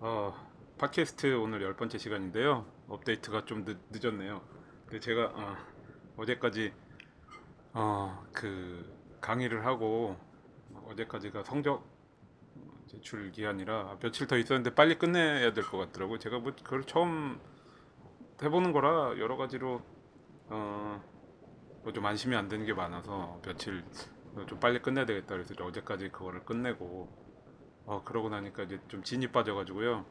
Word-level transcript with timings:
어, 0.00 0.32
팟캐스트 0.78 1.34
오늘 1.36 1.62
열 1.62 1.74
번째 1.74 1.98
시간인데요. 1.98 2.66
업데이트가 2.88 3.44
좀 3.44 3.64
늦, 3.64 3.78
늦었네요. 3.90 4.42
근데 4.86 5.00
제가 5.00 5.32
어, 5.34 5.56
어제까지 6.16 6.72
어, 7.72 8.24
그 8.32 8.96
강의를 9.20 9.66
하고 9.66 10.16
어제까지가 10.86 11.42
성적 11.44 11.84
제출 12.86 13.30
기한이라 13.32 13.98
며칠 14.00 14.26
더 14.26 14.36
있었는데 14.38 14.74
빨리 14.74 14.96
끝내야 14.98 15.52
될 15.52 15.64
것 15.64 15.78
같더라고요. 15.78 16.18
제가 16.18 16.38
뭐 16.38 16.52
그걸 16.54 16.84
처음 16.84 17.40
해보는 18.42 18.72
거라 18.72 19.18
여러 19.18 19.36
가지로 19.36 19.82
어, 20.46 21.02
뭐좀 21.82 22.06
안심이 22.06 22.36
안 22.36 22.48
되는 22.48 22.64
게 22.64 22.72
많아서 22.72 23.40
며칠 23.44 23.84
좀 24.46 24.60
빨리 24.60 24.80
끝내야 24.80 25.04
되겠다 25.06 25.34
그래서 25.34 25.54
어제까지 25.64 26.10
그거를 26.10 26.44
끝내고 26.44 27.27
어 27.88 28.02
그러고 28.04 28.28
나니까 28.28 28.62
이제 28.64 28.80
좀 28.88 29.02
진이 29.02 29.32
빠져가지고요. 29.32 30.06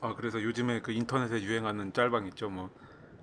아 0.00 0.14
그래서 0.14 0.42
요즘에 0.42 0.80
그 0.80 0.92
인터넷에 0.92 1.40
유행하는 1.42 1.92
짤방 1.92 2.26
있죠. 2.28 2.50
뭐 2.50 2.70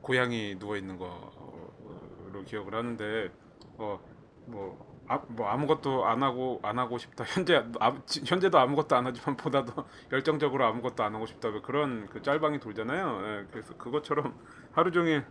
고양이 0.02 0.58
누워 0.60 0.78
있는 0.78 0.98
거로 0.98 2.44
기억을 2.46 2.74
하는데 2.76 3.32
어뭐 3.78 4.92
아, 5.08 5.18
뭐 5.28 5.48
아무것도 5.50 6.06
안 6.06 6.24
하고 6.24 6.60
안 6.64 6.80
하고 6.80 6.98
싶다. 6.98 7.24
현재 7.26 7.64
아, 7.80 8.02
지- 8.06 8.24
현재도 8.26 8.58
아무것도 8.58 8.96
안 8.96 9.06
하지만 9.08 9.36
보다도 9.38 9.74
열정적으로 10.12 10.66
아무것도 10.66 11.04
안 11.04 11.14
하고 11.16 11.26
싶다. 11.26 11.50
뭐 11.50 11.62
그런 11.62 12.08
그 12.10 12.22
짤방이 12.22 12.60
돌잖아요. 12.60 13.22
예, 13.42 13.48
그래서 13.52 13.76
그것처럼 13.78 14.38
하루 14.72 14.92
종일 14.92 15.26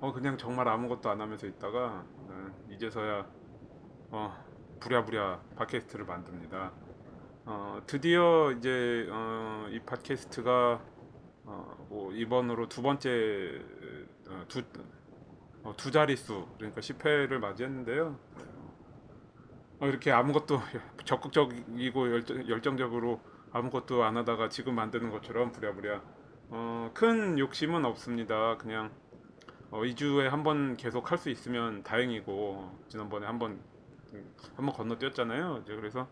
어 0.00 0.12
그냥 0.12 0.38
정말 0.38 0.68
아무것도 0.68 1.10
안 1.10 1.20
하면서 1.20 1.46
있다가 1.46 2.06
예, 2.30 2.74
이제서야 2.74 3.26
어 4.12 4.34
부랴부랴 4.80 5.42
팟캐스트를 5.56 6.06
만듭니다. 6.06 6.74
어 7.50 7.80
드디어 7.86 8.52
이제 8.52 9.08
어, 9.10 9.66
이 9.70 9.80
팟캐스트가 9.80 10.82
어, 11.44 11.86
뭐 11.88 12.12
이번으로 12.12 12.68
두 12.68 12.82
번째 12.82 13.62
어, 14.28 14.44
두, 14.48 14.62
어, 15.62 15.74
두 15.76 15.90
자릿수 15.90 16.46
그러니까 16.58 16.82
10회를 16.82 17.38
맞이했는데요. 17.38 18.18
어, 19.80 19.86
이렇게 19.86 20.10
아무것도 20.12 20.60
적극적이고 21.06 22.10
열정, 22.12 22.48
열정적으로 22.48 23.20
아무것도 23.52 24.04
안 24.04 24.16
하다가 24.18 24.50
지금 24.50 24.74
만드는 24.74 25.10
것처럼 25.10 25.52
부랴부랴 25.52 26.02
어, 26.50 26.90
큰 26.92 27.38
욕심은 27.38 27.84
없습니다. 27.86 28.58
그냥 28.58 28.90
어, 29.70 29.84
2주에 29.84 30.28
한 30.28 30.42
번 30.42 30.76
계속 30.76 31.10
할 31.12 31.18
수 31.18 31.30
있으면 31.30 31.82
다행이고 31.82 32.84
지난번에 32.88 33.26
한번 33.26 33.60
한번 34.56 34.74
건너뛰었잖아요. 34.74 35.62
이제 35.64 35.74
그래서 35.76 36.08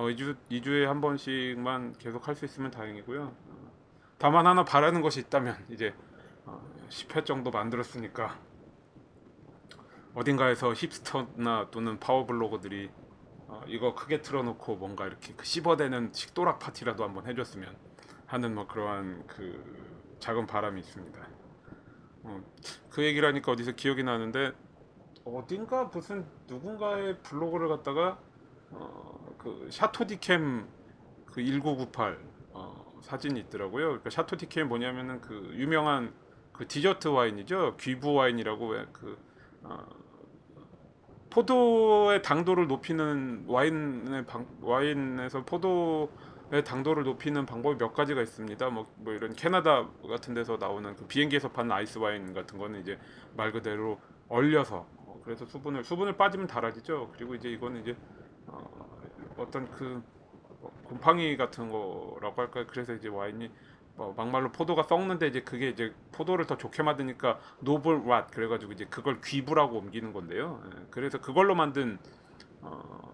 어, 0.00 0.04
2주 0.04 0.34
2주에 0.50 0.84
한 0.86 1.02
번씩만 1.02 1.98
계속 1.98 2.26
할 2.26 2.34
수 2.34 2.46
있으면 2.46 2.70
다행이고요. 2.70 3.22
어, 3.22 3.72
다만 4.16 4.46
하나 4.46 4.64
바라는 4.64 5.02
것이 5.02 5.20
있다면 5.20 5.54
이제 5.68 5.94
어, 6.46 6.58
10회 6.88 7.26
정도 7.26 7.50
만들었으니까 7.50 8.38
어딘가에서 10.14 10.72
힙스터나 10.72 11.68
또는 11.70 12.00
파워블로거들이 12.00 12.90
어, 13.48 13.62
이거 13.66 13.94
크게 13.94 14.22
틀어놓고 14.22 14.76
뭔가 14.76 15.06
이렇게 15.06 15.34
그 15.36 15.44
씹어대는 15.44 16.14
식도락 16.14 16.60
파티라도 16.60 17.04
한번 17.04 17.26
해줬으면 17.26 17.76
하는 18.24 18.54
뭐 18.54 18.66
그러한 18.66 19.26
그 19.26 20.16
작은 20.18 20.46
바람이 20.46 20.80
있습니다. 20.80 21.28
어, 22.22 22.40
그 22.88 23.04
얘기를 23.04 23.28
하니까 23.28 23.52
어디서 23.52 23.72
기억이 23.72 24.02
나는데 24.02 24.52
어딘가 25.26 25.84
무슨 25.84 26.24
누군가의 26.46 27.18
블로그를 27.18 27.68
갖다가 27.68 28.18
어, 28.70 29.19
그 29.40 29.68
샤토 29.70 30.19
디켐 30.19 30.68
그 31.24 31.42
1998 31.42 32.18
어, 32.52 33.00
사진이 33.02 33.40
있더라고요. 33.40 33.86
그러니까 33.86 34.10
샤토 34.10 34.39
디켐 34.39 34.68
뭐냐면은 34.68 35.20
그 35.22 35.50
유명한 35.54 36.12
그 36.52 36.68
디저트 36.68 37.08
와인이죠. 37.08 37.76
귀부 37.78 38.12
와인이라고 38.12 38.68
왜그 38.68 39.18
어, 39.62 39.86
포도의 41.30 42.20
당도를 42.20 42.66
높이는 42.66 43.44
와인의 43.46 44.26
방, 44.26 44.46
와인에서 44.60 45.44
포도의 45.46 46.62
당도를 46.66 47.04
높이는 47.04 47.46
방법이 47.46 47.78
몇 47.78 47.94
가지가 47.94 48.20
있습니다. 48.20 48.68
뭐, 48.68 48.92
뭐 48.96 49.14
이런 49.14 49.32
캐나다 49.32 49.88
같은 50.06 50.34
데서 50.34 50.58
나오는 50.58 50.94
그 50.96 51.06
비행기에서 51.06 51.50
파는 51.52 51.72
아이스 51.72 51.96
와인 51.98 52.34
같은 52.34 52.58
거는 52.58 52.80
이제 52.80 52.98
말 53.36 53.52
그대로 53.52 53.98
얼려서 54.28 54.86
어, 54.96 55.18
그래서 55.24 55.46
수분을 55.46 55.82
수분을 55.82 56.18
빠지면 56.18 56.46
달아지죠. 56.46 57.12
그리고 57.14 57.34
이제 57.34 57.48
이거는 57.48 57.80
이제 57.80 57.96
어, 58.46 58.89
어떤 59.40 59.70
그 59.70 60.02
어, 60.60 60.70
곰팡이 60.84 61.36
같은 61.36 61.70
거라고 61.70 62.42
할까요? 62.42 62.66
그래서 62.68 62.92
이제 62.92 63.08
와인이 63.08 63.50
뭐 63.96 64.14
막말로 64.16 64.52
포도가 64.52 64.84
썩는데 64.84 65.26
이제 65.28 65.42
그게 65.42 65.68
이제 65.68 65.94
포도를 66.12 66.46
더 66.46 66.56
좋게 66.56 66.82
만드니까 66.82 67.38
노블 67.60 68.04
왓 68.04 68.30
그래가지고 68.30 68.72
이제 68.72 68.86
그걸 68.86 69.20
귀부라고 69.20 69.78
옮기는 69.78 70.12
건데요. 70.12 70.62
예, 70.66 70.86
그래서 70.90 71.20
그걸로 71.20 71.54
만든 71.54 71.98
어, 72.60 73.12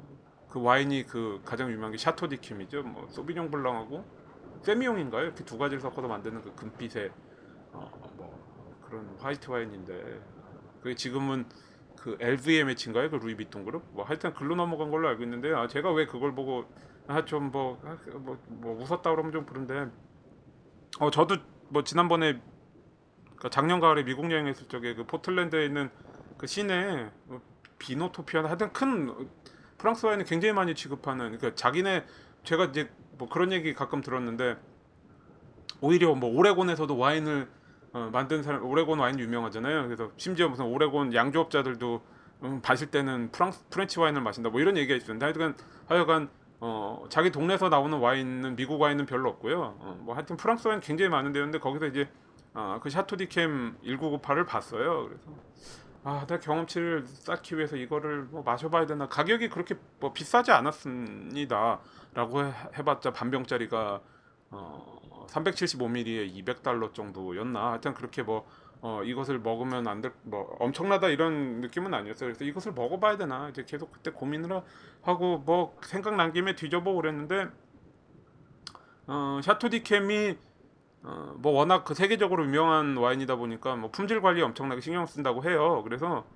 그 0.48 0.62
와인이 0.62 1.06
그 1.06 1.40
가장 1.44 1.70
유명한 1.70 1.92
게 1.92 1.98
샤토디킴이죠. 1.98 2.82
뭐 2.82 3.06
소비뇽 3.08 3.50
블랑하고 3.50 4.04
세미용인가요? 4.62 5.24
이렇게 5.24 5.44
두 5.44 5.58
가지를 5.58 5.80
섞어서 5.80 6.08
만드는 6.08 6.42
그 6.42 6.54
금빛의 6.54 7.10
어, 7.72 7.90
뭐 8.16 8.80
그런 8.88 9.16
화이트 9.20 9.50
와인인데 9.50 10.20
그게 10.82 10.94
지금은 10.94 11.46
그 12.00 12.16
LVMH인가요? 12.20 13.10
그 13.10 13.16
루이비통 13.16 13.64
그룹? 13.64 13.82
뭐 13.92 14.04
하여튼 14.04 14.34
글로 14.34 14.54
넘어간 14.54 14.90
걸로 14.90 15.08
알고 15.08 15.22
있는데 15.24 15.52
아 15.52 15.66
제가 15.66 15.92
왜 15.92 16.06
그걸 16.06 16.34
보고 16.34 16.64
아좀뭐뭐 17.06 17.80
뭐, 18.14 18.38
뭐 18.48 18.82
웃었다 18.82 19.10
그러면 19.10 19.32
좀 19.32 19.46
그런데 19.46 19.90
어 21.00 21.10
저도 21.10 21.36
뭐 21.68 21.84
지난번에 21.84 22.40
그 23.36 23.50
작년 23.50 23.80
가을에 23.80 24.04
미국 24.04 24.30
여행했을 24.30 24.68
적에 24.68 24.94
그 24.94 25.04
포틀랜드에 25.06 25.66
있는 25.66 25.90
그 26.38 26.46
시내 26.46 27.10
뭐 27.24 27.40
비노토피아나 27.78 28.48
하여튼 28.48 28.72
큰 28.72 29.28
프랑스 29.78 30.06
와인을 30.06 30.24
굉장히 30.24 30.54
많이 30.54 30.74
취급하는 30.74 31.36
그러니까 31.36 31.54
자기네 31.54 32.04
제가 32.44 32.66
이제 32.66 32.90
뭐 33.18 33.28
그런 33.28 33.52
얘기 33.52 33.74
가끔 33.74 34.00
들었는데 34.00 34.56
오히려 35.80 36.14
뭐 36.14 36.30
오레곤에서도 36.30 36.96
와인을 36.96 37.48
어, 37.96 38.10
만든 38.12 38.42
사람 38.42 38.62
오레곤 38.62 38.98
와인 38.98 39.18
유명하잖아요. 39.18 39.84
그래서 39.84 40.10
심지어 40.18 40.50
무슨 40.50 40.66
오레곤 40.66 41.14
양조업자들도 41.14 42.02
음, 42.42 42.60
마실 42.62 42.90
때는 42.90 43.30
프랑스 43.32 43.64
French 43.70 43.98
와인을 43.98 44.20
마신다 44.20 44.50
뭐 44.50 44.60
이런 44.60 44.76
얘기가 44.76 44.94
있었는데 44.94 45.24
하여간 45.24 45.54
하여간 45.86 46.28
어, 46.60 47.06
자기 47.08 47.30
동네에서 47.30 47.70
나오는 47.70 47.96
와인은 47.96 48.54
미국 48.56 48.82
와인은 48.82 49.06
별로 49.06 49.30
없고요. 49.30 49.78
어, 49.80 49.98
뭐 50.00 50.14
하여튼 50.14 50.36
프랑스 50.36 50.68
와인 50.68 50.80
굉장히 50.80 51.08
많은데 51.08 51.40
근데 51.40 51.58
거기서 51.58 51.86
이제 51.86 52.06
아, 52.52 52.78
그 52.82 52.90
샤토 52.90 53.34
디켐 53.34 53.78
1998을 53.82 54.46
봤어요. 54.46 55.06
그래서 55.08 55.30
아, 56.04 56.26
내가 56.26 56.38
경험치를 56.38 57.06
쌓기 57.06 57.56
위해서 57.56 57.76
이거를 57.76 58.24
뭐 58.24 58.42
마셔봐야 58.42 58.84
되나? 58.84 59.08
가격이 59.08 59.48
그렇게 59.48 59.74
뭐 60.00 60.12
비싸지 60.12 60.50
않았습니다.라고 60.52 62.44
해, 62.44 62.52
해봤자 62.76 63.14
반병짜리가 63.14 64.00
어, 64.50 65.00
375ml에 65.26 66.32
200달러 66.44 66.92
정도였나? 66.92 67.70
하여튼 67.70 67.94
그렇게 67.94 68.22
뭐 68.22 68.46
어, 68.82 69.02
이것을 69.02 69.38
먹으면 69.40 69.88
안 69.88 70.00
될, 70.00 70.12
뭐 70.22 70.56
엄청나다 70.60 71.08
이런 71.08 71.60
느낌은 71.60 71.92
아니었어요. 71.94 72.28
그래서 72.28 72.44
이것을 72.44 72.72
먹어봐야 72.72 73.16
되나? 73.16 73.48
이제 73.48 73.64
계속 73.64 73.90
그때 73.92 74.10
고민을 74.10 74.62
하고 75.02 75.38
뭐 75.38 75.76
생각난 75.82 76.32
김에 76.32 76.54
뒤져보고 76.54 77.00
그랬는데 77.00 77.48
어, 79.06 79.40
샤토디캠이 79.42 80.36
어, 81.04 81.34
뭐 81.38 81.52
워낙 81.52 81.84
그 81.84 81.94
세계적으로 81.94 82.44
유명한 82.44 82.96
와인이다 82.96 83.36
보니까 83.36 83.76
뭐 83.76 83.90
품질 83.90 84.20
관리 84.20 84.42
엄청나게 84.42 84.80
신경 84.80 85.06
쓴다고 85.06 85.44
해요. 85.44 85.82
그래서 85.84 86.26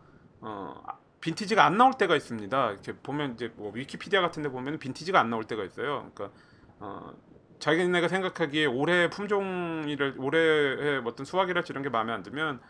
어, 0.41 0.83
아, 0.87 0.97
빈티지가 1.21 1.65
안 1.65 1.77
나올 1.77 1.93
때가 1.95 2.17
있습니다. 2.17 2.71
이렇게 2.71 2.95
보면 2.95 3.35
이제 3.35 3.53
뭐 3.57 3.73
위키피디아 3.75 4.21
같은데 4.21 4.49
보면 4.49 4.79
빈티지가 4.79 5.21
안 5.21 5.29
나올 5.29 5.45
때가 5.45 5.65
있어요. 5.65 6.11
그러니까 6.15 6.31
어, 6.79 7.13
자기네가 7.61 8.09
생각하기에 8.09 8.67
올해 8.67 9.09
품종이를 9.11 10.15
올해의 10.19 11.03
어떤 11.05 11.25
수확이랄지 11.25 11.73
이런 11.73 11.83
게 11.83 11.89
마음에 11.89 12.13
안 12.13 12.23
들면 12.23 12.61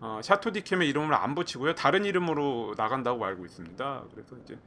어, 0.00 0.20
샤토디캠의 0.22 0.88
이름을 0.88 1.14
안 1.14 1.34
붙이고요. 1.34 1.74
다른 1.74 2.04
이름으로 2.04 2.74
나간다고 2.76 3.24
알고 3.24 3.44
있습니다. 3.44 4.04
그래서 4.12 4.36
이제 4.44 4.58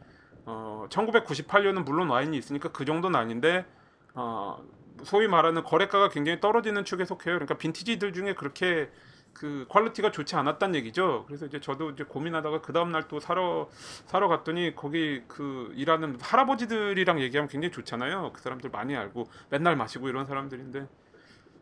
어, 0.46 0.88
1998년은 0.90 1.84
물론 1.84 2.10
와인이 2.10 2.38
있으니까 2.38 2.72
그 2.72 2.86
정도는 2.86 3.20
아닌데 3.20 3.66
어, 4.14 4.64
소위 5.04 5.28
말하는 5.28 5.64
거래가가 5.64 6.10
굉장히 6.10 6.40
떨어지는 6.40 6.86
축에 6.86 7.06
속해요. 7.06 7.36
그러니까 7.36 7.58
빈티지들 7.58 8.14
중에 8.14 8.34
그렇게 8.34 8.90
그 9.34 9.66
quality가 9.70 10.12
좋지 10.12 10.36
않았단 10.36 10.76
얘기죠. 10.76 11.26
그래서 11.28 11.46
이제 11.46 11.60
저도 11.60 11.92
이제 11.92 12.04
고민하다가 12.04 12.62
그 12.62 12.74
다음 12.74 12.92
날 12.92 13.04
또 13.10 13.20
사러 13.20 13.70
사러 14.06 14.28
갔더니 14.30 14.76
거기 14.76 15.24
그 15.28 15.72
일하는 15.76 16.18
할아버지들이랑 16.22 17.20
얘기하면 17.22 17.50
굉장히 17.50 17.72
좋잖아요. 17.72 18.32
그 18.34 18.42
사람들 18.42 18.70
많이 18.72 18.96
알고 18.96 19.28
맨날 19.50 19.76
마시고 19.76 20.10
이런 20.10 20.26
사람들인데 20.26 20.88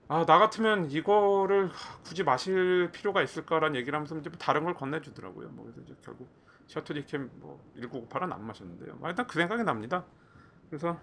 아 0.10 0.26
나 0.26 0.40
같으면 0.40 0.92
이거를 0.92 1.70
굳이 2.04 2.24
마실 2.24 2.92
필요가 2.92 3.22
있을까라는 3.24 3.76
얘기를 3.78 3.96
하면서 3.96 4.18
이제 4.18 4.30
다른 4.40 4.64
걸 4.66 4.74
건네주더라고요. 4.76 5.50
뭐 5.50 5.66
그래서 5.66 5.82
이제 5.82 5.96
결국 6.04 6.30
샤토 6.68 7.00
디켐 7.00 7.32
뭐 7.36 7.64
1998은 7.78 8.32
안 8.34 8.46
마셨는데요. 8.46 8.96
뭐 8.96 9.10
일단 9.10 9.26
그 9.28 9.36
생각이 9.40 9.64
납니다. 9.64 10.06
그래서 10.70 11.00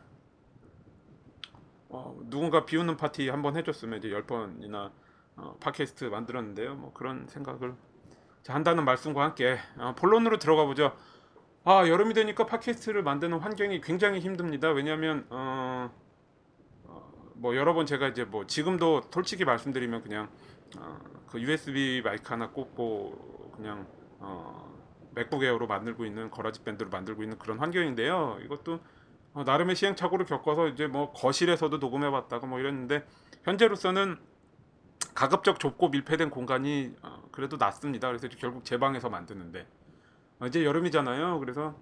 어, 1.88 2.18
누군가 2.24 2.64
비웃는 2.64 2.96
파티 2.96 3.28
한번 3.28 3.56
해줬으면 3.56 3.98
이제 3.98 4.10
열 4.12 4.24
번이나 4.26 4.92
어, 5.38 5.56
팟캐스트 5.60 6.04
만들었는데요. 6.06 6.74
뭐 6.74 6.92
그런 6.92 7.26
생각을 7.28 7.74
자, 8.42 8.54
한다는 8.54 8.84
말씀과 8.84 9.22
함께 9.22 9.58
어, 9.76 9.94
본론으로 9.96 10.38
들어가 10.38 10.64
보죠. 10.64 10.92
아 11.64 11.86
여름이 11.86 12.14
되니까 12.14 12.46
팟캐스트를 12.46 13.02
만드는 13.02 13.38
환경이 13.38 13.80
굉장히 13.80 14.20
힘듭니다. 14.20 14.70
왜냐하면 14.70 15.26
어, 15.30 15.90
어, 16.84 17.12
뭐 17.34 17.56
여러 17.56 17.74
번 17.74 17.86
제가 17.86 18.08
이제 18.08 18.24
뭐 18.24 18.46
지금도 18.46 19.02
솔직히 19.12 19.44
말씀드리면 19.44 20.02
그냥 20.02 20.28
어, 20.78 20.98
그 21.28 21.40
USB 21.40 22.02
마이크 22.04 22.28
하나 22.28 22.50
꽂고 22.50 23.52
그냥 23.56 23.86
어, 24.18 24.76
맥북 25.14 25.42
에어로 25.42 25.66
만들고 25.66 26.04
있는 26.04 26.30
거라지 26.30 26.62
밴드로 26.64 26.90
만들고 26.90 27.22
있는 27.22 27.38
그런 27.38 27.58
환경인데요. 27.58 28.38
이것도 28.44 28.80
어, 29.34 29.44
나름의 29.44 29.76
시행착오를 29.76 30.26
겪어서 30.26 30.68
이제 30.68 30.86
뭐 30.86 31.12
거실에서도 31.12 31.76
녹음해봤다가 31.76 32.46
뭐 32.46 32.58
이랬는데 32.58 33.04
현재로서는 33.44 34.18
가급적 35.18 35.58
좁고 35.58 35.88
밀폐된 35.88 36.30
공간이 36.30 36.94
어, 37.02 37.24
그래도 37.32 37.56
낫습니다. 37.56 38.06
그래서 38.06 38.28
결국 38.38 38.64
제 38.64 38.78
방에서 38.78 39.10
만드는데 39.10 39.66
어, 40.38 40.46
이제 40.46 40.64
여름이잖아요. 40.64 41.40
그래서 41.40 41.74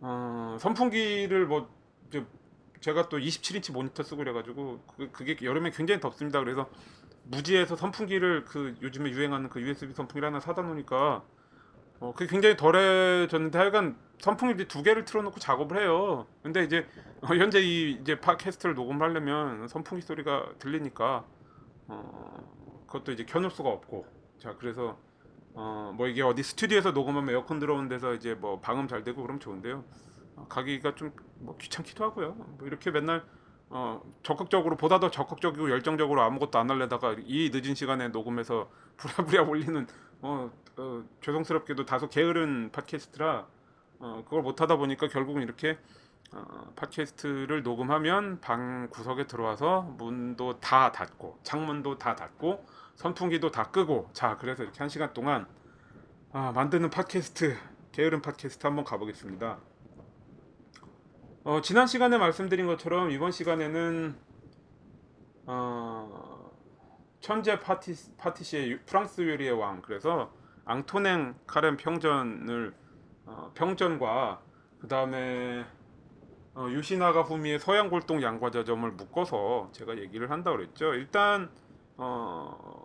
어, 0.00 0.56
선풍기를 0.58 1.46
뭐 1.46 1.68
제가 2.80 3.10
또 3.10 3.18
27인치 3.18 3.74
모니터 3.74 4.02
쓰고 4.02 4.16
그래가지고 4.16 4.80
그, 4.96 5.10
그게 5.12 5.36
여름에 5.42 5.72
굉장히 5.72 6.00
덥습니다. 6.00 6.40
그래서 6.40 6.70
무지에서 7.24 7.76
선풍기를 7.76 8.46
그 8.46 8.74
요즘에 8.80 9.10
유행하는 9.10 9.50
그 9.50 9.60
USB 9.60 9.92
선풍기를 9.92 10.28
하나 10.28 10.40
사다 10.40 10.62
놓으니까 10.62 11.22
어, 11.98 12.14
그게 12.16 12.30
굉장히 12.30 12.56
덜해졌는데 12.56 13.58
하여간 13.58 13.98
선풍기 14.20 14.66
두 14.68 14.82
개를 14.82 15.04
틀어놓고 15.04 15.38
작업을 15.38 15.82
해요. 15.82 16.26
근데 16.42 16.64
이제 16.64 16.86
어, 17.20 17.26
현재 17.26 17.60
이 17.60 17.90
이제 18.00 18.18
팟캐스트를 18.18 18.74
녹음을 18.74 19.06
하려면 19.06 19.68
선풍기 19.68 20.00
소리가 20.00 20.54
들리니까 20.58 21.26
어, 21.88 22.59
그것도 22.90 23.12
이제 23.12 23.24
켜놓을 23.24 23.50
수가 23.50 23.70
없고 23.70 24.06
자 24.38 24.54
그래서 24.58 24.98
어, 25.54 25.92
뭐 25.96 26.06
이게 26.06 26.22
어디 26.22 26.42
스튜디오에서 26.42 26.92
녹음하면 26.92 27.34
에어컨 27.34 27.58
들어오는 27.58 27.88
데서 27.88 28.14
이제 28.14 28.34
뭐 28.34 28.60
방음 28.60 28.86
잘 28.88 29.02
되고 29.02 29.22
그럼 29.22 29.40
좋은데요. 29.40 29.84
어, 30.36 30.46
가기가 30.48 30.94
좀 30.94 31.12
뭐 31.40 31.56
귀찮기도 31.58 32.04
하고요. 32.04 32.32
뭐 32.32 32.66
이렇게 32.66 32.90
맨날 32.90 33.24
어, 33.70 34.02
적극적으로 34.22 34.76
보다 34.76 35.00
더 35.00 35.10
적극적이고 35.10 35.70
열정적으로 35.70 36.22
아무것도 36.22 36.58
안 36.58 36.70
하려다가 36.70 37.16
이 37.24 37.50
늦은 37.52 37.74
시간에 37.74 38.08
녹음해서 38.08 38.70
부랴부랴 38.96 39.42
올리는 39.42 39.86
어, 40.22 40.50
어, 40.76 41.04
죄송스럽게도 41.20 41.86
다소 41.86 42.08
게으른 42.08 42.70
팟캐스트라 42.72 43.46
어, 44.00 44.22
그걸 44.24 44.42
못 44.42 44.60
하다 44.60 44.76
보니까 44.76 45.08
결국은 45.08 45.42
이렇게 45.42 45.78
어, 46.32 46.72
팟캐스트를 46.76 47.62
녹음하면 47.62 48.40
방 48.40 48.88
구석에 48.90 49.26
들어와서 49.26 49.82
문도 49.98 50.60
다 50.60 50.92
닫고 50.92 51.38
창문도 51.42 51.98
다 51.98 52.16
닫고 52.16 52.64
선풍기도 53.04 53.50
다 53.50 53.70
끄고 53.70 54.10
자 54.12 54.36
그래서 54.36 54.62
이렇게 54.62 54.78
한 54.78 54.90
시간 54.90 55.14
동안 55.14 55.46
아, 56.32 56.52
만드는 56.52 56.90
팟캐스트 56.90 57.56
게으른 57.92 58.20
팟캐스트 58.20 58.66
한번 58.66 58.84
가보겠습니다. 58.84 59.56
어, 61.44 61.60
지난 61.62 61.86
시간에 61.86 62.18
말씀드린 62.18 62.66
것처럼 62.66 63.10
이번 63.10 63.32
시간에는 63.32 64.14
어, 65.46 66.50
천재 67.20 67.58
파티 67.58 67.94
파티시의 68.18 68.70
유- 68.72 68.80
프랑스 68.84 69.22
요리의 69.22 69.52
왕 69.52 69.80
그래서 69.80 70.30
앙토냉 70.66 71.36
카렘 71.46 71.78
평전을 71.78 72.74
어, 73.24 73.50
평전과 73.54 74.42
그 74.78 74.88
다음에 74.88 75.64
어, 76.54 76.66
유시나가 76.68 77.22
후미의 77.22 77.60
서양 77.60 77.88
골동 77.88 78.22
양과자점을 78.22 78.90
묶어서 78.90 79.70
제가 79.72 79.96
얘기를 79.96 80.30
한다 80.30 80.50
그랬죠. 80.50 80.92
일단 80.92 81.50
어, 81.96 82.79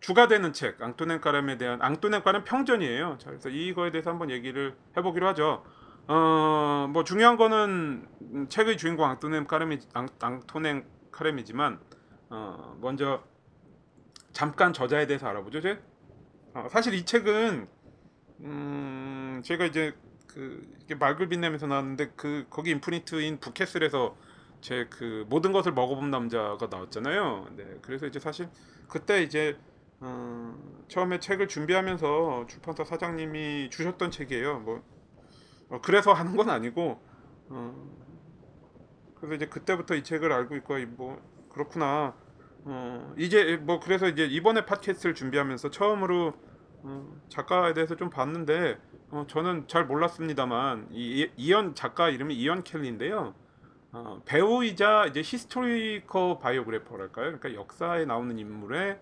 주가 0.00 0.28
되는 0.28 0.52
책 0.52 0.80
앙토넨 0.82 1.20
카렘에 1.20 1.58
대한 1.58 1.80
앙토넨 1.82 2.22
카렘 2.22 2.44
평전이에요. 2.44 3.18
자, 3.18 3.30
그래서 3.30 3.48
이거에 3.48 3.90
대해서 3.90 4.10
한번 4.10 4.30
얘기를 4.30 4.74
해보기로 4.96 5.26
하죠. 5.28 5.62
어, 6.08 6.88
뭐 6.90 7.04
중요한 7.04 7.36
거는 7.36 8.08
음, 8.22 8.46
책의 8.48 8.76
주인공 8.78 9.06
앙토넨 9.06 9.46
앙, 9.92 10.08
앙토넨 10.18 10.84
카렘이지만 11.12 11.80
어, 12.30 12.76
먼저 12.80 13.22
잠깐 14.32 14.72
저자에 14.72 15.06
대해서 15.06 15.28
알아보죠. 15.28 15.60
제 15.60 15.80
어, 16.54 16.66
사실 16.70 16.94
이 16.94 17.04
책은 17.04 17.68
음, 18.40 19.42
제가 19.44 19.66
이제 19.66 19.94
그 20.26 20.66
말글 20.98 21.28
빛내면서 21.28 21.66
나왔는데 21.66 22.12
그 22.16 22.46
거기 22.48 22.70
인프니트인 22.70 23.38
부캐슬에서 23.40 24.16
제 24.60 24.86
그 24.90 25.24
모든 25.28 25.52
것을 25.52 25.72
먹어본 25.72 26.10
남자가 26.10 26.68
나왔잖아요. 26.70 27.48
네, 27.56 27.64
그래서 27.82 28.06
이제 28.06 28.18
사실 28.18 28.48
그때 28.88 29.22
이제 29.22 29.56
어, 30.00 30.54
처음에 30.88 31.20
책을 31.20 31.48
준비하면서 31.48 32.46
출판사 32.48 32.84
사장님이 32.84 33.70
주셨던 33.70 34.10
책이에요. 34.10 34.60
뭐 34.60 34.82
어, 35.68 35.80
그래서 35.82 36.12
하는 36.12 36.36
건 36.36 36.48
아니고 36.50 37.00
어, 37.48 37.90
그래서 39.16 39.34
이제 39.34 39.46
그때부터 39.46 39.94
이 39.94 40.02
책을 40.02 40.32
알고 40.32 40.56
있고 40.56 40.78
이뭐 40.78 41.20
그렇구나. 41.52 42.14
어, 42.64 43.14
이제 43.16 43.56
뭐 43.58 43.80
그래서 43.80 44.06
이제 44.08 44.24
이번에 44.26 44.64
팟캐스트를 44.66 45.14
준비하면서 45.14 45.70
처음으로 45.70 46.32
어, 46.82 47.20
작가에 47.28 47.74
대해서 47.74 47.96
좀 47.96 48.08
봤는데 48.10 48.78
어, 49.10 49.26
저는 49.28 49.66
잘 49.68 49.86
몰랐습니다만 49.86 50.88
이 50.92 51.22
이- 51.22 51.32
이언 51.36 51.74
작가 51.74 52.08
이름이 52.08 52.34
이언 52.36 52.62
켈리인데요. 52.64 53.34
어, 53.92 54.22
배우이자 54.24 55.06
이제 55.06 55.20
historical 55.20 56.38
biographer랄까요? 56.38 57.38
그러니까 57.38 57.54
역사에 57.54 58.04
나오는 58.06 58.38
인물의 58.38 58.98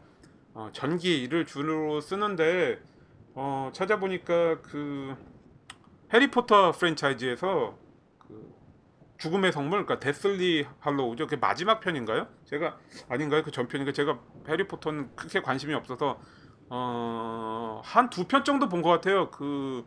어, 0.55 0.71
전기를 0.73 1.47
주로 1.47 2.01
쓰는데 2.01 2.81
어, 3.35 3.71
찾아보니까 3.73 4.61
그 4.63 5.17
해리포터 6.13 6.73
프랜차이즈에서 6.73 7.77
그 8.19 8.55
죽음의 9.19 9.53
성물, 9.53 9.85
그러니까 9.85 10.01
데슬리 10.01 10.67
할로우죠. 10.81 11.27
그 11.27 11.37
마지막 11.37 11.81
편인가요? 11.81 12.29
제가 12.47 12.79
아닌가요? 13.09 13.43
그 13.43 13.51
전편인가? 13.51 13.93
제가 13.93 14.19
해리포터는 14.49 15.15
크게 15.17 15.43
관심이 15.43 15.75
없어서 15.75 16.21
어, 16.71 17.81
한 17.85 18.11
두 18.11 18.27
편 18.29 18.45
정도 18.45 18.69
본 18.69 18.83
것 18.83 18.91
같아요. 18.91 19.31
그 19.31 19.85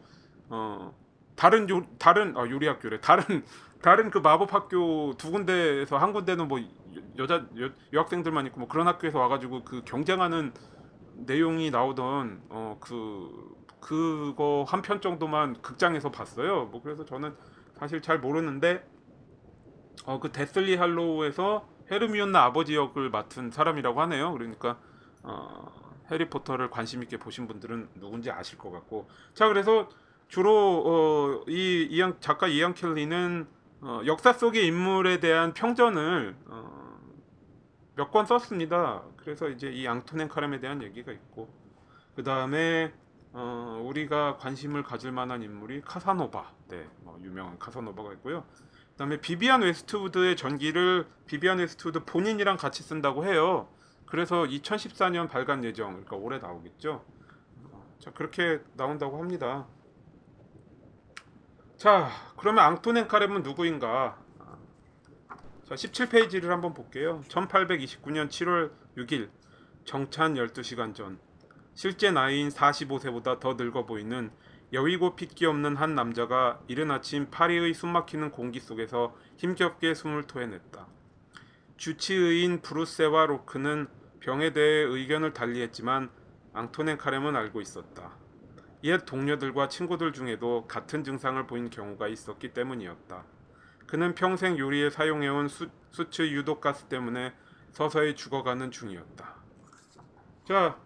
어, 0.50 0.94
다른 1.36 1.70
요 1.70 1.86
다른 1.98 2.36
아, 2.38 2.42
요리 2.50 2.68
학교래. 2.68 3.00
다른 3.02 3.44
다른 3.82 4.12
그 4.12 4.20
마법 4.20 4.54
학교 4.54 5.14
두 5.18 5.32
군데에서 5.32 5.98
한 5.98 6.14
군데는 6.14 6.48
뭐 6.48 6.60
여- 6.96 7.24
여자 7.24 7.46
여, 7.60 7.70
여학생들만 7.94 8.46
있고 8.48 8.60
뭐 8.62 8.68
그런 8.70 8.88
학교에서 8.88 9.20
와가지고 9.20 9.64
그 9.64 9.84
경쟁하는 9.86 10.54
내용이 11.16 11.72
나오던 11.72 12.44
어 12.50 12.78
그 12.80 13.56
그거 13.80 14.64
한 14.68 14.82
편 14.84 15.02
정도만 15.02 15.62
극장에서 15.62 16.12
봤어요. 16.12 16.66
뭐 16.66 16.82
그래서 16.84 17.04
저는 17.06 17.36
사실 17.74 18.02
잘 18.02 18.20
모르는데 18.20 18.88
어 20.06 20.20
그 20.20 20.32
데슬리 20.32 20.76
할로우에서 20.76 21.68
헤르미온나 21.92 22.44
아버지 22.44 22.76
역을 22.76 23.10
맡은 23.10 23.52
사람이라고 23.52 24.02
하네요. 24.02 24.32
그러니까 24.34 24.78
어 25.24 25.72
해리포터를 26.12 26.70
관심 26.70 27.04
있게 27.04 27.18
보신 27.18 27.48
분들은 27.48 27.90
누군지 27.96 28.32
아실 28.32 28.58
것 28.58 28.72
같고 28.72 29.08
자 29.34 29.48
그래서 29.48 29.90
주로 30.28 30.84
어 30.86 31.46
이 31.48 31.88
이안 31.90 32.16
작가 32.20 32.48
이안 32.48 32.74
켈리는 32.74 33.48
어, 33.82 34.02
역사 34.06 34.32
속의 34.34 34.66
인물에 34.68 35.20
대한 35.20 35.54
평전을 35.54 36.36
어, 36.48 36.81
몇권 38.02 38.26
썼습니다. 38.26 39.04
그래서 39.18 39.48
이제 39.48 39.70
이 39.70 39.88
앙토넹 39.88 40.28
카렘에 40.28 40.60
대한 40.60 40.82
얘기가 40.82 41.12
있고 41.12 41.48
그 42.16 42.24
다음에 42.24 42.92
어, 43.34 43.82
우리가 43.86 44.38
관심을 44.38 44.84
가질 44.84 45.12
만한 45.12 45.44
인물이 45.44 45.82
카사노바, 45.82 46.52
네, 46.70 46.88
뭐 47.02 47.18
유명한 47.24 47.60
카사노바가 47.60 48.14
있고요. 48.14 48.44
그다음에 48.92 49.22
비비안 49.22 49.62
웨스트우드의 49.62 50.36
전기를 50.36 51.08
비비안 51.28 51.60
웨스트우드 51.60 52.04
본인이랑 52.04 52.58
같이 52.58 52.82
쓴다고 52.84 53.24
해요. 53.24 53.70
그래서 54.08 54.44
2014년 54.44 55.30
발간 55.30 55.64
예정, 55.64 55.92
그러니까 55.92 56.16
올해 56.18 56.40
나오겠죠. 56.40 57.06
어, 57.72 57.96
자 58.00 58.12
그렇게 58.12 58.62
나온다고 58.76 59.20
합니다. 59.20 59.68
자 61.78 62.10
그러면 62.36 62.66
앙토넹 62.66 63.08
카렘은 63.08 63.44
누구인가? 63.44 64.18
자 65.72 65.76
17페이지를 65.76 66.48
한번 66.48 66.74
볼게요. 66.74 67.22
1829년 67.30 68.28
7월 68.28 68.72
6일 68.98 69.30
정찬 69.86 70.34
12시간 70.34 70.94
전 70.94 71.18
실제 71.74 72.12
나이인 72.12 72.50
45세보다 72.50 73.40
더 73.40 73.54
늙어 73.54 73.86
보이는 73.86 74.32
여위고 74.74 75.16
핏기 75.16 75.46
없는 75.46 75.78
한 75.78 75.96
남자가 75.96 76.60
이른 76.68 76.92
아침 76.92 77.30
파리의 77.32 77.74
숨막히는 77.74 78.32
공기 78.32 78.60
속에서 78.60 79.16
힘겹게 79.38 79.94
숨을 79.94 80.24
토해냈다. 80.24 80.88
주치의인 81.78 82.62
브루세와 82.62 83.28
로크는 83.28 83.88
병에 84.20 84.52
대해 84.52 84.84
의견을 84.84 85.32
달리했지만 85.32 86.10
앙토넨 86.52 86.98
카렘은 86.98 87.38
알고 87.38 87.62
있었다. 87.62 88.18
옛 88.84 89.06
동료들과 89.06 89.70
친구들 89.70 90.12
중에도 90.12 90.68
같은 90.68 91.06
증상을 91.06 91.48
보인 91.48 91.70
경우가 91.70 92.10
있었기 92.10 92.50
때문이었다. 92.50 93.24
그는 93.92 94.16
평생 94.16 94.58
요리에 94.58 94.90
사용해온 94.90 95.50
수, 95.50 95.70
수츠 95.90 96.22
유독가스 96.22 96.86
때문에 96.86 97.34
서서히 97.72 98.16
죽어가는 98.16 98.72
중이었다. 98.72 99.36
자, 100.48 100.80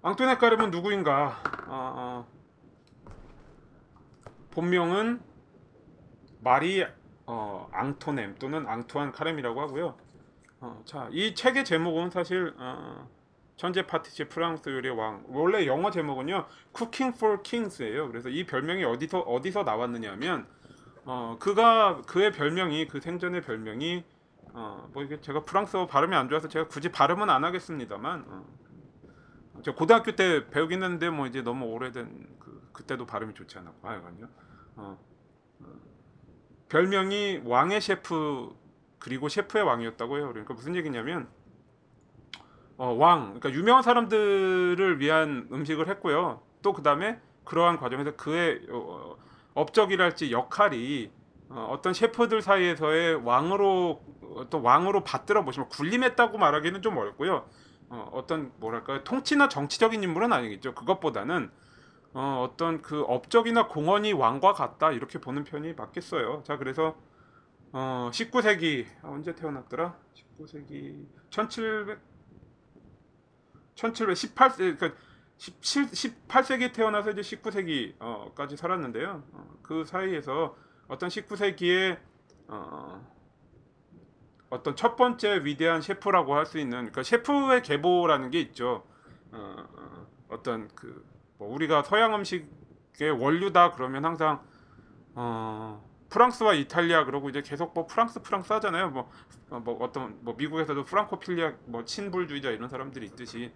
앙토네 0.00 0.38
까르은 0.38 0.70
누구인가? 0.70 1.38
어, 1.66 2.24
어. 2.24 2.26
본명은 4.52 5.20
마리 6.40 6.82
어, 7.26 7.68
앙토넴 7.70 8.36
또는 8.38 8.66
앙투안 8.66 9.12
카렘이라고 9.12 9.60
하고요. 9.60 9.98
어, 10.60 10.82
자, 10.86 11.10
이 11.12 11.34
책의 11.34 11.66
제목은 11.66 12.08
사실 12.08 12.54
어, 12.56 13.06
천재 13.62 13.86
파티시 13.86 14.24
프랑스 14.24 14.68
요리의 14.70 14.98
왕. 14.98 15.22
원래 15.28 15.68
영어 15.68 15.92
제목은요, 15.92 16.46
Cooking 16.76 17.16
for 17.16 17.42
Kings예요. 17.44 18.08
그래서 18.08 18.28
이 18.28 18.44
별명이 18.44 18.82
어디서 18.82 19.20
어디서 19.20 19.62
나왔느냐면 19.62 20.48
어, 21.04 21.36
그가 21.38 22.02
그의 22.02 22.32
별명이 22.32 22.88
그 22.88 23.00
생전의 23.00 23.42
별명이 23.42 24.02
어, 24.54 24.90
뭐 24.92 25.04
이게 25.04 25.20
제가 25.20 25.44
프랑스어 25.44 25.86
발음이 25.86 26.16
안 26.16 26.28
좋아서 26.28 26.48
제가 26.48 26.66
굳이 26.66 26.90
발음은 26.90 27.30
안 27.30 27.44
하겠습니다만 27.44 28.24
어, 28.26 28.44
저 29.62 29.76
고등학교 29.76 30.16
때 30.16 30.50
배우긴 30.50 30.82
했는데 30.82 31.08
뭐 31.10 31.28
이제 31.28 31.40
너무 31.42 31.66
오래된 31.66 32.38
그 32.40 32.68
그때도 32.72 33.06
발음이 33.06 33.32
좋지 33.32 33.58
않았고 33.58 33.86
하여간요. 33.86 34.28
어, 34.74 34.98
어, 35.60 35.66
별명이 36.68 37.42
왕의 37.44 37.80
셰프 37.80 38.56
그리고 38.98 39.28
셰프의 39.28 39.62
왕이었다고 39.62 40.16
해요. 40.16 40.30
그러니까 40.30 40.52
무슨 40.52 40.74
얘기냐면 40.74 41.28
어, 42.76 42.92
왕, 42.98 43.38
그러니까 43.38 43.50
유명한 43.52 43.82
사람들을 43.82 45.00
위한 45.00 45.48
음식을 45.52 45.88
했고요. 45.88 46.40
또 46.62 46.72
그 46.72 46.82
다음에 46.82 47.20
그러한 47.44 47.76
과정에서 47.76 48.16
그의 48.16 48.66
어, 48.70 49.16
업적이랄지 49.54 50.32
역할이 50.32 51.10
어, 51.50 51.68
어떤 51.70 51.92
셰프들 51.92 52.40
사이에서의 52.40 53.16
왕으로 53.16 54.00
어떤 54.36 54.62
왕으로 54.62 55.04
받들어 55.04 55.44
보시면 55.44 55.68
군림했다고 55.68 56.38
말하기는 56.38 56.80
좀 56.80 56.96
어렵고요. 56.96 57.46
어, 57.90 58.10
어떤 58.12 58.52
뭐랄까요 58.56 59.04
통치나 59.04 59.48
정치적인 59.48 60.02
인물은 60.02 60.32
아니겠죠. 60.32 60.74
그것보다는 60.74 61.50
어, 62.14 62.46
어떤 62.48 62.80
그 62.80 63.02
업적이나 63.02 63.68
공헌이 63.68 64.12
왕과 64.12 64.54
같다 64.54 64.92
이렇게 64.92 65.18
보는 65.18 65.44
편이 65.44 65.74
맞겠어요. 65.74 66.42
자 66.44 66.56
그래서 66.56 66.96
어, 67.72 68.10
19세기 68.12 68.86
아, 69.02 69.08
언제 69.08 69.34
태어났더라? 69.34 69.96
19세기 70.38 71.06
1700 71.30 72.11
1718세 73.74 74.78
그러니까 74.78 74.92
17, 75.36 75.86
18세기 75.86 76.72
태어나서 76.72 77.10
이제 77.10 77.20
19세기까지 77.20 78.56
살았는데요. 78.56 79.22
어, 79.32 79.54
그 79.62 79.84
사이에서 79.84 80.56
어떤 80.88 81.08
19세기에 81.08 81.98
어, 82.48 83.06
어떤 84.50 84.76
첫 84.76 84.96
번째 84.96 85.44
위대한 85.44 85.80
셰프라고 85.80 86.34
할 86.34 86.46
수 86.46 86.58
있는 86.58 86.90
그러니까 86.90 87.02
셰프의 87.02 87.62
계보라는 87.62 88.30
게 88.30 88.40
있죠. 88.40 88.84
어, 89.32 89.56
어, 89.74 90.06
어떤 90.28 90.68
그 90.74 91.12
뭐 91.42 91.52
우리가 91.52 91.82
서양 91.82 92.14
음식의 92.14 93.10
원류다 93.18 93.72
그러면 93.72 94.04
항상 94.04 94.40
어, 95.16 95.84
프랑스와 96.12 96.52
이탈리아 96.52 97.06
그러고 97.06 97.30
이제 97.30 97.40
계속 97.40 97.72
뭐 97.72 97.86
프랑스 97.86 98.20
프랑스 98.20 98.52
하잖아요. 98.52 98.90
뭐, 98.90 99.10
어, 99.48 99.60
뭐 99.60 99.82
어떤 99.82 100.18
뭐 100.20 100.34
미국에서도 100.36 100.84
프랑코필리아 100.84 101.54
뭐 101.64 101.86
친불주의자 101.86 102.50
이런 102.50 102.68
사람들이 102.68 103.06
있듯이 103.06 103.50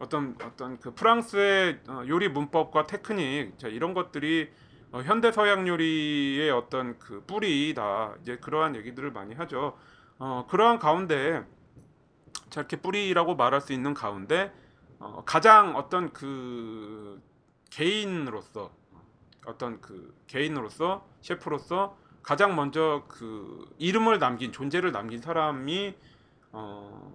어떤 0.00 0.36
어떤 0.42 0.80
그 0.80 0.92
프랑스의 0.92 1.80
어, 1.88 2.02
요리 2.08 2.28
문법과 2.28 2.86
테크닉 2.88 3.58
자, 3.58 3.68
이런 3.68 3.94
것들이 3.94 4.50
어, 4.90 5.02
현대 5.02 5.30
서양 5.30 5.68
요리의 5.68 6.50
어떤 6.50 6.98
그 6.98 7.22
뿌리다 7.26 8.16
이제 8.22 8.38
그러한 8.38 8.74
얘기들을 8.74 9.12
많이 9.12 9.34
하죠. 9.34 9.78
어, 10.18 10.46
그러한 10.50 10.80
가운데 10.80 11.46
자 12.50 12.62
이렇게 12.62 12.76
뿌리라고 12.76 13.36
말할 13.36 13.60
수 13.60 13.72
있는 13.72 13.94
가운데 13.94 14.52
어, 14.98 15.22
가장 15.24 15.76
어떤 15.76 16.12
그 16.12 17.22
개인으로서 17.70 18.72
어떤 19.46 19.80
그 19.80 20.12
개인으로서 20.26 21.06
셰프로서 21.20 21.99
가장 22.22 22.54
먼저 22.56 23.04
그 23.08 23.68
이름을 23.78 24.18
남긴 24.18 24.52
존재를 24.52 24.92
남긴 24.92 25.20
사람이 25.20 25.94
어, 26.52 27.12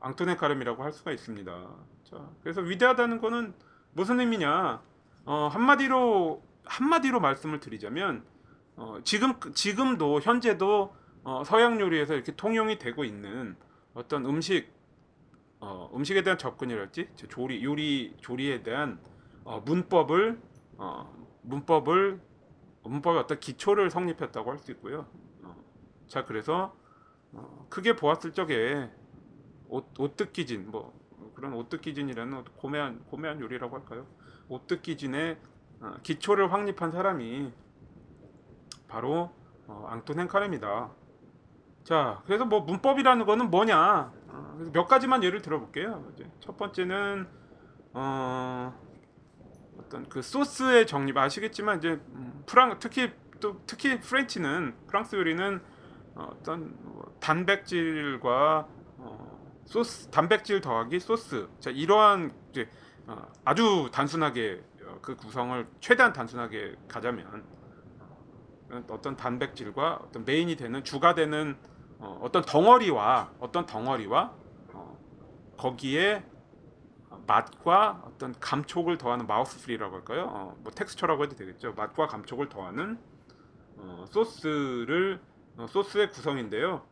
앙토네 0.00 0.36
카렘이라고 0.36 0.82
할 0.82 0.92
수가 0.92 1.12
있습니다. 1.12 1.68
자, 2.04 2.30
그래서 2.42 2.60
위대하다는 2.60 3.20
거는 3.20 3.54
무슨 3.92 4.20
의미냐? 4.20 4.82
어, 5.24 5.48
한마디로 5.52 6.42
한마디로 6.64 7.20
말씀을 7.20 7.60
드리자면 7.60 8.24
어, 8.76 8.98
지금 9.04 9.34
지금도 9.54 10.20
현재도 10.20 10.94
어, 11.24 11.42
서양 11.44 11.80
요리에서 11.80 12.14
이렇게 12.14 12.34
통용이 12.34 12.78
되고 12.78 13.04
있는 13.04 13.56
어떤 13.94 14.24
음식 14.26 14.72
어, 15.60 15.90
음식에 15.94 16.22
대한 16.22 16.38
접근이랄지 16.38 17.08
조리 17.28 17.64
요리 17.64 18.14
조리에 18.20 18.62
대한 18.62 19.00
어, 19.44 19.60
문법을 19.64 20.40
어, 20.76 21.12
문법을 21.42 22.20
문법의 22.88 23.20
어떤 23.20 23.38
기초를 23.40 23.90
성립했다고 23.90 24.50
할 24.50 24.58
수 24.58 24.70
있고요. 24.72 25.06
어, 25.42 25.54
자 26.06 26.24
그래서 26.24 26.74
어, 27.32 27.66
크게 27.70 27.96
보았을 27.96 28.32
적에 28.32 28.90
옷, 29.68 29.86
오뜨기진 29.98 30.70
뭐 30.70 30.98
그런 31.34 31.52
오뜨기진이라는 31.54 32.44
고매한 32.56 33.04
고매한 33.10 33.40
요리라고 33.40 33.76
할까요? 33.76 34.06
오뜨기진의 34.48 35.38
어, 35.80 35.94
기초를 36.02 36.52
확립한 36.52 36.90
사람이 36.90 37.52
바로 38.88 39.30
어, 39.66 39.86
앙토넨 39.90 40.28
카렘이다. 40.28 40.90
자, 41.84 42.22
그래서 42.26 42.44
뭐 42.44 42.60
문법이라는 42.60 43.24
거는 43.24 43.50
뭐냐? 43.50 44.12
몇 44.72 44.86
가지만 44.86 45.22
예를 45.22 45.40
들어볼게요. 45.42 46.12
첫 46.40 46.56
번째는 46.56 47.26
어, 47.94 48.87
어떤 49.88 50.08
그 50.08 50.20
소스의 50.20 50.86
정립 50.86 51.16
아시겠지만 51.16 51.78
이제 51.78 52.00
음, 52.12 52.42
프랑 52.46 52.78
특히 52.78 53.10
또 53.40 53.60
특히 53.66 53.98
프렌치는 53.98 54.74
프랑스 54.86 55.16
요리는 55.16 55.60
어떤 56.14 56.76
뭐 56.82 57.16
단백질과 57.20 58.68
어, 58.98 59.62
소스 59.64 60.08
단백질 60.10 60.60
더하기 60.60 61.00
소스. 61.00 61.48
자 61.58 61.70
이러한 61.70 62.32
이제 62.50 62.68
어, 63.06 63.26
아주 63.44 63.88
단순하게 63.90 64.62
어, 64.84 64.98
그 65.00 65.16
구성을 65.16 65.66
최대한 65.80 66.12
단순하게 66.12 66.76
가자면 66.86 67.44
어, 68.70 68.84
어떤 68.90 69.16
단백질과 69.16 70.00
어떤 70.02 70.24
메인이 70.24 70.54
되는 70.56 70.84
주가 70.84 71.14
되는 71.14 71.56
어, 71.98 72.18
어떤 72.22 72.42
덩어리와 72.42 73.32
어떤 73.38 73.64
덩어리와 73.64 74.34
어, 74.74 74.98
거기에 75.56 76.24
맛과 77.28 78.02
어떤 78.06 78.32
감촉을 78.40 78.96
더하는 78.96 79.26
mouthfeel이라고 79.26 79.96
할까요? 79.96 80.28
어, 80.32 80.56
뭐 80.60 80.72
texture라고 80.72 81.24
해도 81.24 81.36
되겠죠. 81.36 81.74
맛과 81.74 82.06
감촉을 82.06 82.48
더하는 82.48 82.98
어, 83.76 84.06
소스를 84.08 85.20
어, 85.58 85.66
소스의 85.66 86.10
구성인데요. 86.10 86.82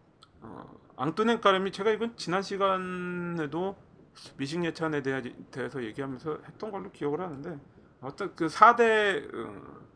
어, 0.42 0.78
앙토넹 0.96 1.40
카렘이 1.40 1.72
제가 1.72 1.90
이건 1.90 2.16
지난 2.16 2.42
시간에도 2.42 3.76
미식 4.36 4.62
예찬에 4.64 5.02
대해, 5.02 5.22
대해서 5.50 5.82
얘기하면서 5.82 6.40
했던 6.46 6.70
걸로 6.70 6.92
기억을 6.92 7.20
하는데 7.20 7.58
어떤 8.02 8.36
그 8.36 8.46
4대 8.46 9.34
어, 9.34 9.86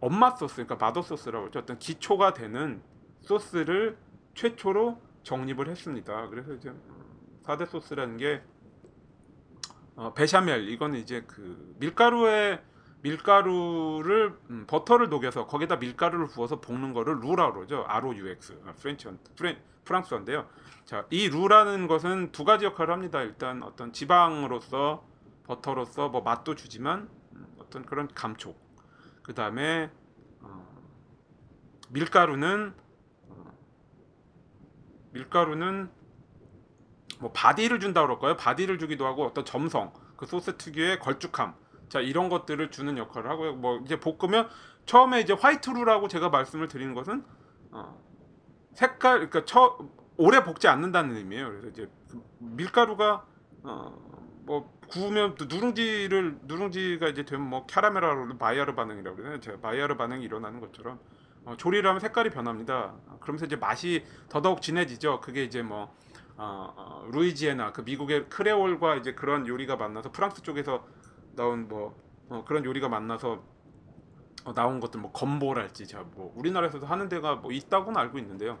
엄마 0.00 0.30
소스 0.30 0.64
그러니까 0.64 0.76
mother 0.76 1.02
소스라고 1.02 1.46
하죠. 1.46 1.58
어떤 1.58 1.78
기초가 1.80 2.34
되는 2.34 2.80
소스를 3.22 3.98
최초로 4.34 5.00
정립을 5.24 5.68
했습니다. 5.68 6.28
그래서 6.28 6.52
이제 6.54 6.72
4대 7.44 7.66
소스라는 7.66 8.16
게 8.16 8.42
어, 9.96 10.14
베샤멜 10.14 10.68
이거는 10.70 10.98
이제 10.98 11.24
그 11.26 11.74
밀가루에 11.78 12.62
밀가루를 13.02 14.38
음, 14.50 14.64
버터를 14.66 15.08
녹여서 15.08 15.46
거기다 15.46 15.76
밀가루를 15.76 16.28
부어서 16.28 16.60
볶는 16.60 16.92
거를 16.92 17.20
루라 17.20 17.52
그러죠. 17.52 17.84
ROUX 17.88 18.60
아, 18.64 18.72
French 18.72 19.08
Fren-, 19.36 19.58
프랑스어인데요. 19.84 20.48
자, 20.84 21.06
이 21.10 21.28
루라는 21.28 21.88
것은 21.88 22.30
두 22.32 22.44
가지 22.44 22.64
역할을 22.64 22.94
합니다. 22.94 23.22
일단 23.22 23.62
어떤 23.62 23.92
지방으로서 23.92 25.04
버터로서 25.44 26.08
뭐 26.08 26.22
맛도 26.22 26.54
주지만 26.54 27.08
음, 27.32 27.46
어떤 27.58 27.84
그런 27.84 28.08
감촉. 28.14 28.56
그 29.22 29.34
다음에 29.34 29.90
어, 30.40 30.64
밀가루는 31.90 32.74
어, 33.28 33.52
밀가루는 35.10 35.90
뭐 37.22 37.30
body를 37.32 37.78
준다 37.78 38.02
그럴까요? 38.02 38.36
body를 38.36 38.78
주기도 38.78 39.06
하고 39.06 39.24
어떤 39.24 39.44
점성, 39.44 39.92
그 40.16 40.26
소스 40.26 40.56
특유의 40.56 40.98
걸쭉함, 40.98 41.54
자 41.88 42.00
이런 42.00 42.28
것들을 42.28 42.70
주는 42.72 42.98
역할을 42.98 43.30
하고요. 43.30 43.54
뭐 43.54 43.80
이제 43.84 44.00
볶으면 44.00 44.48
처음에 44.86 45.20
이제 45.20 45.32
white 45.32 45.66
루라고 45.66 46.08
제가 46.08 46.30
말씀을 46.30 46.66
드리는 46.66 46.94
것은 46.94 47.24
어, 47.70 47.96
색깔, 48.72 49.28
그러니까 49.28 49.44
처 49.44 49.78
오래 50.16 50.42
볶지 50.42 50.66
않는다는 50.66 51.16
의미예요. 51.16 51.48
그래서 51.48 51.68
이제 51.68 51.88
그 52.10 52.20
밀가루가 52.38 53.24
어, 53.62 53.94
뭐 54.44 54.76
구우면 54.88 55.36
또 55.36 55.44
누룽지를 55.44 56.40
누룽지가 56.42 57.06
이제 57.08 57.24
되면 57.24 57.48
뭐 57.48 57.66
캐러멜하고 57.66 58.34
마이야르 58.34 58.74
반응이라고 58.74 59.16
그러잖아요. 59.16 59.40
제가 59.40 59.58
마이야르 59.62 59.96
반응이 59.96 60.24
일어나는 60.24 60.58
것처럼 60.58 60.98
어, 61.44 61.56
조리를 61.56 61.88
하면 61.88 62.00
색깔이 62.00 62.30
변합니다. 62.30 62.94
어, 63.06 63.18
그러면서 63.20 63.46
이제 63.46 63.54
맛이 63.54 64.04
더더욱 64.28 64.60
진해지죠. 64.60 65.20
그게 65.20 65.44
이제 65.44 65.62
뭐 65.62 65.94
어, 66.42 66.74
어, 66.76 67.08
루이지애나 67.12 67.72
그 67.72 67.82
미국의 67.82 68.28
크레올과 68.28 68.96
이제 68.96 69.14
그런 69.14 69.46
요리가 69.46 69.76
만나서 69.76 70.10
프랑스 70.10 70.42
쪽에서 70.42 70.84
나온 71.36 71.68
뭐 71.68 71.94
어, 72.28 72.42
그런 72.44 72.64
요리가 72.64 72.88
만나서 72.88 73.40
어, 74.44 74.52
나온 74.52 74.80
것들 74.80 75.00
뭐 75.00 75.12
건보랄지 75.12 75.86
제가 75.86 76.02
뭐 76.16 76.32
우리나라에서도 76.36 76.84
하는 76.84 77.08
데가 77.08 77.36
뭐 77.36 77.52
있다고는 77.52 77.96
알고 77.96 78.18
있는데요. 78.18 78.58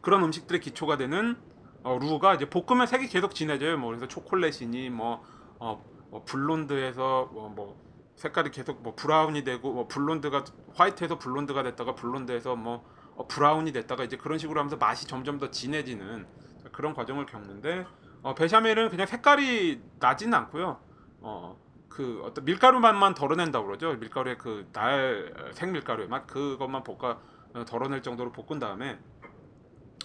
그런 0.00 0.24
음식들의 0.24 0.62
기초가 0.62 0.96
되는 0.96 1.36
어, 1.82 1.98
루가 2.00 2.36
이제 2.36 2.48
볶으면 2.48 2.86
색이 2.86 3.08
계속 3.08 3.34
진해져요. 3.34 3.76
뭐 3.76 3.90
그래서 3.90 4.08
초콜릿이니 4.08 4.88
뭐, 4.88 5.22
어, 5.58 5.84
뭐 6.08 6.24
blonde에서 6.24 7.28
뭐, 7.30 7.50
뭐 7.50 7.78
색깔이 8.16 8.52
계속 8.52 8.82
뭐 8.82 8.94
brown이 8.96 9.44
되고 9.44 9.70
뭐 9.70 9.86
블론드가 9.86 10.44
화이트에서 10.74 11.18
블론드가 11.18 11.62
됐다가 11.62 11.94
블론드에서 11.94 12.56
뭐 12.56 12.88
어, 13.18 13.26
brown이 13.26 13.72
됐다가 13.72 14.04
이제 14.04 14.16
그런 14.16 14.38
식으로 14.38 14.60
하면서 14.60 14.76
맛이 14.76 15.06
점점 15.06 15.38
더 15.38 15.50
진해지는 15.50 16.24
그런 16.70 16.94
과정을 16.94 17.26
겪는데 17.26 17.84
어, 18.22 18.34
베샤멜은 18.34 18.90
그냥 18.90 19.06
색깔이 19.06 19.80
나지는 19.98 20.34
않고요. 20.34 20.78
어, 21.20 21.58
그 21.88 22.22
어떤 22.24 22.44
밀가루 22.44 22.78
맛만 22.78 23.14
덜어낸다고 23.14 23.66
그러죠. 23.66 23.92
밀가루의 23.94 24.38
그 24.38 24.68
날 24.72 25.34
생밀가루의 25.52 26.08
맛 26.08 26.26
그것만 26.28 26.84
볶아 26.84 27.18
어, 27.54 27.64
덜어낼 27.66 28.02
정도로 28.02 28.30
볶은 28.30 28.60
다음에 28.60 28.98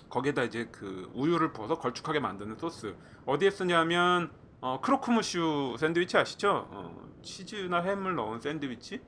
거기에다 0.09 0.43
이제 0.43 0.69
그 0.71 1.11
우유를 1.13 1.53
부어서 1.53 1.77
걸쭉하게 1.77 2.19
만드는 2.19 2.55
소스 2.57 2.95
어디에 3.27 3.51
쓰냐면 3.51 4.31
어, 4.59 4.79
크로크무슈 4.81 5.75
샌드위치 5.77 6.17
아시죠? 6.17 6.67
어, 6.71 7.11
치즈나 7.21 7.81
햄을 7.81 8.15
넣은 8.15 8.41
샌드위치 8.41 9.01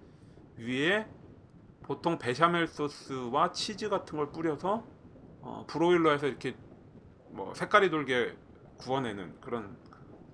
위에 0.58 1.08
보통 1.86 2.18
베샤멜 2.18 2.68
소스와 2.68 3.52
치즈 3.52 3.90
같은 3.90 4.18
걸 4.18 4.32
뿌려서 4.32 4.84
어, 5.42 5.66
브로일러에서 5.68 6.28
이렇게 6.28 6.56
뭐 7.30 7.54
색깔이 7.54 7.92
돌게 7.92 8.36
구워내는 8.78 9.40
그런 9.40 9.78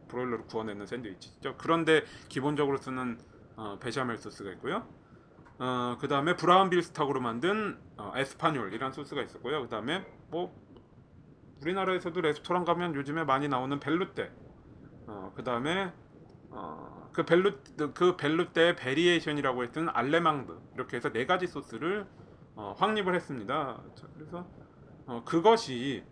브로일러로 0.07 0.45
구워내는 0.45 0.85
샌드위치죠. 0.85 1.55
그런데 1.57 2.03
기본적으로 2.29 2.77
쓰는 2.77 3.19
어, 3.57 3.77
베샤멜 3.79 4.17
소스가 4.17 4.51
있고요. 4.53 4.87
어, 5.59 5.97
그 5.99 6.07
다음에 6.07 6.35
brown 6.37 6.69
veal 6.69 6.85
stock으로 6.85 7.19
만든 7.19 7.77
어, 7.97 8.13
espagnole이라는 8.15 8.93
소스가 8.93 9.21
있었고요. 9.21 9.61
그 9.61 9.69
다음에 9.69 10.05
뭐 10.29 10.55
우리나라에서도 11.61 12.19
레스토랑 12.19 12.63
가면 12.63 12.95
요즘에 12.95 13.25
많이 13.25 13.47
나오는 13.49 13.77
velouté. 13.79 14.31
어, 15.07 15.33
그 15.35 15.43
다음에 15.43 15.91
어, 16.49 17.00
그 17.13 17.25
velou- 17.25 17.53
그 17.93 18.15
velouté 18.17 18.75
variation이라고 18.75 19.63
했던 19.63 19.89
allemande 19.89 20.57
이렇게 20.75 20.97
해서 20.97 21.11
네 21.11 21.25
가지 21.25 21.47
소스를 21.47 22.07
어, 22.55 22.75
확립을 22.77 23.15
했습니다. 23.15 23.81
자, 23.95 24.07
그래서 24.15 24.45
어, 25.05 25.23
그것이 25.25 26.03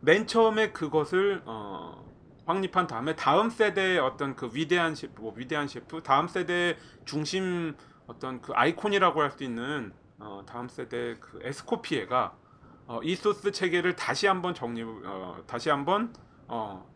맨 0.00 0.26
처음에 0.26 0.72
그것을 0.72 1.42
어, 1.44 2.08
확립한 2.46 2.86
다음에 2.86 3.14
다음 3.16 3.50
세대의 3.50 3.98
어떤 3.98 4.34
그 4.34 4.50
위대한 4.52 4.94
셰프, 4.94 5.20
뭐 5.20 5.34
위대한 5.36 5.68
셰프, 5.68 6.02
다음 6.02 6.26
세대 6.26 6.76
중심 7.04 7.74
어떤 8.06 8.40
그 8.40 8.52
아이콘이라고 8.54 9.20
할 9.20 9.30
수 9.30 9.44
있는 9.44 9.92
어, 10.18 10.42
다음 10.46 10.68
세대 10.68 11.16
그 11.20 11.38
에스코피에가 11.42 12.34
어, 12.86 13.00
이 13.02 13.14
소스 13.14 13.52
체계를 13.52 13.94
다시 13.94 14.26
한번 14.26 14.54
정리, 14.54 14.82
어, 14.82 15.42
다시 15.46 15.70
한번 15.70 16.12
어, 16.48 16.89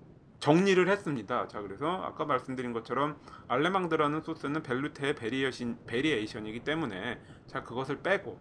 정리를 0.45 0.87
했습니다. 0.91 1.49
자, 1.49 1.63
그래서 1.63 2.03
아까 2.03 2.27
말씀드린 2.27 2.75
것처럼 2.75 3.17
allemande라는 3.49 4.21
소스는 4.21 4.63
velouté의 4.63 5.15
variation, 5.15 5.79
variation이기 5.87 6.61
때문에 6.65 7.19
자 7.47 7.63
그것을 7.63 8.03
빼고 8.03 8.39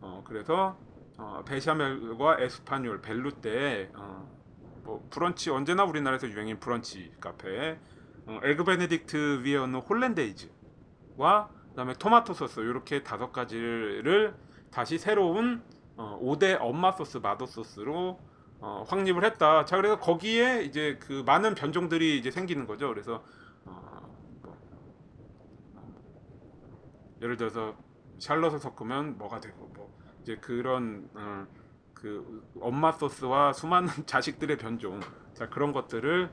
어, 0.00 0.22
그래서 0.24 0.78
어, 1.18 1.42
베샤멜과 1.44 2.36
espagnole, 2.38 3.02
velouté 3.02 3.90
어, 3.96 4.30
뭐 4.84 5.04
브런치 5.10 5.50
언제나 5.50 5.82
우리나라에서 5.82 6.28
유행인 6.28 6.60
브런치 6.60 7.14
카페 7.20 7.80
어, 8.26 8.38
egg 8.44 8.62
benedict 8.62 9.44
위에 9.44 9.56
얹는 9.56 9.80
hollandaise와 9.80 11.48
그다음에 11.70 11.94
토마토 11.94 12.32
소스 12.32 12.60
이렇게 12.60 13.02
다섯 13.02 13.32
가지를 13.32 14.36
다시 14.70 14.98
새로운 14.98 15.64
어, 15.96 16.16
5대 16.22 16.58
엄마 16.60 16.92
소스 16.92 17.18
mother 17.18 17.46
sauce로 17.46 18.20
어, 18.60 18.84
확립을 18.86 19.24
했다. 19.24 19.64
자 19.64 19.76
그래서 19.76 19.98
거기에 19.98 20.62
이제 20.62 20.98
그 21.00 21.22
많은 21.24 21.54
변종들이 21.54 22.18
이제 22.18 22.30
생기는 22.30 22.66
거죠. 22.66 22.88
그래서 22.88 23.24
어, 23.64 24.16
뭐, 24.42 24.56
예를 27.22 27.36
들어서 27.36 27.74
shallot을 28.18 28.58
섞으면 28.58 29.16
뭐가 29.18 29.40
되고 29.40 29.70
뭐 29.74 29.98
이제 30.22 30.36
그런 30.36 31.08
어, 31.14 31.46
그 31.94 32.46
엄마 32.60 32.92
소스와 32.92 33.52
수많은 33.52 33.88
자식들의 34.06 34.58
변종 34.58 35.00
자 35.34 35.48
그런 35.48 35.72
것들을 35.72 36.30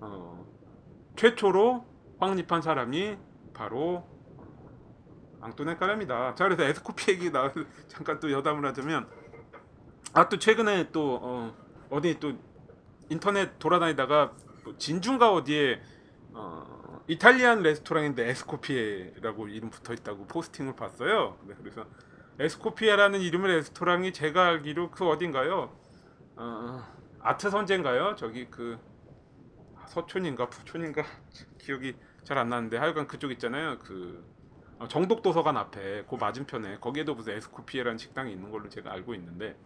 어, 0.00 0.46
최초로 1.16 1.84
확립한 2.18 2.62
사람이 2.62 3.16
바로 3.54 4.06
앙토네 5.40 5.76
까레입니다. 5.76 6.34
자 6.34 6.44
그래서 6.44 6.64
에스코피 6.64 7.12
얘기 7.12 7.32
나 7.32 7.50
잠깐 7.88 8.20
또 8.20 8.30
여담을 8.30 8.66
하자면 8.66 9.08
아 10.12 10.28
또 10.28 10.38
최근에 10.38 10.90
또 10.92 11.18
어, 11.22 11.54
어디 11.90 12.18
또 12.20 12.32
인터넷 13.08 13.58
돌아다니다가 13.58 14.32
뭐 14.64 14.76
진중가 14.78 15.32
어디에 15.32 15.80
어, 16.32 17.02
이탈리안 17.08 17.62
레스토랑인데 17.62 18.28
에스코피에라고 18.30 19.48
이름 19.48 19.70
붙어 19.70 19.92
있다고 19.92 20.26
포스팅을 20.26 20.76
봤어요. 20.76 21.38
네, 21.46 21.54
그래서 21.58 21.84
에스코피에라는 22.38 23.20
이름의 23.20 23.56
레스토랑이 23.56 24.12
제가 24.12 24.46
알기로 24.46 24.90
그 24.92 25.08
어딘가요? 25.08 25.76
어, 26.36 26.82
아트 27.20 27.50
선제인가요? 27.50 28.14
저기 28.16 28.46
그 28.50 28.78
서촌인가 29.88 30.48
부촌인가 30.48 31.04
기억이 31.60 31.96
잘 32.24 32.38
안 32.38 32.48
나는데 32.48 32.76
하여간 32.76 33.08
그쪽 33.08 33.32
있잖아요. 33.32 33.78
그 33.80 34.24
어, 34.78 34.86
정독 34.88 35.22
도서관 35.22 35.56
앞에 35.56 36.04
그 36.08 36.14
맞은편에 36.14 36.78
거기에도 36.78 37.14
무슨 37.14 37.34
에스코피에라는 37.34 37.98
식당이 37.98 38.32
있는 38.32 38.50
걸로 38.50 38.68
제가 38.68 38.92
알고 38.92 39.14
있는데 39.14 39.56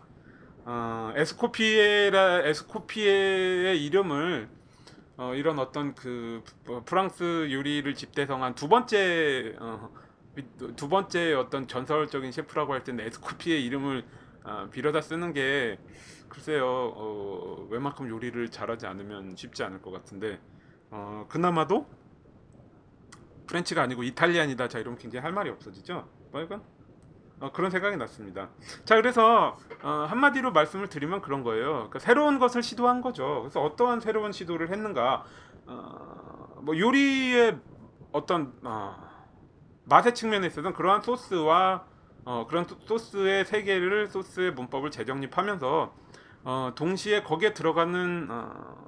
어, 0.65 1.13
에스코피에라 1.15 2.47
에스코피에의 2.47 3.85
이름을 3.85 4.49
어, 5.17 5.35
이런 5.35 5.59
어떤 5.59 5.95
그 5.95 6.43
어, 6.69 6.83
프랑스 6.85 7.49
요리를 7.53 7.95
집대성한 7.95 8.55
두 8.55 8.69
번째 8.69 9.55
어, 9.61 9.91
미- 10.35 10.45
두 10.77 10.89
번째 10.89 11.35
어떤 11.35 11.69
전설적인 11.69 12.33
셰프라고 12.33 12.73
할 12.73 12.83
때는 12.83 13.05
에스코피의 13.07 13.65
이름을 13.67 14.05
아, 14.43 14.69
빌어다 14.71 15.01
쓰는 15.01 15.33
게 15.33 15.79
글쎄요 16.29 16.67
어, 16.67 17.67
웬만큼 17.71 18.09
요리를 18.09 18.51
잘하지 18.51 18.87
않으면 18.87 19.37
쉽지 19.37 19.63
않을 19.65 19.81
것 19.83 19.91
같은데 19.91 20.41
어, 20.91 21.27
그나마도 21.29 21.87
프렌치가 23.47 23.83
아니고 23.83 24.03
이탈리안이다 24.03 24.69
자 24.69 24.79
이러면 24.79 24.99
굉장히 24.99 25.23
할 25.23 25.33
말이 25.33 25.51
없어지죠? 25.51 26.09
뭐 26.33 26.41
이건 26.43 26.63
어, 27.41 27.51
그런 27.53 27.71
생각이 27.71 27.97
났습니다. 27.97 28.49
자 28.85 28.97
그래서 28.97 29.57
어, 29.83 30.07
한마디로 30.09 30.53
말씀을 30.53 30.89
드리면 30.89 31.21
그런 31.21 31.43
거예요. 31.43 31.73
그러니까 31.75 31.99
새로운 31.99 32.39
것을 32.39 32.63
시도한 32.63 33.03
거죠. 33.03 33.41
그래서 33.43 33.61
어떠한 33.63 34.01
새로운 34.01 34.33
시도를 34.33 34.71
했는가? 34.71 35.25
어, 35.67 36.61
뭐 36.63 36.79
요리의 36.79 37.59
어떤 38.13 38.53
어, 38.63 38.97
맛의 39.85 40.15
측면에 40.15 40.47
있어서는 40.47 40.73
그러한 40.73 41.03
소스와 41.03 41.85
어, 42.25 42.47
그런 42.49 42.65
소- 42.65 42.79
소스의 42.87 43.45
세계를 43.45 44.09
소스의 44.09 44.53
문법을 44.53 44.91
재정립하면서 44.91 45.95
어, 46.45 46.73
동시에 46.75 47.23
거기에 47.23 47.53
들어가는 47.53 48.29
어, 48.31 48.85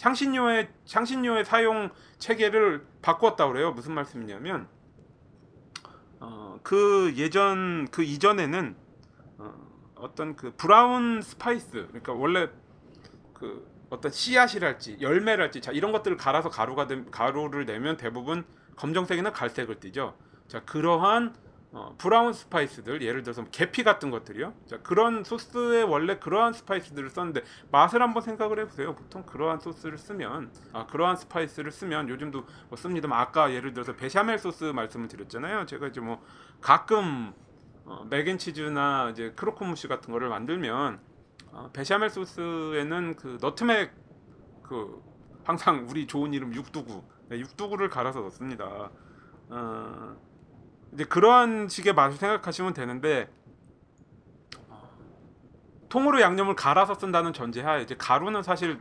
향신료의 0.00 0.70
향신료의 0.92 1.44
사용 1.44 1.90
체계를 2.18 2.84
바꾸었다 3.02 3.46
그래요. 3.46 3.70
무슨 3.72 3.94
말씀이냐면 3.94 4.66
어, 6.24 6.58
그 6.62 7.12
예전 7.16 7.86
그 7.90 8.02
이전에는 8.02 8.74
어, 9.38 9.54
어떤 9.96 10.36
그 10.36 10.54
brown 10.56 11.20
spice 11.20 11.86
그러니까 11.88 12.14
원래 12.14 12.48
그 13.34 13.70
어떤 13.90 14.10
씨앗이랄지 14.10 14.98
열매랄지 15.00 15.60
자 15.60 15.70
이런 15.70 15.92
것들을 15.92 16.16
갈아서 16.16 16.48
가루가 16.48 16.86
된 16.86 17.10
가루를 17.10 17.66
내면 17.66 17.96
대부분 17.98 18.44
검정색이나 18.76 19.32
갈색을 19.32 19.80
띠죠. 19.80 20.16
자 20.48 20.64
그러한 20.64 21.34
어, 21.76 21.92
brown 21.98 22.32
spice들 22.32 23.02
예를 23.02 23.24
들어서 23.24 23.44
계피 23.50 23.82
같은 23.82 24.12
것들이요. 24.12 24.54
자 24.66 24.78
그런 24.82 25.24
소스에 25.24 25.82
원래 25.82 26.18
그러한 26.20 26.52
spice들을 26.52 27.10
썼는데 27.10 27.42
맛을 27.72 28.00
한번 28.00 28.22
생각을 28.22 28.60
해보세요. 28.60 28.94
보통 28.94 29.24
그러한 29.24 29.58
소스를 29.58 29.98
쓰면 29.98 30.52
아 30.72 30.86
그러한 30.86 31.16
spice를 31.16 31.72
쓰면 31.72 32.08
요즘도 32.08 32.46
뭐 32.68 32.76
씁니다만 32.76 33.18
아까 33.18 33.52
예를 33.52 33.74
들어서 33.74 33.96
베샤멜 33.96 34.38
소스 34.38 34.64
말씀을 34.64 35.08
드렸잖아요. 35.08 35.66
제가 35.66 35.88
이제 35.88 36.00
뭐 36.00 36.24
가끔 36.60 37.34
어, 37.84 38.06
mac 38.08 38.30
and 38.30 38.52
cheese나 38.52 39.10
이제 39.10 39.32
croque 39.34 39.57
monsieur 39.57 39.88
같은 39.88 40.12
거를 40.12 40.28
만들면 40.28 41.00
어, 41.50 41.70
베샤멜 41.72 42.10
소스에는 42.10 43.16
그 43.16 43.38
너트맥 43.40 43.92
그 44.62 45.02
항상 45.42 45.88
우리 45.90 46.06
좋은 46.06 46.32
이름 46.32 46.54
육두구 46.54 47.02
네, 47.30 47.40
육두구를 47.40 47.88
갈아서 47.90 48.20
넣습니다. 48.20 48.90
어, 49.48 50.16
이제 50.94 51.04
그러한 51.04 51.68
식의 51.68 51.92
맛을 51.92 52.16
생각하시면 52.18 52.72
되는데 52.72 53.28
어, 54.68 54.88
통으로 55.88 56.20
양념을 56.20 56.54
갈아서 56.54 56.94
쓴다는 56.94 57.32
전제하에 57.32 57.82
이제 57.82 57.96
가루는 57.96 58.42
사실 58.44 58.80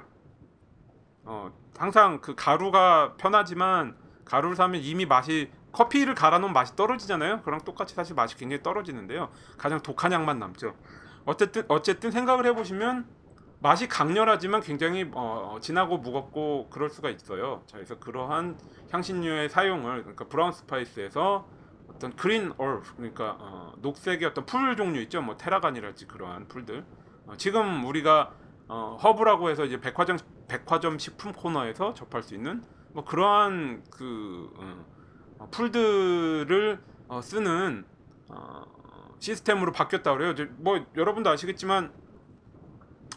어, 1.24 1.52
항상 1.78 2.22
그 2.22 2.36
가루가 2.36 3.16
편하지만 3.18 3.98
가루를 4.26 4.56
사면 4.56 4.82
이미 4.82 5.06
맛이 5.06 5.52
커피를 5.72 6.14
갈아 6.14 6.38
놓은 6.38 6.54
맛이 6.54 6.76
떨어지잖아요. 6.76 7.42
그랑 7.42 7.62
똑같이 7.62 7.96
사실 7.96 8.16
맛이 8.16 8.38
굉장히 8.38 8.62
떨어지는데요. 8.62 9.32
가장 9.58 9.82
독한 9.82 10.14
향만 10.14 10.38
남죠. 10.38 10.76
어쨌든 11.26 11.64
어쨌든 11.68 12.12
생각을 12.12 12.46
해보시면 12.46 13.08
맛이 13.60 13.88
강렬하지만 13.88 14.62
굉장히 14.62 15.10
어, 15.14 15.58
진하고 15.62 15.98
무겁고 15.98 16.68
그럴 16.70 16.92
수가 16.92 17.10
있어요. 17.10 17.64
자, 17.66 17.78
그래서 17.78 17.98
그러한 17.98 18.60
향신료의 18.92 19.50
사용을 19.50 20.02
그러니까 20.04 20.26
brown 20.26 20.52
spice에서 20.52 21.48
어떤 22.04 22.16
green 22.18 22.52
herb 22.58 22.98
그러니까 22.98 23.38
어, 23.40 23.74
녹색의 23.78 24.26
어떤 24.26 24.46
풀 24.46 24.76
종류 24.76 25.00
있죠. 25.04 25.22
뭐 25.22 25.38
tarragon이랄지 25.38 26.06
그러한 26.08 26.50
풀들. 26.50 26.84
어, 27.28 27.38
지금 27.38 27.86
우리가 27.86 28.34
어, 28.68 28.98
허브라고 29.02 29.50
해서 29.50 29.64
이제 29.64 29.80
백화점 29.80 30.18
백화점 30.50 31.00
식품 31.00 31.32
코너에서 31.32 31.94
접할 31.94 32.22
수 32.22 32.36
있는 32.36 32.62
뭐 32.92 33.06
그러한 33.06 33.86
그 33.90 34.52
어, 34.58 34.86
어, 35.40 35.48
풀들을 35.50 36.84
어, 37.08 37.22
쓰는 37.22 37.86
어, 38.30 38.66
시스템으로 39.20 39.72
바뀌었다 39.72 40.14
그래요. 40.14 40.34
뭐 40.58 40.86
여러분도 40.98 41.30
아시겠지만 41.30 41.94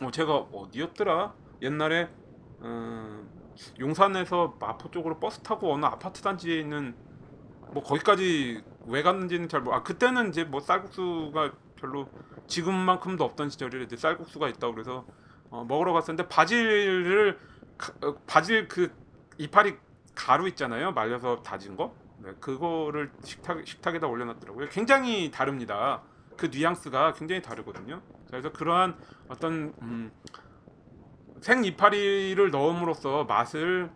어, 0.01 0.13
제가 0.13 0.37
어디였더라? 0.37 1.35
옛날에 1.63 2.09
어, 2.61 3.27
용산에서 3.81 4.59
마포 4.61 4.93
쪽으로 4.93 5.19
버스 5.19 5.41
타고 5.41 5.75
어느 5.75 5.87
아파트 5.87 6.23
단지에 6.23 6.61
있는 6.61 6.95
뭐 7.73 7.83
거기까지 7.83 8.63
왜 8.87 9.03
갔는지는 9.03 9.49
잘 9.49 9.61
모르. 9.61 9.75
아 9.77 9.83
그때는 9.83 10.29
이제 10.29 10.45
뭐 10.45 10.61
쌀국수가 10.61 11.53
별로 11.77 12.09
지금만큼도 12.47 13.25
없던 13.25 13.51
시절에 13.51 13.83
이제 13.83 13.97
쌀국수가 13.97 14.49
있다고 14.49 14.75
그래서 14.75 15.05
어, 15.51 15.65
먹으러 15.67 15.93
갔었는데 15.93 16.29
바질을 16.29 17.39
가- 17.79 17.93
어, 18.03 18.15
바질 18.27 18.69
그 18.69 18.93
이파리 19.39 19.77
가루 20.15 20.49
있잖아요. 20.49 20.93
말려서 20.93 21.43
다진 21.43 21.77
거? 21.77 21.95
네, 22.19 22.33
그거를 22.41 23.13
식탁 23.23 23.67
식탁에다 23.67 24.07
올려놨더라고요. 24.07 24.69
굉장히 24.71 25.31
다릅니다. 25.31 26.03
그 26.37 26.47
뉘앙스가 26.47 27.13
굉장히 27.15 27.43
다르거든요. 27.43 28.01
자, 28.25 28.31
그래서 28.31 28.53
그러한 28.53 28.97
어떤 29.29 29.75
음, 29.83 30.11
생 31.41 31.65
이파리를 31.65 32.51
넣음으로써 32.51 33.25
맛을 33.25 33.91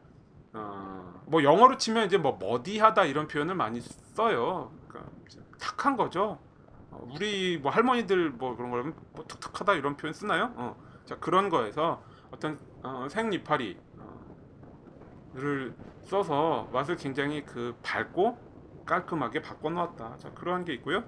어, 0.52 1.22
뭐 1.26 1.42
영어로 1.42 1.76
치면 1.78 2.06
이제 2.06 2.18
뭐 2.18 2.36
머디하다 2.40 3.04
이런 3.06 3.28
표현을 3.28 3.54
많이 3.54 3.80
써요 3.80 4.72
그러니까 4.90 5.10
탁한 5.58 5.96
거죠 5.96 6.38
어, 6.90 7.08
우리 7.14 7.58
뭐 7.58 7.70
할머니들 7.70 8.30
뭐 8.30 8.56
그런 8.56 8.70
거라면 8.70 8.94
뭐 9.12 9.24
툭툭하다 9.26 9.74
이런 9.74 9.96
표현 9.96 10.12
쓰나요? 10.12 10.52
어. 10.56 10.76
자 11.04 11.16
그런 11.18 11.48
거에서 11.48 12.02
어떤 12.30 12.58
어, 12.82 13.06
생 13.08 13.32
이파리 13.32 13.78
어, 13.98 14.20
를 15.34 15.74
써서 16.02 16.68
맛을 16.72 16.96
굉장히 16.96 17.44
그 17.44 17.76
밝고 17.82 18.36
깔끔하게 18.84 19.42
바꿔 19.42 19.70
놓았다. 19.70 20.18
자 20.18 20.30
그러한 20.32 20.64
게 20.64 20.74
있고요. 20.74 21.04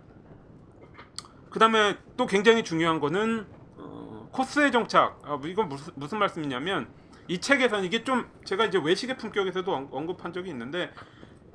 그 1.51 1.59
다음에 1.59 1.99
또 2.17 2.27
굉장히 2.27 2.63
중요한 2.63 3.01
거는 3.01 3.47
어, 3.77 4.29
코스의 4.33 4.71
정착. 4.71 5.21
아, 5.25 5.37
뭐 5.37 5.49
이건 5.49 5.69
무슨 5.69 5.93
무슨 5.97 6.19
말씀이냐면 6.19 6.89
이 7.27 7.41
책에서는 7.41 7.85
이게 7.85 8.05
좀 8.05 8.29
제가 8.45 8.67
이제 8.67 8.81
외식의 8.83 9.17
품격에서도 9.17 9.75
언- 9.75 9.89
언급한 9.91 10.33
적이 10.33 10.51
있는데 10.51 10.93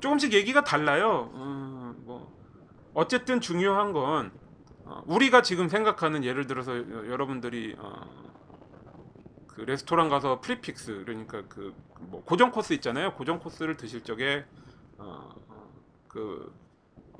조금씩 0.00 0.32
얘기가 0.34 0.62
달라요. 0.64 1.30
어, 1.32 1.77
뭐 2.04 2.36
어쨌든 2.94 3.40
중요한 3.40 3.92
건 3.92 4.32
어, 4.84 5.02
우리가 5.06 5.42
지금 5.42 5.68
생각하는 5.68 6.24
예를 6.24 6.46
들어서 6.46 6.76
여- 6.78 7.06
여러분들이 7.08 7.76
어, 7.78 8.02
그 9.46 9.60
레스토랑 9.62 10.08
가서 10.08 10.40
prix 10.40 10.71
fixe 10.71 11.02
그러니까 11.04 11.42
그 11.48 11.74
뭐 12.00 12.22
고정 12.24 12.52
코스 12.52 12.74
있잖아요. 12.74 13.12
고정 13.14 13.40
코스를 13.40 13.76
드실 13.76 14.04
적에 14.04 14.44
어, 14.98 15.30
어, 15.48 15.72
그 16.06 16.54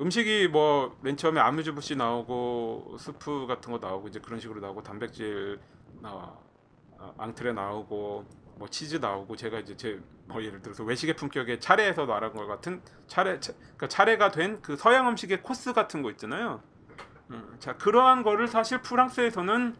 음식이 0.01 0.49
뭐 0.49 0.97
맨 1.03 1.17
처음에 1.17 1.41
amuse-bouche 1.41 1.97
나오고 1.97 2.97
스프 3.01 3.47
같은 3.49 3.73
거 3.73 3.79
나오고 3.79 4.07
이제 4.09 4.21
그런 4.21 4.39
식으로 4.39 4.61
나오고 4.61 4.85
단백질 4.85 5.59
나와 6.01 6.39
아, 6.97 7.13
entrée 7.19 7.53
나오고 7.55 8.25
뭐 8.59 8.69
치즈 8.69 8.97
나오고 8.97 9.37
제가 9.37 9.61
이제 9.61 9.77
제 9.77 10.01
뭐 10.29 10.43
예를 10.45 10.61
들어서 10.61 10.85
외식의 10.85 11.17
품격의 11.17 11.59
차례에서 11.59 12.05
말한 12.05 12.35
것 12.35 12.47
같은 12.47 12.83
차례 13.09 13.41
차, 13.41 13.55
그러니까 13.55 13.89
차례가 13.89 14.31
된 14.31 14.61
그 14.61 14.77
서양 14.77 15.09
음식의 15.09 15.43
코스 15.43 15.73
같은 15.73 16.03
거 16.03 16.11
있잖아요. 16.11 16.63
음, 17.31 17.57
자 17.61 17.77
그러한 17.79 18.23
거를 18.23 18.49
사실 18.49 18.83
프랑스에서는 18.83 19.77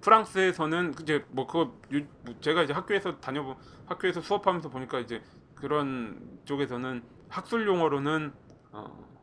프랑스에서는 0.00 0.94
이제 1.02 1.24
뭐 1.30 1.46
그거 1.46 1.74
유- 1.92 2.06
뭐 2.24 2.34
제가 2.40 2.62
이제 2.62 2.72
학교에서 2.72 3.18
다녀보 3.20 3.56
학교에서 3.86 4.20
수업하면서 4.20 4.70
보니까 4.70 4.98
이제 5.00 5.22
그런 5.54 6.38
쪽에서는 6.44 7.02
학술 7.28 7.66
용어로는 7.66 8.32
어 8.72 9.17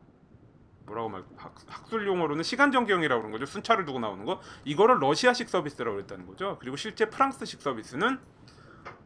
뭐라고 0.86 1.08
말 1.08 1.24
학, 1.36 1.54
학술 1.68 2.06
용어로는 2.06 2.42
시간 2.42 2.72
정경이라고 2.72 3.22
그런 3.22 3.32
거죠 3.32 3.46
순차를 3.46 3.84
두고 3.84 3.98
나오는 3.98 4.24
거 4.24 4.40
이거를 4.64 4.98
러시아식 5.00 5.48
서비스라고 5.48 5.96
그랬다는 5.96 6.26
거죠 6.26 6.56
그리고 6.60 6.76
실제 6.76 7.06
프랑스식 7.10 7.60
서비스는 7.60 8.18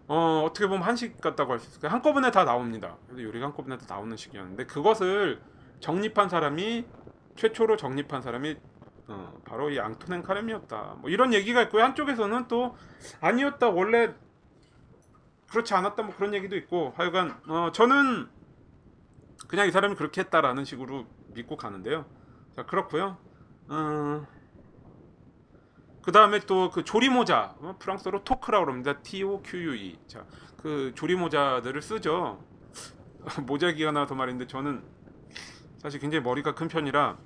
어 0.08 0.42
어떻게 0.44 0.66
보면 0.66 0.82
한식 0.82 1.20
같다고 1.20 1.52
할 1.52 1.60
수 1.60 1.68
있어요 1.78 1.90
한꺼번에 1.90 2.30
다 2.30 2.44
나옵니다 2.44 2.96
요리가 3.16 3.46
한꺼번에 3.46 3.78
다 3.78 3.86
나오는 3.88 4.16
식이었는데 4.16 4.66
그것을 4.66 5.40
정립한 5.80 6.28
사람이 6.28 6.84
최초로 7.36 7.76
정립한 7.76 8.20
사람이 8.22 8.56
어, 9.08 9.40
바로 9.44 9.70
이 9.70 9.80
앙토넨 9.80 10.22
카렘이었다. 10.22 10.98
뭐 10.98 11.10
이런 11.10 11.34
얘기가 11.34 11.62
있고요. 11.62 11.82
한쪽에서는 11.82 12.46
또 12.46 12.76
아니었다. 13.20 13.68
원래 13.68 14.14
그렇지 15.48 15.74
않았다. 15.74 16.04
뭐 16.04 16.14
그런 16.14 16.32
얘기도 16.32 16.54
있고. 16.56 16.94
하여간 16.96 17.40
어, 17.48 17.70
저는 17.72 18.28
그냥 19.48 19.66
이 19.66 19.72
사람이 19.72 19.96
그렇게 19.96 20.20
했다라는 20.20 20.64
식으로 20.64 21.06
믿고 21.34 21.56
가는데요. 21.56 22.04
자 22.54 22.64
그렇고요. 22.66 23.16
어, 23.68 24.26
그 26.02 26.12
다음에 26.12 26.40
또 26.40 26.70
그 26.70 26.84
조리 26.84 27.08
모자 27.08 27.54
어, 27.60 27.76
프랑스어로 27.78 28.24
토크라고 28.24 28.64
그럽니다. 28.66 29.00
T 29.02 29.22
O 29.24 29.42
Q 29.42 29.64
U 29.64 29.74
E. 29.74 29.98
자그 30.06 30.92
조리 30.94 31.14
모자들을 31.16 31.80
쓰죠. 31.82 32.42
모자 33.46 33.68
얘기가 33.68 33.92
나와서 33.92 34.14
말인데 34.14 34.46
저는 34.46 34.82
사실 35.78 36.00
굉장히 36.00 36.22
머리가 36.24 36.54
큰 36.54 36.68
편이라 36.68 37.18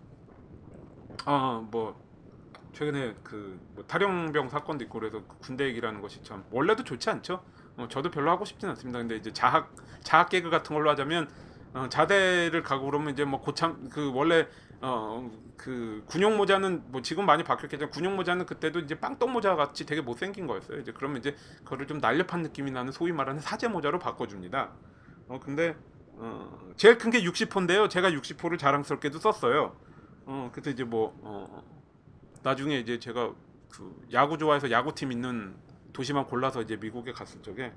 아뭐 1.25 2.03
최근에 2.73 3.15
그 3.23 3.59
뭐 3.75 3.85
탈영병 3.87 4.49
사건도 4.49 4.85
있고 4.85 4.99
그래서 5.01 5.23
그 5.27 5.39
군대 5.39 5.65
얘기라는 5.67 6.01
것이 6.01 6.23
참 6.23 6.45
원래도 6.51 6.85
좋지 6.85 7.11
않죠. 7.11 7.43
어, 7.77 7.89
저도 7.89 8.11
별로 8.11 8.31
하고 8.31 8.45
싶진 8.45 8.69
않습니다. 8.71 8.99
근데 9.01 9.17
이제 9.17 9.33
자학 9.33 9.75
자학 10.03 10.29
개그 10.29 10.51
같은 10.51 10.75
걸로 10.75 10.91
하자면 10.91 11.29
어, 11.75 11.89
자대를 11.89 12.63
가고 12.63 12.87
그러면 12.87 13.13
이제 13.13 13.25
뭐 13.25 13.41
고참 13.41 13.89
그 13.91 14.13
원래 14.15 14.47
어 14.81 15.45
그 15.57 16.03
군용 16.07 16.37
모자는 16.37 16.83
뭐 16.89 17.01
지금 17.01 17.27
많이 17.27 17.43
바뀌었겠지만 17.43 17.91
군용 17.91 18.17
모자는 18.17 18.45
그때도 18.47 18.81
이제 18.81 18.99
빵떡 18.99 19.31
모자 19.31 19.55
같이 19.57 19.87
되게 19.87 20.01
못생긴 20.01 20.47
거였어요. 20.47 20.79
이제 20.81 20.93
그러면 20.93 21.19
이제 21.19 21.37
그거를 21.65 21.87
좀 21.87 21.99
날렵한 21.99 22.43
느낌이 22.43 22.71
나는 22.71 22.93
소위 22.93 23.13
말하는 23.13 23.41
사제 23.41 23.69
모자로 23.69 23.99
바꿔줍니다. 23.99 24.73
어 25.29 25.41
근데 25.41 25.77
어 26.17 26.73
제일 26.77 26.99
큰 26.99 27.11
게 27.11 27.23
60호인데요. 27.23 27.89
제가 27.89 28.11
60호를 28.11 28.59
자랑스럽게도 28.59 29.19
썼어요. 29.21 29.77
어 30.27 30.51
그래서 30.53 30.71
이제 30.71 30.85
뭐 30.85 31.17
어, 31.23 31.63
나중에 32.43 32.79
이제 32.79 32.99
제가 32.99 33.33
그 33.71 34.07
야구 34.13 34.37
좋아해서 34.37 34.71
야구팀 34.71 35.13
있는 35.13 35.55
도시만 35.93 36.27
골라서 36.27 36.63
이제 36.63 36.77
미국에 36.77 37.13
갔을 37.13 37.41
적에 37.43 37.73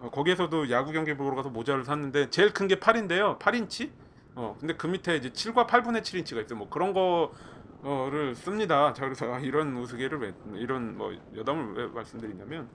어, 0.00 0.10
거기에서도 0.10 0.70
야구 0.70 0.92
경기 0.92 1.16
보러 1.16 1.34
가서 1.36 1.50
모자를 1.50 1.84
샀는데 1.84 2.30
제일 2.30 2.52
큰 2.52 2.68
게 2.68 2.76
8인데요. 2.76 3.38
8인치? 3.38 3.90
어 4.34 4.56
근데 4.60 4.74
그 4.76 4.86
밑에 4.86 5.16
이제 5.16 5.30
7과 5.30 5.66
8분의 5.66 6.02
7인치가 6.02 6.44
있어요. 6.44 6.58
뭐 6.58 6.68
그런 6.70 6.92
거를 6.92 8.34
씁니다. 8.36 8.92
자 8.92 9.04
그래서 9.04 9.32
아, 9.34 9.40
이런 9.40 9.76
우스개를 9.76 10.18
왜 10.20 10.34
이런 10.54 10.96
뭐 10.96 11.12
여담을 11.36 11.74
왜 11.74 11.86
말씀드리냐면 11.88 12.68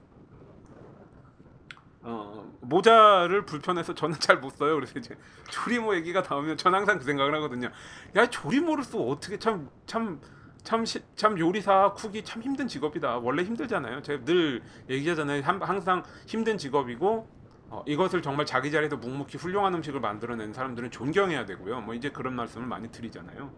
어, 2.02 2.52
모자를 2.60 3.46
불편해서 3.46 3.94
저는 3.94 4.18
잘 4.20 4.38
못 4.40 4.50
써요. 4.50 4.74
그래서 4.74 4.98
이제 4.98 5.16
조리모 5.50 5.94
얘기가 5.96 6.22
나오면 6.28 6.58
전 6.58 6.74
항상 6.74 6.98
그 6.98 7.04
생각을 7.04 7.34
하거든요. 7.36 7.70
야 8.16 8.26
조리모를 8.28 8.84
써 8.84 8.98
어떻게 9.00 9.38
참 9.38 9.70
참 9.86 10.20
참참 10.64 11.38
요리사 11.38 11.92
쿡이 11.92 12.24
참 12.24 12.42
힘든 12.42 12.66
직업이다. 12.66 13.18
원래 13.18 13.42
힘들잖아요. 13.44 14.02
제가 14.02 14.24
늘 14.24 14.62
얘기하잖아요. 14.88 15.42
함- 15.42 15.62
항상 15.62 16.02
힘든 16.26 16.58
직업이고 16.58 17.28
어, 17.68 17.82
이것을 17.86 18.22
정말 18.22 18.46
자기 18.46 18.70
자리에서 18.70 18.96
묵묵히 18.96 19.36
훌륭한 19.38 19.74
음식을 19.74 20.00
만들어낸 20.00 20.52
사람들은 20.52 20.90
존경해야 20.90 21.44
되고요. 21.44 21.80
뭐 21.82 21.94
이제 21.94 22.10
그런 22.10 22.34
말씀을 22.34 22.66
많이 22.66 22.90
드리잖아요. 22.90 23.50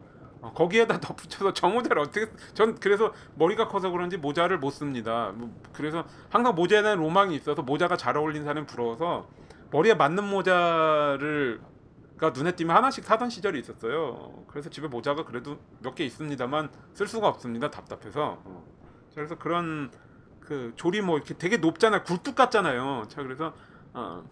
어, 0.43 0.53
거기에다 0.53 0.99
덧붙여서 1.01 1.53
저 1.53 1.69
모자를 1.69 2.01
어떻게 2.03 2.27
전 2.55 2.75
그래서 2.75 3.13
머리가 3.37 3.69
커서 3.69 3.91
그런지 3.91 4.17
모자를 4.17 4.59
못 4.59 4.71
씁니다. 4.71 5.33
뭐, 5.35 5.51
그래서 5.73 6.05
항상 6.29 6.55
모자에 6.55 6.83
대한 6.83 6.99
로망이 6.99 7.35
있어서 7.37 7.63
모자가 7.63 7.97
잘 7.97 8.17
어울리는 8.17 8.45
사람이 8.45 8.67
부러워서 8.67 9.29
머리에 9.71 9.95
맞는 9.95 10.25
모자를 10.25 11.61
가 12.19 12.31
눈에 12.31 12.53
띄면 12.57 12.75
하나씩 12.75 13.05
사던 13.05 13.29
시절이 13.31 13.61
있었어요. 13.61 14.45
그래서 14.49 14.71
집에 14.71 14.89
모자가 14.89 15.25
그래도 15.25 15.59
몇 15.81 15.95
개 15.95 16.05
있습니다만 16.05 16.71
쓸 16.95 17.07
수가 17.07 17.29
없습니다. 17.29 17.71
답답해서. 17.71 18.41
어. 18.45 18.65
그래서 19.15 19.37
그런 19.37 19.91
그 20.41 20.73
조리 20.77 21.03
뭐 21.03 21.17
이렇게 21.19 21.35
되게 21.35 21.57
높잖아요. 21.59 22.05
굴뚝 22.05 22.35
같잖아요. 22.35 23.05
자 23.09 23.23
그래서 23.23 23.53
어, 23.93 24.25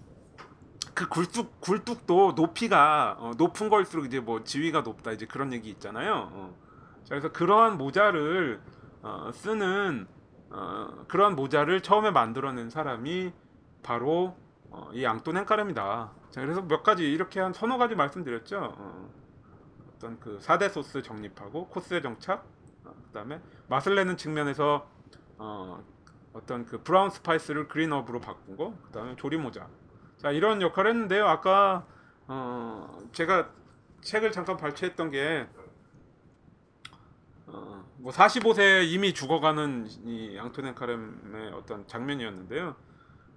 그 0.95 1.09
굴뚝 1.09 1.61
굴뚝도 1.61 2.33
높이가 2.37 3.17
어, 3.19 3.33
높은 3.37 3.69
걸수록 3.69 4.07
이제 4.07 4.21
뭐 4.21 4.45
지위가 4.45 4.81
높다 4.83 5.13
이제 5.13 5.27
그런 5.27 5.53
얘기 5.53 5.69
있잖아요. 5.71 6.31
어. 6.33 6.57
자, 7.03 7.11
그래서 7.11 7.33
그러한 7.33 7.77
모자를 7.77 8.61
어, 9.03 9.31
쓰는 9.35 10.07
어, 10.51 11.05
그러한 11.09 11.35
모자를 11.37 11.83
처음에 11.83 12.11
만들어낸 12.13 12.71
사람이 12.71 13.33
바로 13.83 14.37
어, 14.71 14.89
이 14.95 15.05
앙톤 15.05 15.37
헨카렘이다. 15.37 16.13
자, 16.35 16.41
그래서 16.41 16.63
몇 16.63 16.83
가지 16.83 17.05
이렇게 17.05 17.39
한 17.39 17.53
서너 17.53 17.79
가지 17.79 17.95
말씀드렸죠. 17.95 18.75
어, 18.77 19.09
어떤 19.95 20.19
그 20.19 20.41
4대 20.41 20.69
소스 20.69 21.01
정립하고 21.01 21.69
코스의 21.69 22.03
정착, 22.03 22.45
어, 22.83 22.93
그 22.93 23.13
다음에 23.13 23.41
맛을 23.69 23.95
내는 23.95 24.17
측면에서 24.17 24.91
어, 25.39 25.81
어떤 26.33 26.67
그 26.67 26.83
brown 26.83 27.11
spice를 27.11 27.69
green 27.69 27.92
herb로 27.92 28.21
바꾼 28.21 28.57
거, 28.57 28.77
그 28.85 28.91
다음에 28.91 29.15
조리 29.15 29.37
모자. 29.37 29.69
자, 30.17 30.33
이런 30.33 30.61
역할을 30.61 30.91
했는데요. 30.91 31.25
아까 31.25 31.87
어, 32.27 32.99
제가 33.13 33.51
책을 34.01 34.33
잠깐 34.33 34.57
발췌했던 34.57 35.13
게 35.13 35.47
어, 37.47 37.85
뭐 37.99 38.11
45세에 38.11 38.89
이미 38.89 39.15
죽어가는 39.15 39.87
이 40.03 40.37
앙토넹 40.37 40.75
카렘의 40.75 41.53
어떤 41.53 41.87
장면이었는데요. 41.87 42.75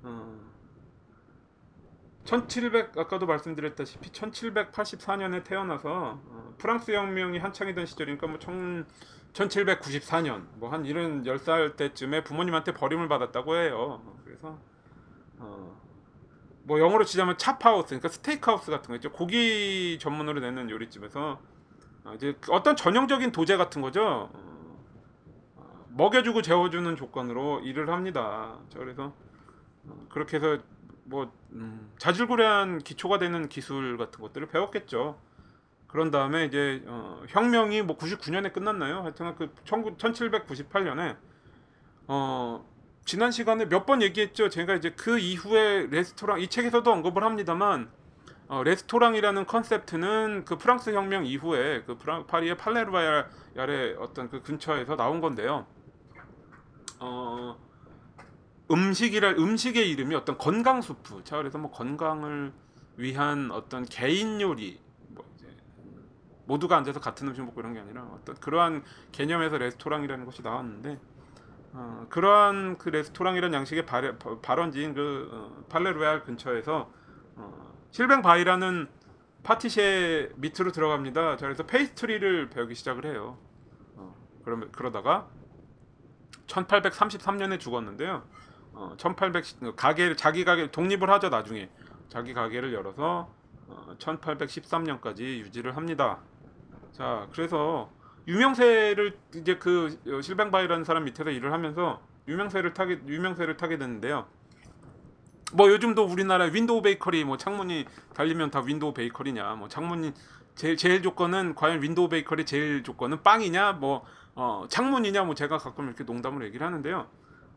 어, 0.01 0.56
1700 2.27 2.97
아까도 2.97 3.25
말씀드렸다시피 3.25 4.11
1784년에 4.11 5.45
태어나서 5.45 6.19
어, 6.25 6.53
프랑스 6.57 6.91
혁명이 6.91 7.37
한창이던 7.39 7.85
시절이니까 7.85 8.27
뭐 8.27 8.37
1000, 8.37 8.85
1794년 9.33 10.45
뭐 10.55 10.69
한 10.69 10.85
이런 10.85 11.23
10살 11.23 11.77
때쯤에 11.77 12.25
부모님한테 12.25 12.73
버림을 12.73 13.07
받았다고 13.07 13.55
해요. 13.55 14.01
그래서 14.25 14.59
어, 15.37 15.81
뭐 16.63 16.79
영어로 16.81 17.05
치자면 17.05 17.37
찹하우스 17.37 17.87
그러니까 17.87 18.09
스테이크하우스 18.09 18.71
같은 18.71 18.89
거 18.89 18.95
있죠. 18.95 19.09
고기 19.13 19.97
전문으로 19.99 20.41
내는 20.41 20.69
요리집에서 20.69 21.39
어, 22.03 22.13
이제 22.15 22.37
어떤 22.49 22.75
전형적인 22.75 23.31
도제 23.31 23.55
같은 23.55 23.81
거죠. 23.81 24.29
어, 24.33 24.83
어, 25.55 25.85
먹여주고 25.91 26.41
재워주는 26.41 26.93
조건으로 26.97 27.61
일을 27.61 27.89
합니다. 27.89 28.57
자, 28.67 28.79
그래서 28.79 29.13
어, 29.85 30.07
그렇게 30.09 30.37
해서 30.37 30.57
뭐 31.07 31.31
음, 31.53 31.91
자질구레한 31.97 32.79
기초가 32.79 33.17
되는 33.17 33.47
기술 33.49 33.97
같은 33.97 34.21
것들을 34.21 34.47
배웠겠죠. 34.47 35.19
그런 35.87 36.11
다음에 36.11 36.45
이제 36.45 36.83
어, 36.85 37.23
혁명이 37.29 37.81
뭐 37.83 37.97
99년에 37.97 38.51
끝났나요? 38.51 39.01
하여튼 39.01 39.33
그 39.35 39.53
1798년에 39.63 41.17
어, 42.07 42.65
지난 43.05 43.31
시간에 43.31 43.65
몇 43.65 43.85
번 43.85 44.01
얘기했죠. 44.01 44.49
제가 44.49 44.75
이제 44.75 44.91
그 44.91 45.17
이후에 45.17 45.87
레스토랑 45.89 46.41
이 46.41 46.47
책에서도 46.49 46.91
언급을 46.91 47.23
합니다만 47.23 47.89
어, 48.49 48.63
레스토랑이라는 48.63 49.45
컨셉트는 49.45 50.43
그 50.45 50.57
프랑스 50.57 50.89
혁명 50.93 51.25
이후에 51.25 51.83
그 51.83 51.97
프랑, 51.97 52.27
파리의 52.27 52.57
팔레르바얄의 52.57 53.95
어떤 53.99 54.29
그 54.29 54.41
근처에서 54.41 54.97
나온 54.97 55.21
건데요. 55.21 55.65
어, 56.99 57.57
음식이랄 58.69 59.35
음식의 59.37 59.89
이름이 59.91 60.15
어떤 60.15 60.37
건강 60.37 60.81
수프. 60.81 61.23
자 61.23 61.37
그래서 61.37 61.57
뭐 61.57 61.71
건강을 61.71 62.53
위한 62.97 63.51
어떤 63.51 63.85
개인 63.85 64.41
요리 64.41 64.79
뭐 65.09 65.23
이제 65.35 65.47
모두가 66.45 66.77
앉아서 66.77 66.99
같은 66.99 67.27
음식 67.27 67.43
먹고 67.43 67.61
이런 67.61 67.73
게 67.73 67.79
아니라 67.79 68.03
어떤 68.13 68.35
그러한 68.35 68.83
개념에서 69.11 69.57
레스토랑이라는 69.57 70.25
것이 70.25 70.41
나왔는데 70.41 70.99
어, 71.73 72.05
그러한 72.09 72.77
그 72.77 72.89
레스토랑이라는 72.89 73.53
양식의 73.55 73.85
발, 73.85 74.17
발원지인 74.41 74.93
그 74.93 75.29
어, 75.31 75.65
팔레 75.69 75.94
루아얄 75.94 76.23
근처에서 76.23 76.91
어, 77.35 77.73
실뱅 77.91 78.21
바이라는 78.21 78.87
파티셰 79.43 80.33
밑으로 80.35 80.71
들어갑니다. 80.71 81.37
자 81.37 81.45
그래서 81.45 81.65
페이스트리를 81.65 82.49
배우기 82.49 82.75
시작을 82.75 83.05
해요. 83.05 83.37
어, 83.95 84.15
그러면 84.43 84.71
그러다가 84.71 85.29
1833년에 86.47 87.59
죽었는데요. 87.59 88.23
어, 88.77 88.93
1800 88.95 89.75
가게 89.75 90.15
자기 90.15 90.45
가게 90.45 90.69
독립을 90.69 91.09
하죠 91.09 91.29
나중에 91.29 91.67
자기 92.09 92.35
가게를 92.35 92.73
열어서 92.73 93.27
어, 93.67 93.95
1813년까지 93.97 95.21
유지를 95.21 95.75
합니다. 95.75 96.19
자 96.91 97.27
그래서 97.33 97.89
유명세를 98.27 99.17
이제 99.35 99.57
그 99.57 99.99
실뱅바이라는 100.21 100.83
사람 100.83 101.05
밑에서 101.05 101.31
일을 101.31 101.53
하면서 101.53 102.01
유명세를 102.27 102.73
타게 102.73 103.01
유명세를 103.07 103.57
타게 103.57 103.77
됐는데요. 103.79 104.27
뭐 105.53 105.69
요즘도 105.69 106.05
우리나라 106.05 106.45
window 106.45 106.81
bakery 106.83 107.23
뭐 107.23 107.37
창문이 107.37 107.85
달리면 108.13 108.51
다 108.51 108.59
window 108.59 108.93
bakery냐 108.93 109.55
뭐 109.55 109.67
창문이 109.69 110.13
제일 110.55 110.77
제일 110.77 111.01
조건은 111.01 111.55
과연 111.55 111.81
window 111.81 112.09
bakery 112.09 112.45
제일 112.45 112.83
조건은 112.83 113.23
빵이냐 113.23 113.73
뭐 113.73 114.05
어, 114.35 114.65
창문이냐 114.69 115.23
뭐 115.23 115.33
제가 115.33 115.57
가끔 115.57 115.87
이렇게 115.87 116.03
농담으로 116.03 116.45
얘기를 116.45 116.65
하는데요. 116.65 117.07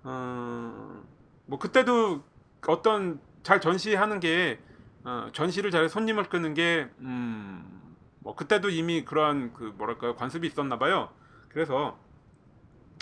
어, 0.03 1.03
뭐 1.47 1.59
그때도 1.59 2.23
어떤 2.67 3.21
잘 3.43 3.61
전시하는 3.61 4.21
게 4.21 4.61
어, 5.05 5.29
전시를 5.33 5.71
잘 5.71 5.89
손님을 5.89 6.25
끄는 6.25 6.55
게 6.55 6.89
음, 7.01 7.97
뭐 8.21 8.35
그때도 8.35 8.71
이미 8.71 9.05
그러한 9.05 9.53
그 9.55 9.75
뭐랄까요 9.77 10.15
관습이 10.15 10.47
있었나 10.47 10.79
봐요. 10.79 11.11
그래서 11.49 11.99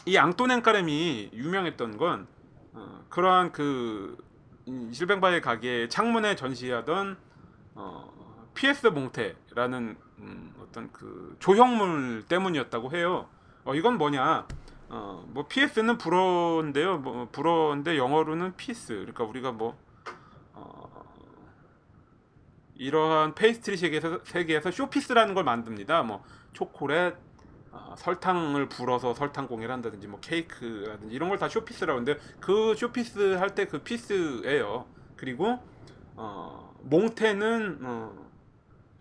이 0.07 0.17
앙토넹 0.17 0.63
카렘이 0.63 1.31
유명했던 1.33 1.99
건 1.99 2.27
어, 2.73 3.05
그러한 3.09 3.53
그 3.53 4.17
실뱅 4.93 5.22
바이의 5.22 5.41
가게 5.41 5.89
창문에 5.89 6.37
전시하던 6.37 7.17
어, 7.75 8.51
PS 8.55 8.89
몽테라는 8.89 9.97
음, 10.19 10.55
어떤 10.61 10.93
그 10.93 11.37
조형물 11.39 12.25
때문이었다고 12.29 12.93
해요. 12.93 13.29
어, 13.65 13.75
이건 13.75 13.99
뭐냐? 13.99 14.47
어, 14.89 15.25
뭐 15.29 15.47
pièce는 15.49 15.99
불어인데요. 15.99 16.99
뭐 16.99 17.29
불어인데 17.31 17.97
영어로는 17.99 18.57
piece. 18.57 18.95
그러니까 18.95 19.25
우리가 19.25 19.53
뭐 19.53 19.77
어, 20.55 20.89
이러한 22.77 23.35
페이스트리 23.35 23.77
세계에서 23.77 24.21
세계에서 24.25 24.71
showpiece라는 24.71 25.35
걸 25.35 25.45
만듭니다. 25.45 26.03
뭐 26.05 26.25
초콜릿, 26.53 27.15
어, 27.73 27.95
설탕을 27.99 28.69
불어서 28.69 29.15
설탕 29.15 29.47
공예를 29.47 29.73
한다든지 29.75 30.07
뭐 30.07 30.21
케이크라든지 30.21 31.15
이런 31.15 31.29
걸 31.29 31.39
다 31.39 31.49
showpiece라고 31.49 32.01
하는데 32.01 32.19
그 32.41 32.75
showpiece 32.77 33.35
할 33.37 33.55
때 33.55 33.67
그 33.67 33.81
piece예요. 33.83 34.87
그리고 35.17 35.59
어, 36.17 36.75
몽테는 36.83 37.81
어, 37.83 38.29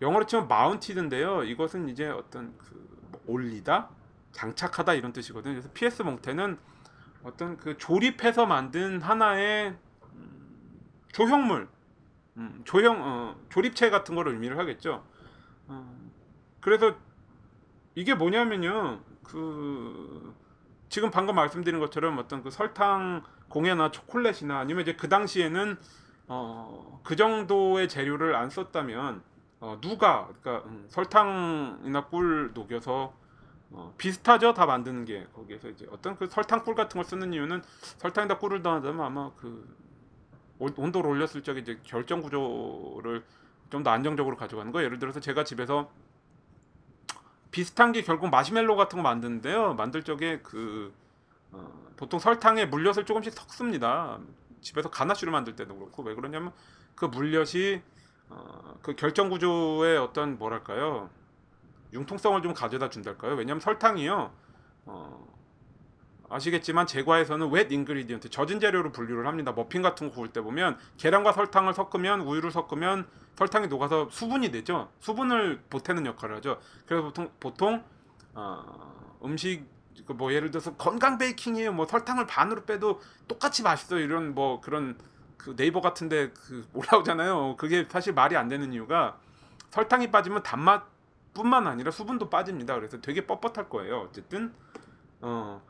영어로 0.02 0.26
치면 0.26 0.48
마운티드인데요. 0.48 1.44
이것은 1.44 1.88
이제 1.88 2.08
어떤 2.08 2.56
그 2.58 2.76
뭐 3.10 3.20
올리다, 3.26 3.88
장착하다 4.38 4.94
이런 4.94 5.12
뜻이거든요. 5.12 5.54
그래서 5.54 5.68
PS 5.74 6.02
몽테는 6.02 6.58
어떤 7.24 7.56
그 7.56 7.76
조립해서 7.76 8.46
만든 8.46 9.02
하나의 9.02 9.76
음, 10.14 10.80
조형물, 11.10 11.68
음, 12.36 12.62
조형 12.64 13.02
어, 13.02 13.36
조립체 13.48 13.90
같은 13.90 14.14
거를 14.14 14.34
의미를 14.34 14.56
하겠죠. 14.56 15.04
어, 15.66 16.10
그래서 16.60 16.94
이게 17.96 18.14
뭐냐면요. 18.14 19.00
그 19.24 20.32
지금 20.88 21.10
방금 21.10 21.34
말씀드린 21.34 21.80
것처럼 21.80 22.16
어떤 22.18 22.44
그 22.44 22.50
설탕 22.50 23.24
공예나 23.48 23.90
초콜릿이나 23.90 24.56
아니면 24.60 24.82
이제 24.82 24.94
그 24.94 25.08
당시에는 25.08 25.76
어, 26.28 27.00
그 27.02 27.16
정도의 27.16 27.88
재료를 27.88 28.36
안 28.36 28.50
썼다면 28.50 29.20
어, 29.58 29.78
누가 29.80 30.28
그러니까 30.40 30.68
음, 30.68 30.86
설탕이나 30.88 32.04
꿀 32.06 32.52
녹여서 32.54 33.17
어, 33.70 33.94
비슷하죠? 33.98 34.54
다 34.54 34.66
만드는 34.66 35.04
게. 35.04 35.26
거기에서 35.34 35.68
이제 35.68 35.86
어떤 35.90 36.16
그 36.16 36.26
설탕 36.28 36.64
꿀 36.64 36.74
같은 36.74 36.98
걸 37.00 37.04
쓰는 37.04 37.32
이유는 37.32 37.62
설탕에다 37.98 38.38
꿀을 38.38 38.62
더하자면 38.62 39.04
아마 39.04 39.30
그 39.36 39.76
온- 40.58 40.74
온도를 40.76 41.10
올렸을 41.10 41.42
적에 41.42 41.60
이제 41.60 41.78
결정 41.84 42.22
구조를 42.22 43.24
좀 43.70 43.82
더 43.84 43.90
안정적으로 43.90 44.36
가져가는 44.36 44.72
거 44.72 44.82
예를 44.82 44.98
들어서 44.98 45.20
제가 45.20 45.44
집에서 45.44 45.90
비슷한 47.50 47.92
게 47.92 48.02
결국 48.02 48.30
마시멜로 48.30 48.76
같은 48.76 48.96
거 48.98 49.02
만드는데요. 49.02 49.74
만들 49.74 50.02
적에 50.02 50.40
그 50.42 50.92
어, 51.52 51.70
보통 51.96 52.18
설탕에 52.20 52.66
물엿을 52.66 53.04
조금씩 53.06 53.32
섞습니다. 53.32 54.18
집에서 54.60 54.90
가나슈를 54.90 55.30
만들 55.32 55.56
때도 55.56 55.76
그렇고. 55.76 56.02
왜 56.02 56.14
그러냐면 56.14 56.52
그 56.94 57.04
물엿이 57.06 57.80
어, 58.30 58.74
그 58.82 58.94
결정 58.96 59.28
구조의 59.30 59.98
어떤 59.98 60.38
뭐랄까요 60.38 61.10
융통성을 61.92 62.40
좀 62.42 62.54
가져다 62.54 62.90
준달까요? 62.90 63.34
왜냐하면 63.34 63.60
설탕이요. 63.60 64.30
어, 64.86 65.28
아시겠지만 66.30 66.86
제과에서는 66.86 67.48
웻 67.48 67.72
인그리디언트 67.72 68.30
젖은 68.30 68.60
재료로 68.60 68.92
분류를 68.92 69.26
합니다. 69.26 69.52
머핀 69.52 69.82
같은 69.82 70.08
거 70.08 70.14
구울 70.14 70.28
때 70.28 70.40
보면 70.40 70.78
계란과 70.98 71.32
설탕을 71.32 71.74
섞으면 71.74 72.20
우유를 72.20 72.50
섞으면 72.50 73.06
설탕이 73.36 73.68
녹아서 73.68 74.08
수분이 74.10 74.50
되죠. 74.50 74.90
수분을 75.00 75.62
보태는 75.70 76.06
역할을 76.06 76.36
하죠. 76.36 76.60
그래서 76.86 77.04
보통 77.04 77.30
보통 77.40 77.84
어, 78.34 79.18
음식 79.24 79.66
그뭐 80.06 80.32
예를 80.32 80.50
들어서 80.50 80.74
건강 80.74 81.18
베이킹이에요. 81.18 81.72
뭐 81.72 81.86
설탕을 81.86 82.26
반으로 82.26 82.64
빼도 82.64 83.00
똑같이 83.26 83.62
맛있어 83.62 83.98
이런 83.98 84.34
뭐 84.34 84.60
그런 84.60 84.98
그 85.36 85.56
네이버 85.56 85.80
같은데 85.80 86.30
그 86.32 86.66
올라오잖아요. 86.74 87.56
그게 87.56 87.86
사실 87.88 88.12
말이 88.12 88.36
안 88.36 88.48
되는 88.48 88.72
이유가 88.72 89.18
설탕이 89.70 90.10
빠지면 90.10 90.42
단맛 90.42 90.84
뿐만 91.38 91.68
아니라 91.68 91.92
수분도 91.92 92.28
빠집니다. 92.28 92.74
그래서 92.74 93.00
되게 93.00 93.24
뻣뻣할 93.24 93.68
거예요. 93.68 94.00
어쨌든 94.00 94.52
어 95.20 95.62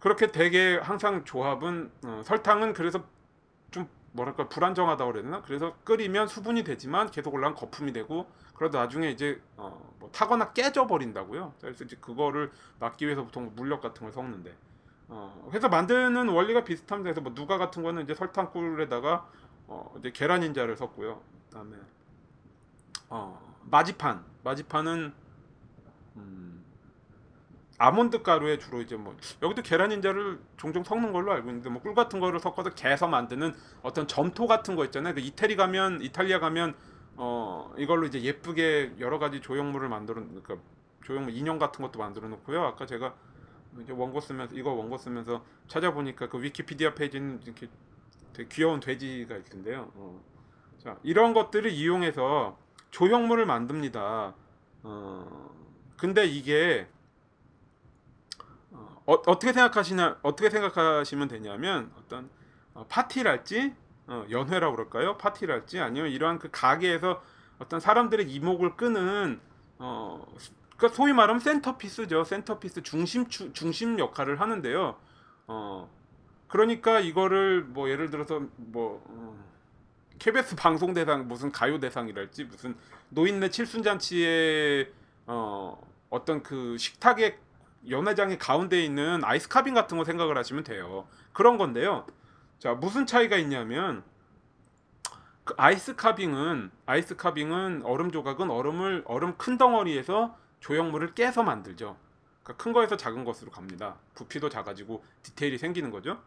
그렇게 0.00 0.32
되게 0.32 0.78
항상 0.78 1.24
조합은 1.24 1.92
어, 2.04 2.22
설탕은 2.24 2.72
그래서 2.72 3.04
좀 3.70 3.88
뭐랄까 4.12 4.48
불안정하다고 4.48 5.12
그래야 5.12 5.24
되나? 5.24 5.42
그래서 5.42 5.76
끓이면 5.84 6.26
수분이 6.26 6.64
되지만 6.64 7.10
계속 7.12 7.34
올라간 7.34 7.54
거품이 7.54 7.92
되고 7.92 8.28
그러다 8.54 8.80
나중에 8.80 9.10
이제 9.10 9.40
어, 9.56 9.94
뭐 10.00 10.10
타거나 10.10 10.52
깨져 10.52 10.88
버린다고요. 10.88 11.54
그래서 11.60 11.84
이제 11.84 11.96
그거를 12.00 12.50
막기 12.80 13.06
위해서 13.06 13.22
보통 13.22 13.52
물엿 13.54 13.80
같은 13.80 14.02
걸 14.02 14.12
섞는데 14.12 14.56
어, 15.08 15.46
그래서 15.50 15.68
만드는 15.68 16.28
원리가 16.28 16.64
비슷합니다. 16.64 17.12
그래서 17.12 17.20
뭐 17.20 17.32
누가 17.34 17.58
같은 17.58 17.84
거는 17.84 18.02
이제 18.02 18.14
설탕꿀에다가 18.14 19.28
어, 19.68 19.94
이제 19.98 20.10
계란 20.10 20.42
인자를 20.42 20.76
섞고요. 20.76 21.22
그다음에 21.48 21.76
어, 23.08 23.49
마지판 23.70 24.24
마지판은 24.44 25.12
음, 26.16 26.64
아몬드 27.78 28.22
가루에 28.22 28.58
주로 28.58 28.80
이제 28.82 28.96
뭐 28.96 29.16
여기도 29.42 29.62
계란 29.62 29.92
인자를 29.92 30.38
종종 30.58 30.82
섞는 30.84 31.12
걸로 31.12 31.32
알고 31.32 31.48
있는데 31.48 31.70
뭐 31.70 31.80
꿀 31.82 31.94
같은 31.94 32.20
거를 32.20 32.38
섞어서 32.40 32.70
개서 32.70 33.08
만드는 33.08 33.54
어떤 33.82 34.06
점토 34.06 34.46
같은 34.46 34.76
거 34.76 34.84
있잖아요. 34.86 35.14
그 35.14 35.20
이태리 35.20 35.56
가면 35.56 36.02
이탈리아 36.02 36.40
가면 36.40 36.74
어 37.16 37.72
이걸로 37.78 38.06
이제 38.06 38.20
예쁘게 38.22 38.96
여러 39.00 39.18
가지 39.18 39.40
조형물을 39.40 39.88
만들어 39.88 40.22
그러니까 40.22 40.56
조형물 41.04 41.34
인형 41.34 41.58
같은 41.58 41.82
것도 41.84 41.98
만들어 41.98 42.28
놓고요. 42.28 42.62
아까 42.62 42.86
제가 42.86 43.14
이제 43.82 43.92
원고 43.92 44.20
쓰면서 44.20 44.54
이거 44.56 44.72
원고 44.72 44.98
쓰면서 44.98 45.44
찾아보니까 45.68 46.28
그 46.28 46.42
위키피디아 46.42 46.94
페이지는 46.94 47.40
이렇게 47.44 47.68
되게 48.32 48.48
귀여운 48.50 48.80
돼지가 48.80 49.36
있던데요. 49.38 49.90
어. 49.94 50.20
자 50.78 50.98
이런 51.02 51.32
것들을 51.34 51.70
이용해서 51.70 52.58
조형물을 52.90 53.46
만듭니다. 53.46 54.34
어 54.82 55.50
근데 55.96 56.26
이게 56.26 56.88
어, 58.70 58.96
어, 59.06 59.12
어떻게 59.26 59.52
생각하시냐 59.52 60.18
어떻게 60.22 60.50
생각하시면 60.50 61.28
되냐면 61.28 61.92
어떤 61.98 62.30
어, 62.74 62.86
파티랄지 62.88 63.74
어, 64.06 64.24
연회라고 64.30 64.74
그럴까요? 64.76 65.16
파티랄지 65.18 65.80
아니면 65.80 66.10
이러한 66.10 66.38
그 66.38 66.48
가게에서 66.50 67.22
어떤 67.58 67.78
사람들의 67.78 68.30
이목을 68.30 68.76
끄는 68.76 69.40
어 69.78 70.26
그러니까 70.76 70.96
소위 70.96 71.12
말하면 71.12 71.40
센터피스죠. 71.40 72.24
센터피스 72.24 72.82
중심 72.82 73.28
추, 73.28 73.52
중심 73.52 73.98
역할을 73.98 74.40
하는데요. 74.40 74.96
어 75.46 75.90
그러니까 76.48 77.00
이거를 77.00 77.62
뭐 77.62 77.88
예를 77.90 78.10
들어서 78.10 78.42
뭐 78.56 79.04
어, 79.06 79.44
KBS 80.20 80.54
방송 80.54 80.92
대상 80.92 81.26
무슨 81.26 81.50
가요 81.50 81.80
대상이랄지 81.80 82.44
무슨 82.44 82.76
노인네 83.08 83.48
칠순잔치에 83.50 84.92
어 85.26 85.80
어떤 86.10 86.42
그 86.42 86.76
식탁의 86.76 87.38
연회장의 87.88 88.38
가운데 88.38 88.84
있는 88.84 89.24
ice 89.24 89.48
carving 89.48 89.72
같은 89.72 89.96
거 89.96 90.04
생각을 90.04 90.36
하시면 90.36 90.64
돼요. 90.64 91.08
그런 91.32 91.56
건데요. 91.56 92.06
자, 92.58 92.74
무슨 92.74 93.06
차이가 93.06 93.36
있냐면 93.38 94.04
그 95.44 95.54
ice 95.56 95.96
carving은 95.96 96.70
ice 96.84 97.16
carving은 97.16 97.82
얼음 97.84 98.10
조각은 98.10 98.50
얼음을 98.50 99.04
얼음 99.06 99.38
큰 99.38 99.56
덩어리에서 99.56 100.36
조형물을 100.60 101.14
깨서 101.14 101.42
만들죠. 101.42 101.96
그러니까 102.42 102.62
큰 102.62 102.74
거에서 102.74 102.98
작은 102.98 103.24
것으로 103.24 103.50
갑니다. 103.50 103.96
부피도 104.14 104.50
작아지고 104.50 105.02
디테일이 105.22 105.56
생기는 105.56 105.90
거죠. 105.90 106.20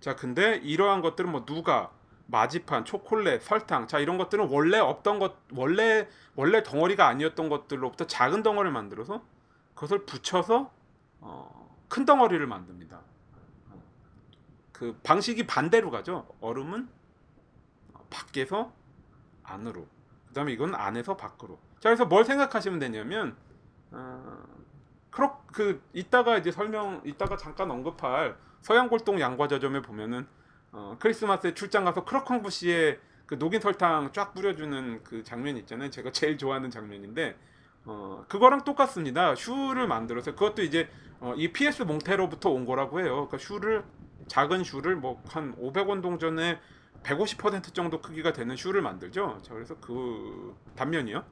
자, 0.00 0.16
근데 0.16 0.56
이러한 0.56 1.00
것들은 1.00 1.30
뭐 1.30 1.44
누가 1.44 1.92
marzipan, 2.26 2.84
초콜릿, 2.84 3.42
설탕, 3.42 3.86
자 3.86 3.98
이런 3.98 4.18
것들은 4.18 4.48
원래 4.48 4.78
없던 4.78 5.18
것, 5.18 5.36
원래 5.52 6.08
원래 6.34 6.62
덩어리가 6.62 7.06
아니었던 7.06 7.48
것들로부터 7.48 8.06
작은 8.06 8.42
덩어리를 8.42 8.72
만들어서 8.72 9.22
그것을 9.74 10.04
붙여서 10.04 10.70
어, 11.20 11.76
큰 11.88 12.04
덩어리를 12.04 12.44
만듭니다. 12.46 13.00
그 14.72 14.98
방식이 15.02 15.46
반대로 15.46 15.90
가죠. 15.90 16.26
얼음은 16.40 16.88
밖에서 18.10 18.72
안으로. 19.42 19.86
그다음에 20.28 20.52
이건 20.52 20.74
안에서 20.74 21.16
밖으로. 21.16 21.58
자 21.80 21.88
그래서 21.88 22.04
뭘 22.04 22.24
생각하시면 22.24 22.78
되냐면 22.78 23.36
어, 23.92 24.44
크로 25.10 25.38
그 25.46 25.82
이따가 25.94 26.36
이제 26.36 26.50
설명 26.50 27.00
이따가 27.04 27.36
잠깐 27.38 27.70
언급할 27.70 28.36
서양골동 28.60 29.20
양과자점에 29.20 29.80
보면은 29.80 30.26
어, 30.72 30.96
크리스마스에 31.00 31.54
출장 31.54 31.84
가서 31.84 32.04
크로콩부 32.04 32.50
씨의 32.50 33.00
그 33.26 33.34
녹인 33.34 33.60
설탕 33.60 34.12
쫙 34.12 34.34
뿌려주는 34.34 35.02
그 35.02 35.22
장면 35.24 35.56
있잖아요. 35.58 35.90
제가 35.90 36.12
제일 36.12 36.38
좋아하는 36.38 36.70
장면인데 36.70 37.36
어, 37.84 38.24
그거랑 38.28 38.64
똑같습니다. 38.64 39.34
슈를 39.34 39.86
만들어서 39.86 40.32
그것도 40.32 40.62
이제 40.62 40.88
어, 41.20 41.34
이 41.36 41.52
PS 41.52 41.82
몽테로부터 41.84 42.50
온 42.50 42.66
거라고 42.66 43.00
해요. 43.00 43.28
그러니까 43.28 43.38
슈를 43.38 43.84
작은 44.28 44.64
슈를 44.64 44.96
뭐 44.96 45.22
한 45.28 45.54
500원 45.56 46.02
동전에 46.02 46.58
150% 47.02 47.72
정도 47.74 48.00
크기가 48.00 48.32
되는 48.32 48.56
슈를 48.56 48.82
만들죠. 48.82 49.38
자, 49.42 49.54
그래서 49.54 49.76
그 49.80 50.56
단면이요. 50.74 51.24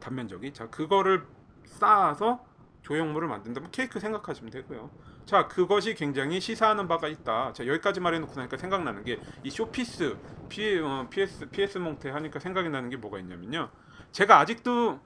단면적이. 0.00 0.52
자, 0.52 0.68
그거를 0.68 1.24
쌓아서 1.64 2.44
조형물을 2.82 3.28
만든다 3.28 3.60
면 3.60 3.70
케이크 3.70 3.98
생각하시면 4.00 4.50
되고요. 4.50 4.90
자, 5.26 5.48
그것이 5.48 5.94
굉장히 5.94 6.40
시사하는 6.40 6.86
바가 6.86 7.08
있다. 7.08 7.52
자, 7.54 7.66
여기까지 7.66 8.00
말해놓고 8.00 8.34
나니까 8.36 8.56
생각나는 8.56 9.04
게 9.04 9.18
이 9.42 9.50
showpiece, 9.50 10.16
P, 10.48 10.78
어, 10.80 11.06
PS, 11.10 11.48
PS 11.50 11.78
몽테 11.78 12.10
하니까 12.10 12.38
생각이 12.38 12.68
나는 12.68 12.90
게 12.90 12.96
뭐가 12.96 13.18
있냐면요. 13.18 13.70
제가 14.12 14.38
아직도 14.40 15.00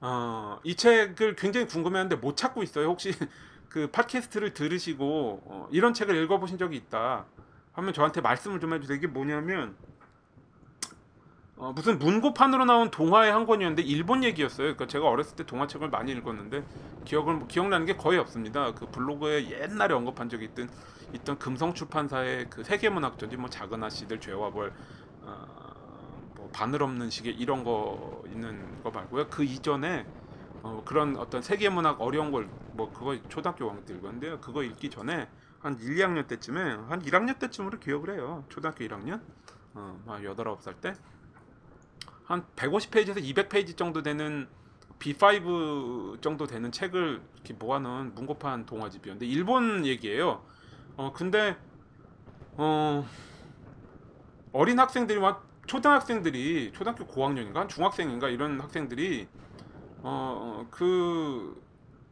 어, 0.00 0.58
이 0.64 0.74
책을 0.74 1.36
굉장히 1.36 1.66
궁금해하는데 1.66 2.16
못 2.16 2.36
찾고 2.36 2.62
있어요. 2.62 2.88
혹시 2.88 3.12
그 3.68 3.88
팟캐스트를 3.90 4.52
들으시고 4.52 5.42
어, 5.46 5.68
이런 5.70 5.94
책을 5.94 6.14
읽어보신 6.24 6.58
적이 6.58 6.76
있다 6.76 7.24
하면 7.72 7.92
저한테 7.94 8.20
말씀을 8.20 8.60
좀 8.60 8.74
해주세요. 8.74 8.96
이게 8.96 9.06
뭐냐면 9.06 9.76
어, 11.56 11.72
무슨 11.72 11.98
문고판으로 11.98 12.64
나온 12.64 12.90
동화의 12.90 13.32
한 13.32 13.46
권이었는데 13.46 13.82
일본 13.82 14.24
얘기였어요. 14.24 14.74
그러니까 14.74 14.86
제가 14.86 15.08
어렸을 15.08 15.36
때 15.36 15.44
동화책을 15.44 15.90
많이 15.90 16.12
읽었는데 16.12 16.64
기억을 17.04 17.46
기억나는 17.48 17.86
게 17.86 17.96
거의 17.96 18.18
없습니다. 18.18 18.72
그 18.74 18.86
블로그에 18.86 19.50
옛날에 19.50 19.94
언급한 19.94 20.28
적이 20.28 20.46
있던 20.46 20.70
있던 21.14 21.38
금성 21.38 21.74
출판사의 21.74 22.48
그 22.48 22.64
세계문학전지 22.64 23.36
뭐 23.36 23.50
작은 23.50 23.82
아씨들 23.84 24.20
죄와 24.20 24.50
벌 24.50 24.72
어, 25.22 25.46
뭐 26.36 26.50
바늘 26.52 26.82
없는 26.82 27.10
시계 27.10 27.30
이런 27.30 27.64
거 27.64 28.22
있는 28.26 28.82
거 28.82 28.90
말고요. 28.90 29.28
그 29.28 29.44
이전에 29.44 30.06
어, 30.62 30.82
그런 30.84 31.16
어떤 31.16 31.42
세계문학 31.42 32.00
어려운 32.00 32.32
걸 32.32 32.48
뭐 32.74 32.90
그거 32.92 33.16
초등학교 33.28 33.70
5학년 33.70 33.84
때 33.86 33.94
읽었는데요. 33.94 34.40
그거 34.40 34.62
읽기 34.62 34.90
전에 34.90 35.28
한 35.60 35.78
1, 35.78 35.96
2학년 35.96 36.26
때쯤에 36.26 36.60
한 36.88 37.02
1학년 37.02 37.38
때쯤으로 37.38 37.78
기억을 37.78 38.14
해요. 38.14 38.44
초등학교 38.48 38.84
1학년 38.84 39.20
어, 39.74 40.00
막 40.06 40.22
8, 40.22 40.34
9살 40.34 40.80
때 40.80 40.94
한 42.24 42.44
150페이지에서 42.56 43.18
200페이지 43.22 43.76
정도 43.76 44.02
되는 44.02 44.48
B5 44.98 46.18
정도 46.20 46.46
되는 46.46 46.70
책을 46.70 47.20
이렇게 47.34 47.54
모아놓은 47.54 48.14
문고판 48.14 48.66
동화집이었는데 48.66 49.26
일본 49.26 49.84
얘기예요. 49.86 50.44
어 50.96 51.12
근데 51.12 51.56
어 52.56 53.04
어린 54.52 54.78
학생들이 54.78 55.18
막 55.20 55.46
초등학생들이 55.66 56.72
초등학교 56.74 57.06
고학년인가 57.06 57.60
한 57.60 57.68
중학생인가 57.68 58.28
이런 58.28 58.60
학생들이 58.60 59.28
어 60.02 60.66
그 60.70 61.60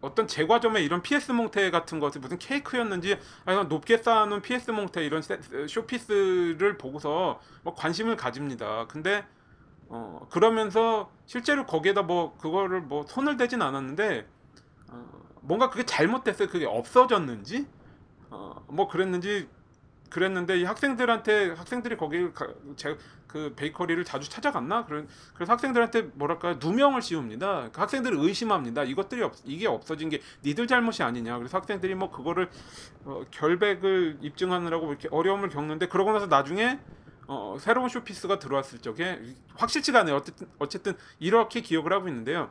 어떤 0.03 0.29
제과점에 0.29 0.83
이런 0.83 1.03
PS 1.03 1.33
몽테 1.33 1.71
같은 1.71 2.01
것이 2.01 2.19
무슨 2.21 2.39
케이크였는지 2.39 3.19
아니면 3.45 3.69
높게 3.69 3.99
쌓아놓은 3.99 4.43
PS 4.43 4.71
몽테 4.73 5.05
이런 5.07 5.23
세- 5.23 5.41
쇼피스를 5.69 6.79
보고서 6.79 7.41
뭐 7.65 7.75
관심을 7.75 8.17
가집니다. 8.17 8.87
근데 8.89 9.27
어 9.91 10.27
그러면서 10.31 11.11
실제로 11.27 11.67
거기에다 11.67 12.03
뭐 12.03 12.37
그거를 12.39 12.81
뭐 12.81 13.05
손을 13.07 13.37
대진 13.37 13.61
않았는데 13.63 14.27
어, 14.89 15.05
뭔가 15.43 15.71
그게 15.71 15.85
잘못됐어요. 15.85 16.49
그게 16.49 16.67
없어졌는지 16.67 17.67
어 18.31 18.65
뭐 18.69 18.89
그랬는지 18.89 19.49
그랬는데 20.11 20.59
이 20.61 20.65
학생들한테 20.65 21.51
학생들이 21.51 21.97
거기 21.97 22.33
가, 22.33 22.49
제, 22.75 22.97
그 23.29 23.55
베이커리를 23.55 24.05
자주 24.05 24.29
찾아갔나? 24.29 24.85
그런 24.85 25.07
그래서 25.35 25.53
학생들한테 25.53 26.03
뭐랄까 26.15 26.55
누명을 26.61 27.01
씌웁니다. 27.01 27.71
그 27.73 27.81
학생들을 27.81 28.19
의심합니다. 28.19 28.83
이것들이 28.85 29.23
없, 29.23 29.35
이게 29.45 29.69
없어진 29.69 30.09
게 30.09 30.21
니들 30.45 30.67
잘못이 30.67 31.05
아니냐. 31.05 31.39
그래서 31.39 31.59
학생들이 31.59 31.95
뭐 31.95 32.11
그거를 32.11 32.51
어, 33.05 33.23
결백을 33.31 34.19
입증하느라고 34.21 34.89
이렇게 34.89 35.09
어려움을 35.13 35.49
겪는데 35.49 35.87
그러고 35.87 36.13
나서 36.13 36.27
나중에 36.27 36.81
어, 37.33 37.57
새로운 37.61 37.89
쇼피스가 37.89 38.41
들어왔을 38.41 38.81
적에 38.81 39.21
확실치가 39.55 40.01
않아요. 40.01 40.17
어쨌든 40.17 40.49
어쨌든 40.59 40.97
이렇게 41.21 41.61
기억을 41.61 41.93
하고 41.93 42.09
있는데요. 42.09 42.51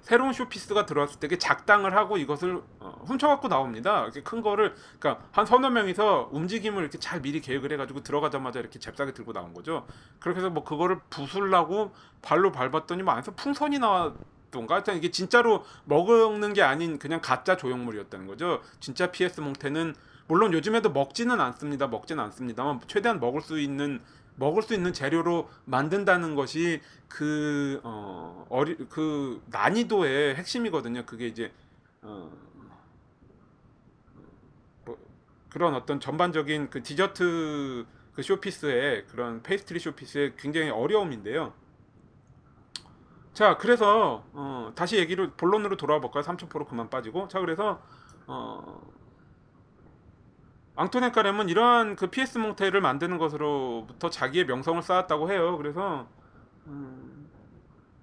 새로운 0.00 0.32
쇼피스가 0.32 0.84
들어왔을 0.84 1.20
때 1.20 1.28
작당을 1.38 1.94
하고 1.94 2.16
이것을 2.16 2.60
어, 2.80 3.02
훔쳐갖고 3.06 3.46
나옵니다. 3.46 4.02
이렇게 4.02 4.24
큰 4.24 4.42
거를 4.42 4.74
그러니까 4.98 5.24
한 5.30 5.46
서너 5.46 5.70
명이서 5.70 6.30
움직임을 6.32 6.82
이렇게 6.82 6.98
잘 6.98 7.22
미리 7.22 7.40
계획을 7.40 7.70
해가지고 7.70 8.02
들어가자마자 8.02 8.58
이렇게 8.58 8.80
잽싸게 8.80 9.12
들고 9.12 9.32
나온 9.32 9.54
거죠. 9.54 9.86
그렇게 10.18 10.40
해서 10.40 10.50
뭐 10.50 10.64
그거를 10.64 10.98
부술라고 11.08 11.92
발로 12.20 12.50
밟았더니 12.50 13.04
뭐 13.04 13.14
안에서 13.14 13.30
풍선이 13.36 13.78
나왔던가 13.78 14.74
하여튼 14.74 14.96
이게 14.96 15.12
진짜로 15.12 15.64
먹는 15.84 16.52
게 16.52 16.62
아닌 16.62 16.98
그냥 16.98 17.20
가짜 17.22 17.56
조형물이었다는 17.56 18.26
거죠. 18.26 18.60
진짜 18.80 19.12
PS 19.12 19.40
몽테는 19.40 19.94
물론 20.26 20.52
요즘에도 20.52 20.90
먹지는 20.90 21.40
않습니다. 21.40 21.86
먹지는 21.88 22.22
않습니다만 22.24 22.80
최대한 22.86 23.20
먹을 23.20 23.40
수 23.40 23.58
있는 23.58 24.00
먹을 24.36 24.62
수 24.62 24.74
있는 24.74 24.92
재료로 24.92 25.48
만든다는 25.66 26.34
것이 26.34 26.80
그 27.08 27.80
어, 27.84 28.46
어리 28.48 28.76
그 28.88 29.42
난이도의 29.46 30.36
핵심이거든요. 30.36 31.04
그게 31.04 31.26
이제 31.26 31.52
어, 32.00 32.30
뭐 34.84 34.98
그런 35.50 35.74
어떤 35.74 36.00
전반적인 36.00 36.70
그 36.70 36.82
디저트 36.82 37.86
그 38.14 38.22
showpiece의 38.22 39.06
그런 39.06 39.42
페이스트리 39.42 39.78
showpiece의 39.78 40.34
굉장히 40.36 40.70
어려움인데요. 40.70 41.52
자, 43.32 43.56
그래서 43.56 44.24
어, 44.32 44.72
다시 44.74 44.98
얘기를 44.98 45.30
본론으로 45.30 45.76
돌아와 45.76 46.00
볼까요? 46.00 46.22
3,000% 46.22 46.68
그만 46.68 46.90
빠지고. 46.90 47.28
자, 47.28 47.40
그래서 47.40 47.80
어, 48.26 48.82
앙토네 50.74 51.12
까렘은 51.12 51.48
이러한 51.48 51.96
그 51.96 52.08
PS 52.08 52.38
몽테를 52.38 52.80
만드는 52.80 53.18
것으로부터 53.18 54.08
자기의 54.08 54.46
명성을 54.46 54.82
쌓았다고 54.82 55.30
해요. 55.30 55.56
그래서 55.58 56.06
음, 56.66 57.28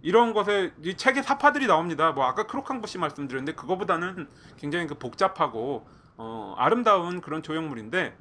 이런 0.02 0.34
것에 0.34 0.74
이 0.84 0.96
책에 0.96 1.22
사파들이 1.22 1.68
나옵니다. 1.68 2.12
뭐 2.12 2.26
아까 2.26 2.46
크로캉부시 2.46 3.00
말씀드렸는데 3.00 3.56
그거보다는 3.56 4.28
굉장히 4.58 4.88
그 4.88 4.96
복잡하고 4.96 5.88
어, 6.18 6.54
아름다운 6.58 7.22
그런 7.22 7.42
조형물인데 7.42 8.16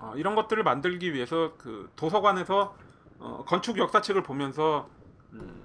어, 0.00 0.12
이런 0.16 0.34
것들을 0.34 0.62
만들기 0.62 1.14
위해서 1.14 1.54
그 1.56 1.90
도서관에서 1.96 2.76
어, 3.20 3.44
건축 3.46 3.78
역사책을 3.78 4.22
보면서 4.22 4.88
음, 5.32 5.64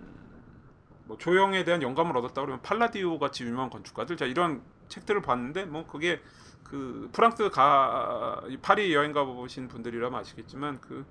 뭐 1.05 1.17
조형에 1.17 1.65
대한 1.65 1.81
영감을 1.81 2.15
얻었다 2.15 2.41
그러면 2.41 2.61
팔라디오 2.61 3.19
같이 3.19 3.43
유명한 3.43 3.69
건축가들 3.69 4.15
자 4.15 4.25
이런 4.25 4.61
책들을 4.87 5.21
봤는데 5.21 5.65
뭐 5.65 5.85
그게 5.85 6.21
그 6.69 7.09
프랑스 7.11 7.49
가 7.49 8.41
파리 8.61 8.93
여행 8.93 9.11
가 9.11 9.25
보신 9.25 9.67
분들이라면 9.67 10.19
아시겠지만 10.19 10.79
그 10.81 11.05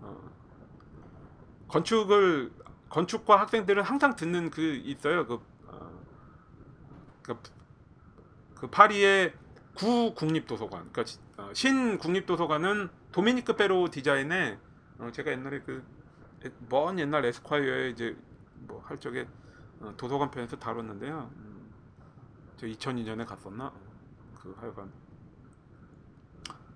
어, 0.00 0.30
건축을 1.68 2.52
건축과 2.88 3.40
학생들은 3.40 3.82
항상 3.82 4.16
듣는 4.16 4.50
그 4.50 4.60
있어요 4.62 5.26
그, 5.26 5.40
어, 5.66 5.90
그, 7.22 7.38
그 8.54 8.68
파리의 8.68 9.34
구 9.74 10.14
국립도서관 10.14 10.90
그러니까 10.92 11.04
어, 11.36 11.50
신 11.54 11.98
국립도서관은 11.98 12.88
도미니크 13.12 13.56
페로 13.56 13.90
디자인의 13.90 14.58
어, 14.98 15.10
제가 15.12 15.30
옛날에 15.30 15.60
그 15.60 15.96
먼 16.68 16.98
옛날 16.98 17.24
에스콰이어에 17.24 17.90
이제 17.90 18.16
뭐 18.66 18.82
할 18.86 18.98
적에 18.98 19.26
어, 19.80 19.92
도서관 19.96 20.30
편에서 20.30 20.56
다뤘는데요. 20.56 21.30
음, 21.36 21.70
저 22.56 22.66
2002년에 22.66 23.26
갔었나? 23.26 23.72
그 24.46 24.54
하여간 24.60 24.92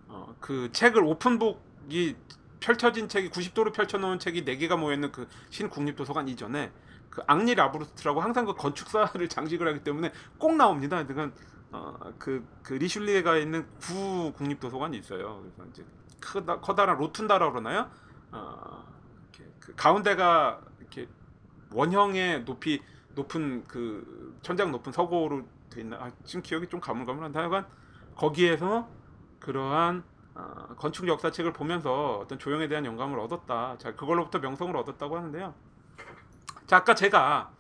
어, 0.09 0.35
그 0.41 0.71
책을 0.73 1.05
open 1.05 1.54
book이 1.54 2.16
펼쳐진 2.59 3.09
책이 3.09 3.31
90도로 3.31 3.73
펼쳐놓은 3.73 4.18
책이 4.18 4.45
4개가 4.45 4.77
모여있는 4.77 5.12
그 5.12 5.29
신국립도서관 5.51 6.29
이전에 6.29 6.73
그 7.09 7.23
앙리 7.27 7.55
라브루스트라고 7.55 8.21
항상 8.21 8.45
그 8.45 8.55
건축사를 8.55 9.27
장식을 9.31 9.66
하기 9.68 9.85
때문에 9.85 10.12
꼭 10.39 10.57
나옵니다. 10.57 11.05
그러니까 11.07 11.37
어, 11.73 12.12
그, 12.18 12.45
그 12.62 12.75
리슐리에가 12.75 13.37
있는 13.39 13.66
구 13.79 14.33
국립도서관이 14.37 14.99
있어요. 14.99 15.41
그래서 15.43 15.71
이제 15.71 15.85
크다, 16.21 16.61
커다란 16.61 16.99
rotunda라 16.99 17.51
그러나요? 17.53 17.89
어, 18.33 18.85
이렇게 19.33 19.53
그 19.61 19.75
가운데가 19.77 20.61
이렇게 20.81 21.09
원형의 21.73 22.45
높이 22.45 22.83
높은 23.14 23.64
그 23.66 24.37
천장 24.43 24.73
높은 24.73 24.93
서고로 24.93 25.47
돼 25.71 25.81
있나? 25.81 25.97
아, 25.97 26.11
지금 26.25 26.43
기억이 26.43 26.68
좀 26.68 26.81
가물가물한데 26.81 27.39
하여간 27.39 27.66
거기에서 28.16 28.89
그러한 29.39 30.05
어, 30.35 30.75
건축 30.77 31.09
역사책을 31.09 31.53
보면서 31.53 32.18
어떤 32.18 32.39
조형에 32.39 32.68
대한 32.68 32.85
영감을 32.85 33.18
얻었다. 33.18 33.77
자, 33.79 33.95
그걸로부터 33.95 34.39
명성을 34.39 34.77
얻었다고 34.77 35.16
하는데요. 35.16 35.55
자, 36.66 36.77
아까 36.77 36.95
제가 36.95 37.51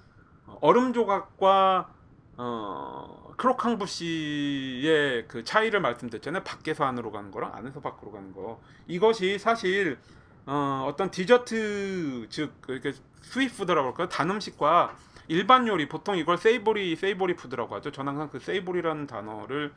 얼음 0.60 0.92
조각과 0.92 1.90
어, 2.36 3.34
croquembouche의 3.36 5.26
그 5.28 5.44
차이를 5.44 5.80
말씀드렸잖아요. 5.80 6.42
밖에서 6.44 6.84
안으로 6.84 7.10
가는 7.10 7.30
거랑 7.30 7.54
안에서 7.54 7.80
밖으로 7.80 8.12
가는 8.12 8.32
거. 8.32 8.60
이것이 8.86 9.38
사실 9.38 9.98
어, 10.46 10.86
어떤 10.88 11.10
디저트 11.10 12.28
즉 12.30 12.52
이렇게 12.68 12.92
sweet 13.22 13.48
food라고 13.48 13.88
할까요? 13.88 14.08
단 14.08 14.30
음식과 14.30 14.96
일반 15.30 15.68
요리 15.68 15.88
보통 15.88 16.16
이걸 16.16 16.38
savory 16.38 16.96
savory 16.96 17.36
food라고 17.36 17.76
하죠. 17.76 17.92
저는 17.92 18.14
항상 18.14 18.30
그 18.30 18.40
savory라는 18.40 19.06
단어를 19.06 19.72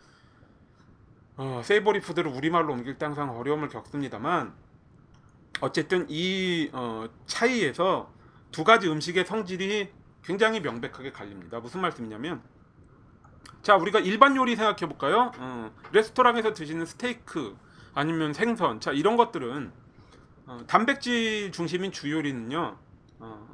어, 1.38 1.62
세이보리 1.64 2.00
푸드를 2.00 2.32
우리말로 2.32 2.74
옮길 2.74 2.98
때 2.98 3.06
항상 3.06 3.38
어려움을 3.38 3.70
겪습니다만 3.70 4.52
어쨌든 5.62 6.08
이 6.10 6.72
어, 6.74 7.08
차이에서 7.28 8.12
두 8.52 8.64
가지 8.64 8.90
음식의 8.90 9.26
성질이 9.26 9.92
굉장히 10.24 10.60
명백하게 10.60 11.12
갈립니다. 11.12 11.60
무슨 11.60 11.82
말씀이냐면 11.82 12.42
자 13.62 13.76
우리가 13.76 14.00
일반 14.00 14.36
요리 14.36 14.56
생각해 14.56 14.88
볼까요? 14.88 15.32
어, 15.38 15.72
레스토랑에서 15.92 16.54
드시는 16.54 16.88
스테이크 16.88 17.56
아니면 17.94 18.34
생선 18.34 18.80
자 18.80 18.92
이런 18.92 19.18
것들은 19.18 19.72
어, 20.48 20.64
단백질 20.66 21.52
중심인 21.52 21.92
주요리는요 21.92 22.76
어, 23.20 23.53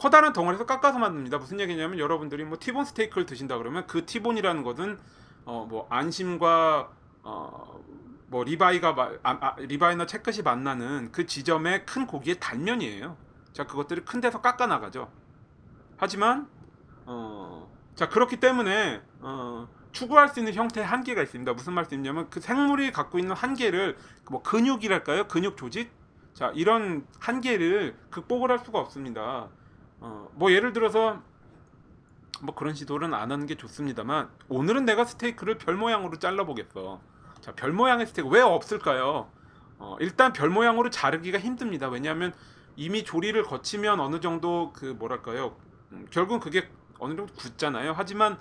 커다란 0.00 0.32
덩어리에서 0.32 0.64
깎아서 0.64 0.98
만듭니다. 0.98 1.36
무슨 1.36 1.60
얘기냐면 1.60 1.98
여러분들이 1.98 2.42
뭐 2.44 2.56
티본 2.58 2.86
스테이크를 2.86 3.26
드신다 3.26 3.58
그러면 3.58 3.86
그 3.86 4.06
티본이라는 4.06 4.62
것은 4.62 4.98
어, 5.44 5.66
뭐 5.68 5.86
안심과 5.90 6.90
어, 7.22 7.84
뭐 8.28 8.42
리바이가 8.42 8.94
마, 8.94 9.10
아, 9.22 9.38
아, 9.42 9.56
리바이나 9.58 10.06
채끝이 10.06 10.40
만나는 10.42 11.12
그 11.12 11.26
지점의 11.26 11.84
큰 11.84 12.06
고기의 12.06 12.40
단면이에요. 12.40 13.18
자 13.52 13.66
그것들을 13.66 14.06
큰 14.06 14.22
데서 14.22 14.40
깎아 14.40 14.66
나가죠. 14.66 15.10
하지만 15.98 16.48
어, 17.04 17.70
자 17.94 18.08
그렇기 18.08 18.40
때문에 18.40 19.02
어, 19.20 19.68
추구할 19.92 20.30
수 20.30 20.40
있는 20.40 20.54
형태의 20.54 20.86
한계가 20.86 21.22
있습니다. 21.22 21.52
무슨 21.52 21.74
말씀이냐면 21.74 22.30
그 22.30 22.40
생물이 22.40 22.92
갖고 22.92 23.18
있는 23.18 23.36
한계를 23.36 23.98
뭐 24.30 24.42
근육이랄까요? 24.42 25.28
근육 25.28 25.58
조직? 25.58 25.92
자 26.32 26.52
이런 26.54 27.06
한계를 27.18 27.96
극복을 28.08 28.50
할 28.50 28.60
수가 28.60 28.78
없습니다. 28.78 29.48
어, 30.00 30.28
뭐 30.34 30.52
예를 30.52 30.72
들어서 30.72 31.22
뭐 32.42 32.54
그런 32.54 32.74
시도는 32.74 33.12
안 33.14 33.30
하는 33.30 33.46
게 33.46 33.54
좋습니다만 33.56 34.30
오늘은 34.48 34.84
내가 34.86 35.04
스테이크를 35.04 35.58
별 35.58 35.76
모양으로 35.76 36.18
잘라 36.18 36.44
보겠어. 36.44 37.00
자, 37.40 37.52
별 37.54 37.72
모양의 37.72 38.06
스테이크 38.06 38.30
왜 38.30 38.40
없을까요? 38.40 39.30
어, 39.78 39.96
일단 40.00 40.32
별 40.32 40.50
모양으로 40.50 40.90
자르기가 40.90 41.38
힘듭니다. 41.38 41.88
왜냐하면 41.88 42.32
이미 42.76 43.04
조리를 43.04 43.42
거치면 43.42 44.00
어느 44.00 44.20
정도 44.20 44.72
그 44.74 44.86
뭐랄까요? 44.86 45.56
음, 45.92 46.06
결국은 46.10 46.40
그게 46.40 46.68
어느 46.98 47.16
정도 47.16 47.32
굳잖아요. 47.34 47.94
하지만 47.96 48.38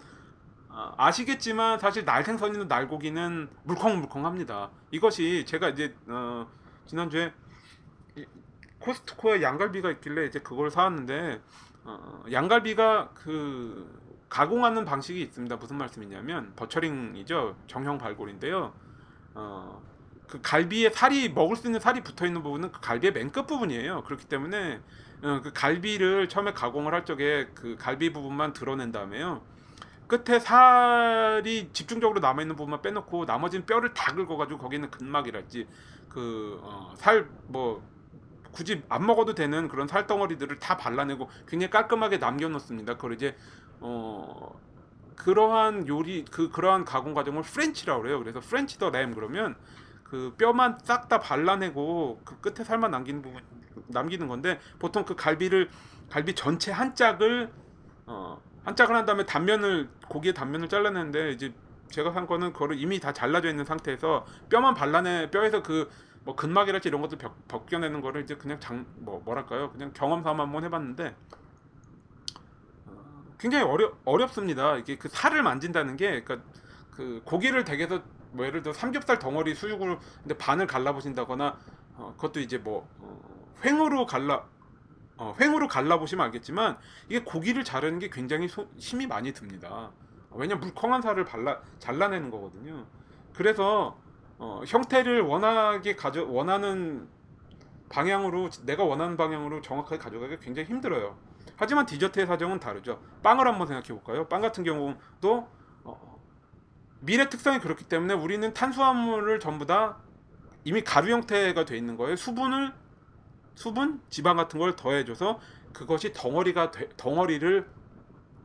아, 0.70 0.93
아시겠지만 0.97 1.80
사실 1.80 2.05
날생선 2.05 2.53
있는 2.53 2.68
날고기는 2.68 3.49
물컹물컹합니다. 3.64 4.70
이것이 4.91 5.45
제가 5.45 5.70
이제 5.70 5.95
어, 6.07 6.47
지난주에 6.86 7.34
코스트코에 8.80 9.41
양갈비가 9.41 9.91
있길래 9.91 10.25
이제 10.25 10.39
그걸 10.39 10.71
사왔는데 10.71 11.41
어, 11.84 12.23
양갈비가 12.32 13.11
그 13.13 13.99
가공하는 14.30 14.86
방식이 14.86 15.21
있습니다. 15.21 15.55
무슨 15.57 15.77
말씀이냐면 15.77 16.53
버처링이죠. 16.55 17.55
정형 17.67 17.97
발골인데요. 17.97 18.73
어, 19.36 19.82
그 20.27 20.39
갈비에 20.41 20.91
살이 20.91 21.30
먹을 21.30 21.55
수 21.55 21.67
있는 21.67 21.80
살이 21.80 22.01
붙어 22.01 22.25
있는 22.25 22.43
부분은 22.43 22.71
그 22.71 22.80
갈비의 22.82 23.13
맨 23.13 23.32
끝 23.32 23.47
부분이에요. 23.47 24.03
그렇기 24.03 24.25
때문에 24.25 24.82
어, 25.23 25.41
그 25.43 25.51
갈비를 25.53 26.30
처음에 26.30 26.53
가공을 26.53 26.93
할 26.93 27.05
적에 27.05 27.47
그 27.55 27.75
갈비 27.77 28.13
부분만 28.13 28.53
드러낸 28.53 28.91
다음에요. 28.91 29.41
끝에 30.07 30.39
살이 30.39 31.69
집중적으로 31.71 32.19
남아 32.19 32.41
있는 32.41 32.55
부분만 32.55 32.82
빼놓고 32.82 33.25
나머지는 33.25 33.65
뼈를 33.65 33.93
다 33.93 34.13
긁어가지고 34.13 34.59
거기 34.59 34.75
있는 34.77 34.89
근막이랄지 34.89 35.67
그 36.09 36.59
뭐 36.97 37.84
굳이 38.60 38.84
안 38.89 39.05
먹어도 39.05 39.36
되는 39.36 39.70
그런 39.70 39.88
살덩어리들을 39.88 40.60
다 40.60 40.76
발라내고 40.76 41.30
굉장히 41.47 41.72
깔끔하게 41.72 42.18
남겨놓습니다. 42.18 42.95
그걸 42.95 43.14
이제 43.14 43.38
어 43.80 44.60
그러한 45.16 45.88
요리 45.88 46.26
그 46.26 46.51
그러한 46.51 46.84
가공 46.84 47.14
과정을 47.14 47.43
french라고 47.43 48.01
그래요. 48.01 48.20
그래서 48.20 48.41
french 48.41 48.77
the 48.77 48.89
lamb 48.89 49.15
그러면 49.16 49.55
그 50.03 50.36
뼈만 50.38 50.78
싹 50.84 51.07
다 51.07 51.22
발라내고 51.22 52.20
그 52.26 52.41
끝에 52.41 52.66
살만 52.66 52.91
남기는 52.91 53.22
부분 53.22 53.41
남기는 53.88 54.28
건데 54.28 54.60
보통 54.78 55.05
그 55.05 55.16
갈비를 55.16 55.70
갈비 56.10 56.36
전체 56.36 56.74
한 56.74 56.93
짝을 56.95 57.49
어, 58.07 58.41
한 58.66 58.76
짝을 58.76 58.93
한 58.93 59.05
다음에 59.05 59.26
단면을 59.26 59.88
고기의 60.10 60.34
단면을 60.34 60.68
잘라내는데 60.68 61.32
이제 61.32 61.53
제가 61.91 62.12
산 62.12 62.28
거는 62.28 62.51
그거를 62.51 62.78
이미 62.78 62.99
다 62.99 63.14
잘라져 63.14 63.47
있는 63.47 63.64
상태에서 63.64 64.26
뼈만 64.49 64.74
발라내 64.74 65.32
뼈에서 65.32 65.64
그 65.64 65.89
뭐 66.24 66.36
근막이랄지 66.36 66.89
이런 66.89 67.01
것들 67.01 67.17
벗- 67.17 67.47
벗겨내는 67.47 68.01
거를 68.01 68.24
이제 68.24 68.36
그냥 68.36 68.59
장 68.59 68.86
뭐 68.97 69.22
뭐랄까요 69.26 69.72
그냥 69.72 69.91
경험 69.93 70.22
삼아 70.24 70.43
한번 70.43 70.63
해봤는데 70.63 71.15
어, 72.88 73.26
굉장히 73.39 73.65
어려 73.65 73.91
어렵습니다 74.05 74.78
이게 74.78 74.97
그 74.97 75.07
살을 75.09 75.43
만진다는 75.43 75.97
게 75.97 76.24
그러니까 76.24 76.47
그 76.91 77.22
고기를 77.26 77.63
댁에서 77.63 78.01
뭐 78.32 78.45
예를 78.45 78.61
들어 78.61 78.74
삼겹살 78.74 79.17
덩어리 79.20 79.55
수육으로 79.55 79.99
근데 80.22 80.38
반을 80.38 80.67
갈라보신다거나 80.67 81.57
어, 81.95 82.13
그것도 82.17 82.39
이제 82.41 82.57
뭐 82.57 82.88
어, 82.99 83.55
횡으로 83.65 84.05
갈라 84.05 84.45
어, 85.17 85.36
횡으로 85.39 85.67
갈라보시면 85.67 86.26
알겠지만 86.28 86.78
이게 87.09 87.24
고기를 87.24 87.63
자르는 87.63 87.99
게 87.99 88.09
굉장히 88.09 88.47
소- 88.47 88.70
힘이 88.78 89.05
많이 89.07 89.34
듭니다. 89.34 89.91
왜냐 90.32 90.55
면 90.55 90.61
물컹한 90.61 91.01
살을 91.01 91.26
발라 91.26 91.59
잘라내는 91.80 92.30
거거든요. 92.30 92.86
그래서 93.34 93.99
어, 94.39 94.61
형태를 94.65 95.21
원하게 95.21 95.95
가져 95.95 96.25
원하는 96.25 97.07
방향으로 97.89 98.49
내가 98.63 98.83
원하는 98.85 99.17
방향으로 99.17 99.61
정확하게 99.61 99.97
가져가기가 99.97 100.39
굉장히 100.41 100.69
힘들어요. 100.69 101.17
하지만 101.57 101.85
디저트의 101.85 102.25
사정은 102.25 102.59
다르죠. 102.59 103.01
빵을 103.21 103.45
한번 103.47 103.67
생각해 103.67 103.89
볼까요? 103.89 104.27
빵 104.29 104.41
같은 104.41 104.63
경우도 104.63 105.47
어, 105.83 106.19
밀의 107.01 107.29
특성이 107.29 107.59
그렇기 107.59 107.85
때문에 107.85 108.13
우리는 108.13 108.53
탄수화물을 108.53 109.39
전부 109.39 109.65
다 109.65 109.97
이미 110.63 110.81
가루 110.83 111.11
형태가 111.11 111.65
돼 111.65 111.77
있는 111.77 111.97
거예요. 111.97 112.15
수분을 112.15 112.73
수분, 113.55 114.01
지방 114.09 114.37
같은 114.37 114.57
걸 114.59 114.75
더해줘서 114.75 115.39
그것이 115.73 116.13
덩어리가 116.13 116.71
돼- 116.71 116.89
덩어리를 116.95 117.67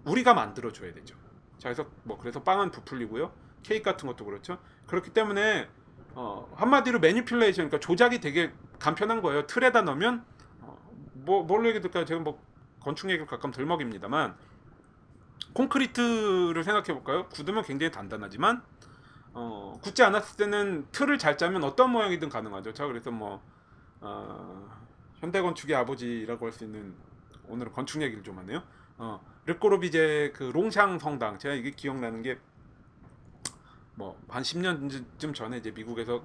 우리가 0.07 0.35
만들어 0.35 0.73
줘야 0.73 0.93
되죠. 0.93 1.15
자, 1.59 1.69
그래서 1.69 1.87
뭐 2.03 2.19
그래서 2.19 2.43
빵은 2.43 2.73
부풀리고요. 2.73 3.33
케이크 3.63 3.85
같은 3.85 4.09
것도 4.09 4.25
그렇죠. 4.25 4.59
그렇기 4.87 5.11
때문에 5.11 5.69
어, 6.15 6.53
한마디로 6.57 7.01
매니플레이션, 7.01 7.69
그러니까 7.69 7.81
조작이 7.87 8.21
되게 8.21 8.53
간편한 8.79 9.21
거예요. 9.23 9.47
틀에다 9.47 9.83
넣으면 9.83 10.25
어, 10.61 10.79
뭐 11.15 11.43
뭘로 11.45 11.69
얘기 11.69 11.81
될까요? 11.81 12.05
제가 12.05 12.21
뭐 12.21 12.41
건축 12.81 13.09
얘기를 13.09 13.27
가끔 13.27 13.51
들먹입니다만 13.51 14.37
콘크리트를 15.55 16.63
생각해 16.65 16.93
볼까요? 16.95 17.29
굳으면 17.29 17.65
굉장히 17.65 17.91
단단하지만 17.91 18.63
어, 19.33 19.79
굳지 19.83 20.03
않았을 20.03 20.37
때는 20.37 20.87
틀을 20.93 21.19
잘 21.19 21.37
짜면 21.37 21.65
어떤 21.65 21.91
모양이든 21.91 22.29
가능하죠. 22.29 22.73
자, 22.73 22.87
그래서 22.87 23.11
뭐 23.11 23.43
어, 24.01 24.69
현대 25.17 25.41
건축의 25.41 25.75
아버지라고 25.77 26.47
할 26.47 26.53
수 26.53 26.65
있는 26.65 26.95
오늘은 27.49 27.73
건축 27.73 28.03
얘기를 28.03 28.23
좀 28.23 28.39
하네요. 28.39 28.63
어, 28.99 29.21
르꼬르비제 29.47 30.33
그 30.35 30.45
롱샹 30.45 31.01
성당 31.01 31.39
제가 31.39 31.55
이게 31.55 31.71
기억나는 31.71 32.23
게 32.23 32.39
뭐 33.97 34.17
한 34.29 34.43
10년쯤 34.43 35.35
전에 35.35 35.59
이제 35.59 35.71
미국에서 35.71 36.23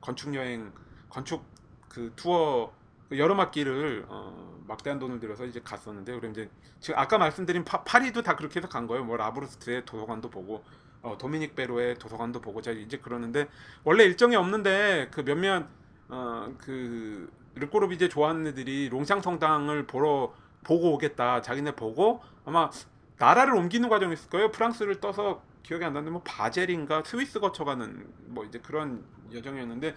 건축 0.00 0.34
여행 0.34 0.72
건축 1.08 1.44
그 1.88 2.12
투어 2.16 2.72
그 3.08 3.18
여름 3.18 3.40
학기를 3.40 4.06
어, 4.08 4.62
막대한 4.66 4.98
돈을 4.98 5.20
들여서 5.20 5.44
이제 5.44 5.60
갔었는데 5.62 6.14
그럼 6.14 6.32
이제 6.32 6.48
지금 6.80 6.98
아까 6.98 7.18
말씀드린 7.18 7.64
파, 7.64 7.84
파리도 7.84 8.22
다 8.22 8.36
그렇게 8.36 8.58
해서 8.58 8.68
간 8.68 8.86
거예요. 8.86 9.04
뭐 9.04 9.16
라브루스트의 9.16 9.84
도서관도 9.84 10.30
보고 10.30 10.64
어, 11.02 11.16
도미닉 11.18 11.54
베로의 11.54 11.98
도서관도 11.98 12.40
보고 12.40 12.62
제가 12.62 12.78
이제 12.78 12.96
그러는데 12.98 13.48
원래 13.84 14.04
일정이 14.04 14.34
없는데 14.36 15.08
그 15.12 15.24
몇몇 15.24 15.66
어 16.08 16.48
그 16.58 17.30
르꼬르비제 17.54 18.08
좋아하는 18.08 18.46
애들이 18.48 18.88
롱샹 18.88 19.22
성당을 19.22 19.86
보러 19.86 20.32
보고 20.64 20.92
오겠다. 20.94 21.42
자기네 21.42 21.72
보고 21.76 22.22
아마 22.44 22.70
나라를 23.18 23.54
옮기는 23.54 23.88
과정이 23.88 24.14
있을 24.14 24.30
거예요. 24.30 24.50
프랑스를 24.50 25.00
떠서 25.00 25.42
기억이 25.62 25.84
안 25.84 25.92
나는데 25.92 26.10
뭐 26.10 26.22
바젤인가 26.22 27.02
스위스 27.04 27.38
거쳐가는 27.40 28.06
뭐 28.26 28.44
이제 28.44 28.58
그런 28.60 29.04
여정이었는데 29.32 29.94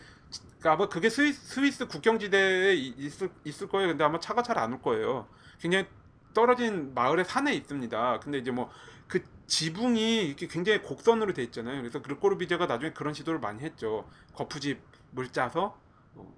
그러니까 0.59 0.71
아마 0.73 0.89
그게 0.89 1.09
스위스, 1.09 1.41
스위스 1.55 1.87
국경지대에 1.87 2.73
이- 2.75 2.93
있을, 2.97 3.29
있을 3.43 3.67
거예요. 3.67 3.89
근데 3.89 4.03
아마 4.03 4.19
차가 4.19 4.43
잘 4.43 4.57
안 4.57 4.73
올 4.73 4.81
거예요. 4.81 5.27
굉장히 5.59 5.87
떨어진 6.33 6.93
마을의 6.93 7.25
산에 7.25 7.53
있습니다. 7.55 8.19
근데 8.19 8.37
이제 8.39 8.51
뭐 8.51 8.69
그 9.07 9.23
지붕이 9.45 10.25
이렇게 10.25 10.47
굉장히 10.47 10.81
곡선으로 10.81 11.33
돼 11.33 11.43
있잖아요. 11.43 11.79
그래서 11.79 12.01
그르꼬르비제가 12.01 12.65
나중에 12.65 12.91
그런 12.91 13.13
시도를 13.13 13.39
많이 13.39 13.61
했죠. 13.61 14.09
거푸집을 14.33 15.27
짜서 15.31 15.79
어, 16.15 16.33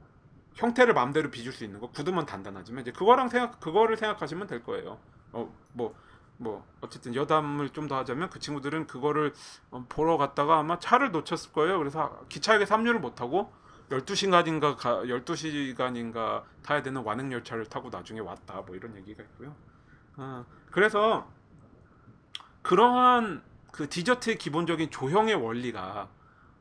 형태를 0.55 0.93
마음대로 0.93 1.31
빚을 1.31 1.53
수 1.53 1.63
있는 1.63 1.79
거. 1.79 1.89
굳으면 1.91 2.25
단단하지만 2.25 2.81
이제 2.81 2.91
그거랑 2.91 3.29
생각 3.29 3.61
그거를 3.61 3.95
생각하시면 3.95 4.47
될 4.47 4.63
거예요. 4.63 4.99
어뭐 5.31 5.95
뭐 6.37 6.65
어쨌든 6.81 7.15
여담을 7.15 7.69
좀 7.69 7.87
더 7.87 7.97
하자면 7.97 8.29
그 8.29 8.39
친구들은 8.39 8.87
그거를 8.87 9.33
어, 9.71 9.85
보러 9.89 10.17
갔다가 10.17 10.59
아마 10.59 10.77
차를 10.79 11.11
놓쳤을 11.11 11.51
거예요. 11.53 11.77
그래서 11.77 12.21
기차역에 12.29 12.65
합류를 12.65 12.99
못 12.99 13.21
하고 13.21 13.51
12시간인가 13.89 14.75
가, 14.75 15.01
12시간인가 15.03 16.43
타야 16.61 16.81
되는 16.83 17.01
완행 17.03 17.31
열차를 17.31 17.65
타고 17.67 17.89
나중에 17.89 18.19
왔다. 18.19 18.61
뭐 18.61 18.75
이런 18.75 18.95
얘기가 18.97 19.23
있고요. 19.23 19.55
아, 20.17 20.43
그래서 20.71 21.31
그러한 22.61 23.41
그 23.71 23.87
디저트의 23.87 24.37
기본적인 24.37 24.89
조형의 24.91 25.35
원리가 25.35 26.09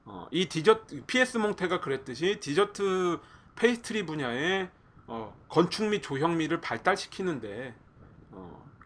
어, 0.04 0.28
이 0.30 0.46
디저트 0.48 1.04
PS 1.06 1.38
몽테가 1.38 1.80
그랬듯이 1.80 2.38
디저트 2.38 3.18
페이스트리 3.56 4.06
분야의 4.06 4.70
어, 5.08 5.36
건축 5.48 5.86
및 5.86 6.02
조형미를 6.02 6.60
발달시키는데 6.60 7.74
어, 7.74 7.85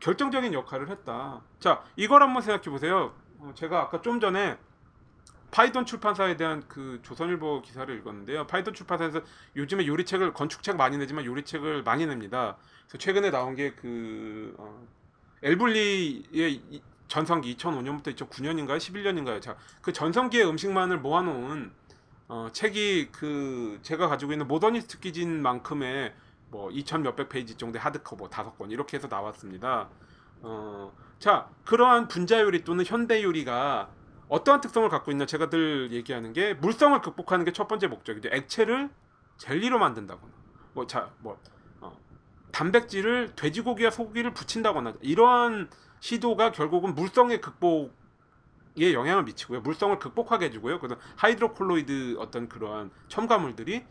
결정적인 0.01 0.53
역할을 0.55 0.89
했다. 0.91 1.43
자, 1.59 1.83
이걸 1.97 2.23
한번 2.23 2.43
생각해 2.43 2.65
보세요. 2.71 3.15
어, 3.39 3.53
제가 3.55 3.81
아까 3.81 4.01
좀 4.03 4.19
전에 4.21 4.59
파이돈 5.51 5.85
출판사에 5.85 6.37
대한 6.37 6.63
그 6.69 7.01
조선일보 7.03 7.63
기사를 7.63 7.95
읽었는데요. 7.99 8.47
파이돈 8.47 8.73
출판사에서 8.73 9.21
요즘에 9.57 9.87
요리책을 9.87 10.33
건축책 10.33 10.77
많이 10.77 10.97
내지만 10.97 11.25
요리책을 11.25 11.83
많이 11.83 12.07
냅니다. 12.07 12.57
그래서 12.87 12.99
최근에 12.99 13.31
나온 13.31 13.55
게 13.57 13.96
그 13.96 14.55
어, 14.59 14.87
엘불리의 15.43 16.53
이- 16.71 16.83
전성기 17.09 17.57
2005년부터 17.57 18.15
2009년인가요? 18.15 18.77
11년인가요? 18.79 19.43
자, 19.43 19.57
그 19.83 19.93
전성기의 19.93 20.47
음식만을 20.49 20.99
모아놓은 21.01 21.73
어, 22.29 22.49
책이 22.53 23.09
그 23.11 23.81
제가 23.83 24.07
가지고 24.07 24.33
있는 24.33 24.47
Modernist 24.47 25.01
Cuisine만큼의 25.01 26.15
뭐 26.51 26.69
2천 26.71 27.03
몇백 27.03 27.29
페이지 27.29 27.55
정도의 27.57 27.81
하드커버 27.81 28.29
다섯 28.29 28.57
권 28.59 28.71
이렇게 28.71 28.97
해서 28.97 29.09
나왔습니다. 29.09 29.89
어, 30.43 30.93
자, 31.19 31.49
그러한 31.65 32.09
분자 32.09 32.41
요리 32.43 32.65
또는 32.65 32.85
현대 32.85 33.23
요리가 33.23 33.91
어떠한 34.29 34.61
특성을 34.61 34.89
갖고 34.89 35.11
있나 35.11 35.27
제가 35.27 35.51
늘 35.51 35.91
얘기하는 35.93 36.33
게 36.33 36.55
물성을 36.55 36.99
극복하는 37.01 37.45
게 37.45 37.53
첫 37.53 37.69
번째 37.69 37.89
목적이죠. 37.89 38.31
액체를 38.33 38.91
젤리로 39.39 39.79
만든다거나 39.79 40.33
뭐 40.75 41.01
자 41.01 41.13
뭐 41.13 41.39
어, 41.81 41.99
단백질을 42.53 43.35
돼지고기와 43.35 43.91
소고기를 43.91 44.33
붙인다거나 44.35 44.95
이러한 45.01 45.69
시도가 46.01 46.53
결국은 46.53 46.95
물성의 46.95 47.41
극복 47.41 47.99
에 48.79 48.95
영향을 48.95 49.25
미치고요. 49.25 49.61
물성을 49.63 49.99
극복하게 49.99 50.47
해주고요. 50.47 50.79
그래서 50.79 50.99
hydrocolloid 51.17 52.17
어떤 52.19 52.49
그러한 52.49 52.93
첨가물들이 53.09 53.85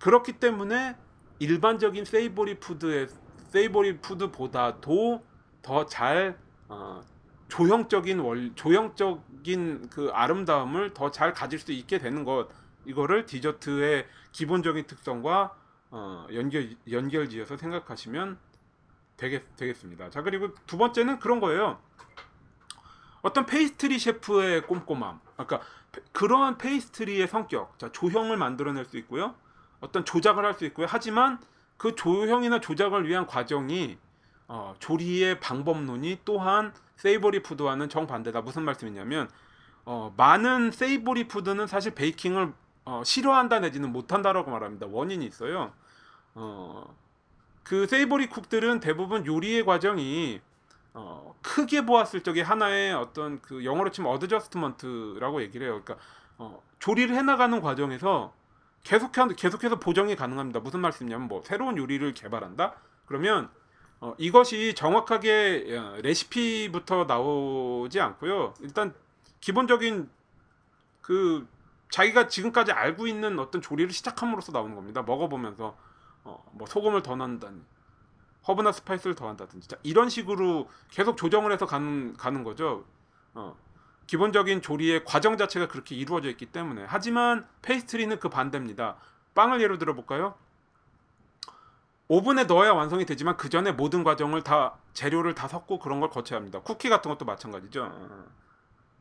그렇기 0.00 0.32
때문에 0.40 0.96
일반적인 1.38 2.04
savory 2.04 2.60
food의 2.60 3.08
savory 3.48 3.98
food보다도 3.98 5.24
더 5.62 6.00
잘 6.00 6.38
어, 6.68 7.02
조형적인 7.48 8.18
월 8.20 8.52
조형적인 8.54 9.88
그 9.90 10.10
아름다움을 10.12 10.94
더 10.94 11.10
잘 11.10 11.32
가질 11.32 11.58
수 11.58 11.72
있게 11.72 11.98
되는 11.98 12.24
것 12.24 12.48
이거를 12.84 13.26
디저트의 13.26 14.06
기본적인 14.32 14.86
특성과 14.86 15.54
어, 15.90 16.26
연결 16.34 16.76
연결지어서 16.90 17.56
생각하시면 17.56 18.38
되겠 19.16 19.56
되겠습니다. 19.56 20.10
자 20.10 20.22
그리고 20.22 20.54
두 20.66 20.76
번째는 20.76 21.18
그런 21.20 21.40
거예요. 21.40 21.78
어떤 23.22 23.46
페이스트리 23.46 23.98
셰프의 23.98 24.66
꼼꼼함. 24.66 25.20
아까 25.36 25.60
페- 25.90 26.02
그러한 26.12 26.58
페이스트리의 26.58 27.26
성격. 27.28 27.78
자 27.78 27.90
조형을 27.90 28.36
만들어낼 28.36 28.84
수 28.84 28.96
있고요. 28.98 29.34
어떤 29.80 30.04
조작을 30.04 30.44
할 30.44 30.54
수 30.54 30.64
있고요. 30.66 30.86
하지만 30.88 31.38
그 31.76 31.94
조형이나 31.94 32.60
조작을 32.60 33.06
위한 33.08 33.26
과정이 33.26 33.98
어, 34.48 34.74
조리의 34.78 35.40
방법론이 35.40 36.20
또한 36.24 36.72
savory 36.96 37.42
food와는 37.42 37.88
정반대다. 37.88 38.40
무슨 38.42 38.62
말씀이냐면 38.62 39.28
어, 39.84 40.12
많은 40.16 40.70
savory 40.70 41.28
food는 41.28 41.66
사실 41.66 41.94
베이킹을 41.94 42.52
어, 42.86 43.02
싫어한다 43.04 43.60
내지는 43.60 43.92
못한다라고 43.92 44.50
말합니다. 44.50 44.86
원인이 44.88 45.24
있어요. 45.26 45.72
어, 46.34 46.94
그 47.62 47.86
savory 47.86 48.28
cook들은 48.28 48.80
대부분 48.80 49.26
요리의 49.26 49.64
과정이 49.64 50.40
어, 50.94 51.34
크게 51.42 51.84
보았을 51.84 52.22
적에 52.22 52.40
하나의 52.40 52.94
어떤 52.94 53.42
그 53.42 53.64
영어로 53.64 53.90
치면 53.90 54.10
adjustment라고 54.12 55.42
얘기를 55.42 55.66
해요. 55.66 55.82
그러니까 55.84 56.04
어, 56.38 56.62
조리를 56.78 57.14
해나가는 57.14 57.60
과정에서 57.60 58.32
계속해서 58.86 59.28
계속해서 59.28 59.80
보정이 59.80 60.14
가능합니다. 60.14 60.60
무슨 60.60 60.80
말씀이냐면 60.80 61.26
뭐 61.26 61.42
새로운 61.44 61.76
요리를 61.76 62.14
개발한다. 62.14 62.74
그러면 63.06 63.50
어, 64.00 64.14
이것이 64.16 64.74
정확하게 64.74 65.76
어, 65.76 65.96
레시피부터 66.02 67.04
나오지 67.04 68.00
않고요. 68.00 68.54
일단 68.60 68.94
기본적인 69.40 70.08
그 71.02 71.48
자기가 71.90 72.28
지금까지 72.28 72.70
알고 72.70 73.08
있는 73.08 73.38
어떤 73.40 73.60
조리를 73.60 73.92
시작함으로써 73.92 74.52
나오는 74.52 74.76
겁니다. 74.76 75.02
먹어보면서 75.02 75.76
어, 76.22 76.44
뭐 76.52 76.66
소금을 76.68 77.02
더 77.02 77.16
넣는다든지 77.16 77.60
허브나 78.46 78.70
spice를 78.70 79.16
더한다든지 79.16 79.66
자, 79.68 79.76
이런 79.82 80.08
식으로 80.08 80.68
계속 80.90 81.16
조정을 81.16 81.50
해서 81.50 81.66
가는 81.66 82.16
가는 82.16 82.44
거죠. 82.44 82.84
어, 83.34 83.56
기본적인 84.06 84.62
조리의 84.62 85.04
과정 85.04 85.36
자체가 85.36 85.68
그렇게 85.68 85.94
이루어져 85.94 86.28
있기 86.30 86.46
때문에 86.46 86.84
하지만 86.88 87.46
페이스트리는 87.62 88.18
그 88.20 88.28
반대입니다. 88.28 88.96
빵을 89.34 89.60
예로 89.60 89.78
들어 89.78 89.94
볼까요? 89.94 90.34
오븐에 92.08 92.44
넣어야 92.44 92.72
완성이 92.72 93.04
되지만 93.04 93.36
그 93.36 93.48
전에 93.48 93.72
모든 93.72 94.04
과정을 94.04 94.42
다 94.44 94.76
재료를 94.92 95.34
다 95.34 95.48
섞고 95.48 95.80
그런 95.80 95.98
걸 95.98 96.08
거쳐야 96.10 96.38
합니다. 96.38 96.60
쿠키 96.60 96.88
같은 96.88 97.10
것도 97.10 97.24
마찬가지죠. 97.24 97.90
어. 97.92 98.24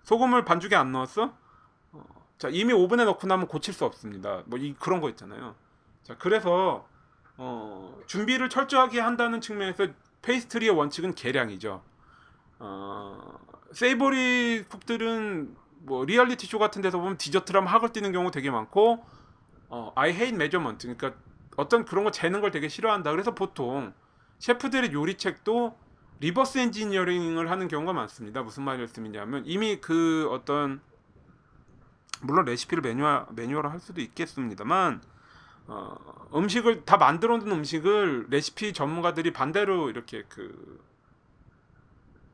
소금을 0.03 0.43
반죽에 0.43 0.75
안 0.75 0.91
넣었어? 0.91 1.33
어, 1.91 2.03
자 2.39 2.49
이미 2.51 2.73
오븐에 2.73 3.05
넣고 3.05 3.27
나면 3.27 3.47
고칠 3.47 3.73
수 3.73 3.85
없습니다. 3.85 4.41
뭐 4.45 4.57
이 4.59 4.73
그런 4.79 5.01
거 5.01 5.09
있잖아요. 5.09 5.55
자 6.03 6.15
그래서 6.17 6.87
어, 7.37 7.95
준비를 8.07 8.49
철저하게 8.49 8.99
한다는 9.01 9.39
측면에서 9.39 9.87
페이스트리의 10.23 10.71
원칙은 10.71 11.13
계량이죠. 11.13 11.83
어, 12.57 13.39
savory 13.75 14.63
cook들은 14.69 15.53
뭐 15.79 16.05
reality 16.05 16.47
show 16.47 16.59
같은 16.59 16.81
데서 16.81 16.97
보면 16.97 17.17
디저트라면 17.17 17.67
학을 17.67 17.89
떼는 17.91 18.13
경우 18.13 18.31
되게 18.31 18.49
많고 18.49 19.05
어, 19.67 19.91
I 19.95 20.11
hate 20.11 20.33
measurement 20.33 20.87
그러니까 20.87 21.19
어떤 21.57 21.83
그런 21.83 22.05
거 22.05 22.11
재는 22.11 22.39
걸 22.39 22.51
되게 22.51 22.69
싫어한다. 22.69 23.11
그래서 23.11 23.35
보통 23.35 23.93
셰프들의 24.39 24.93
요리책도 24.93 25.77
reverse 26.21 26.57
engineering을 26.59 27.51
하는 27.51 27.67
경우가 27.67 27.91
많습니다. 27.91 28.43
무슨 28.43 28.63
말씀이냐면 28.63 29.43
이미 29.45 29.81
그 29.81 30.29
어떤 30.31 30.79
물론 32.21 32.45
레시피를 32.45 32.81
매뉴얼 32.81 33.25
매뉴얼화 33.35 33.69
할 33.69 33.81
수도 33.81 33.99
있겠습니다만 33.99 35.01
어, 35.67 35.97
음식을 36.33 36.85
다 36.85 36.95
만들어 36.95 37.37
놓은 37.39 37.51
음식을 37.51 38.27
레시피 38.29 38.71
전문가들이 38.71 39.33
반대로 39.33 39.89
이렇게 39.89 40.23
그 40.29 40.79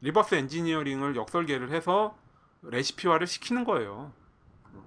reverse 0.01 0.35
engineering을 0.35 1.15
역설계를 1.15 1.71
해서 1.71 2.17
레시피화를 2.63 3.27
시키는 3.27 3.63
거예요. 3.63 4.11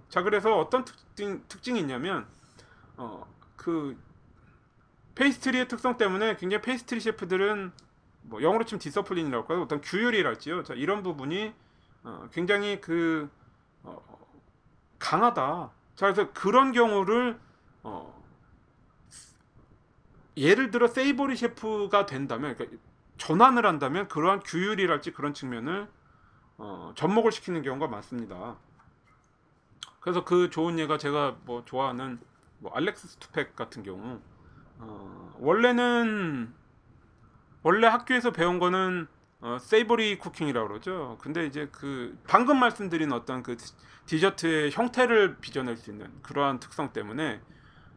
자 0.09 0.23
그래서 0.23 0.59
어떤 0.59 0.85
특징 0.85 1.43
특징이 1.49 1.81
있냐면 1.81 2.27
어, 2.97 3.27
그 3.57 3.99
페이스트리의 5.15 5.69
특성 5.69 5.97
때문에 5.97 6.37
굉장히 6.37 6.63
페이스트리 6.63 7.01
셰프들은 7.01 7.73
뭐 8.23 8.43
영어로 8.43 8.65
치면 8.65 8.81
discipline이라고 8.81 9.43
할까요? 9.43 9.63
어떤 9.63 9.81
규율이랄지요. 9.81 10.65
자 10.65 10.75
이런 10.75 11.03
부분이 11.03 11.53
어, 12.05 12.29
굉장히 12.33 12.81
그 12.81 13.31
어, 13.83 14.01
강하다. 14.99 15.71
자 15.95 16.07
그래서 16.13 16.33
그런 16.33 16.73
경우를 16.73 17.39
어, 17.83 18.23
예를 20.37 20.71
들어 20.71 20.89
savory 20.89 21.37
셰프가 21.37 22.07
된다면 22.07 22.57
그러니까 22.57 22.79
전환을 23.17 23.67
한다면 23.67 24.09
그러한 24.09 24.41
규율이랄지 24.41 25.13
그런 25.13 25.35
측면을 25.35 25.89
어, 26.59 26.93
접목을 26.97 27.33
시키는 27.33 27.63
경우가 27.63 27.89
많습니다. 27.89 28.57
그래서 30.01 30.25
그 30.25 30.51
좋은 30.51 30.79
예가 30.79 30.99
제가 30.99 31.37
뭐 31.45 31.65
좋아하는 31.65 32.19
뭐 32.59 32.73
알렉스 32.75 33.09
스투팩 33.09 33.57
같은 33.57 33.83
경우 33.83 34.21
어, 34.79 35.35
원래는 35.39 36.53
원래 37.63 37.87
학교에서 37.87 38.31
배운 38.33 38.59
거는 38.59 39.07
어, 39.41 39.59
savory 39.61 40.19
cooking이라고 40.19 40.69
그러죠. 40.69 41.19
근데 41.21 41.47
이제 41.47 41.69
그 41.73 42.19
방금 42.27 42.59
말씀드린 42.59 43.13
어떤 43.13 43.43
그 43.43 43.57
디- 43.57 43.75
디저트의 44.07 44.71
형태를 44.73 45.37
빚어낼 45.41 45.77
수 45.77 45.91
있는 45.91 46.11
그러한 46.23 46.61
특성 46.61 46.93
때문에 46.93 47.41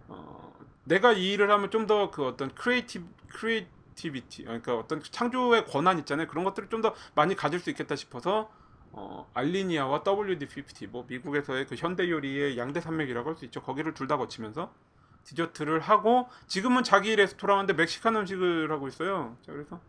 어, 0.07 0.53
내가 0.85 1.11
이 1.13 1.31
일을 1.33 1.51
하면 1.51 1.69
좀 1.69 1.85
더 1.87 2.11
그 2.11 2.25
어떤 2.25 2.53
creati- 2.55 3.03
creativity 3.29 4.43
그러니까 4.43 4.75
어떤 4.77 5.01
창조의 5.01 5.65
권한 5.65 5.99
있잖아요. 5.99 6.27
그런 6.27 6.43
것들을 6.45 6.69
좀 6.69 6.81
더 6.81 6.93
많이 7.15 7.35
가질 7.35 7.59
수 7.59 7.69
있겠다 7.71 7.95
싶어서 7.95 8.51
어, 8.91 9.29
알리니아와 9.33 10.03
WD50 10.03 10.89
뭐 10.89 11.05
미국에서의 11.07 11.65
그 11.67 11.75
현대 11.75 12.09
요리의 12.09 12.57
양대 12.57 12.79
산맥이라고 12.81 13.29
할 13.29 13.35
수 13.37 13.45
있죠. 13.45 13.61
거기를 13.61 13.93
둘 13.93 14.07
다 14.07 14.17
거치면서 14.17 14.71
디저트를 15.23 15.79
하고 15.81 16.29
지금은 16.47 16.83
자기 16.83 17.15
레스토랑인데 17.15 17.73
멕시칸 17.73 18.15
음식을 18.15 18.71
하고 18.71 18.87
있어요. 18.87 19.35
자 19.41 19.51
그래서 19.51 19.81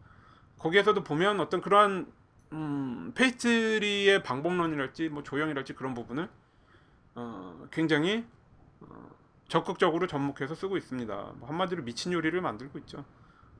거기에서도 0.58 1.04
보면 1.04 1.40
어떤 1.40 1.60
그러한 1.60 2.10
음, 2.52 3.12
페이스트리의 3.14 4.22
방법론이랄지 4.22 5.10
뭐 5.10 5.22
조형이랄지 5.22 5.74
그런 5.74 5.94
부분을 5.94 6.28
어, 7.14 7.66
굉장히 7.70 8.24
어, 8.80 9.10
적극적으로 9.48 10.06
접목해서 10.06 10.54
쓰고 10.54 10.76
있습니다. 10.78 11.14
뭐 11.36 11.48
한마디로 11.48 11.82
미친 11.84 12.12
요리를 12.12 12.40
만들고 12.40 12.78
있죠. 12.80 13.04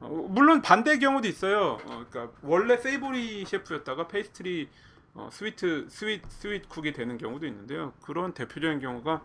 어, 0.01 0.09
물론 0.09 0.63
반대의 0.63 0.99
경우도 0.99 1.27
있어요. 1.29 1.79
어, 1.85 2.05
그러니까 2.09 2.31
원래 2.43 2.77
savory 2.77 3.45
셰프였다가 3.45 4.09
페이스트리 4.09 4.69
어, 5.15 5.29
스위트 5.33 5.89
스윗 5.89 6.23
스윗 6.29 6.69
쿡이 6.69 6.93
되는 6.93 7.19
경우도 7.19 7.47
있는데요. 7.47 7.93
그런 8.03 8.33
대표적인 8.35 8.81
경우가 8.81 9.23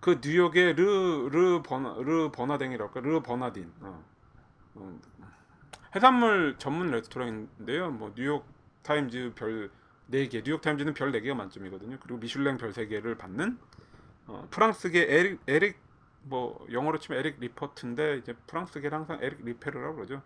그 0.00 0.20
뉴욕의 0.22 0.74
르 0.74 1.28
르 1.30 1.62
버나 1.62 1.94
르 1.98 2.30
버나댕이랄까 2.30 3.00
르 3.00 3.22
버나딘 3.22 3.72
어. 3.80 4.04
어, 4.74 5.00
해산물 5.94 6.56
전문 6.58 6.90
레스토랑인데요. 6.90 7.90
뭐 7.90 8.12
뉴욕 8.14 8.46
타임즈 8.82 9.32
별 9.34 9.70
4개, 10.10 10.44
뉴욕 10.44 10.60
타임즈는 10.60 10.94
별 10.94 11.12
4개가 11.12 11.34
만점이거든요. 11.34 11.98
그리고 12.00 12.18
미슐랭 12.18 12.58
별 12.58 12.72
3개를 12.72 13.16
받는 13.16 13.58
어, 14.26 14.46
프랑스계 14.50 15.06
에릭 15.08 15.40
에릭 15.46 15.78
뭐 16.24 16.66
영어로 16.70 16.98
치면 16.98 17.18
에릭 17.20 17.40
리퍼트인데 17.40 18.18
이제 18.18 18.34
프랑스계는 18.46 18.98
항상 18.98 19.18
에릭 19.20 19.44
리페르라고 19.44 19.96
그러죠. 19.96 20.22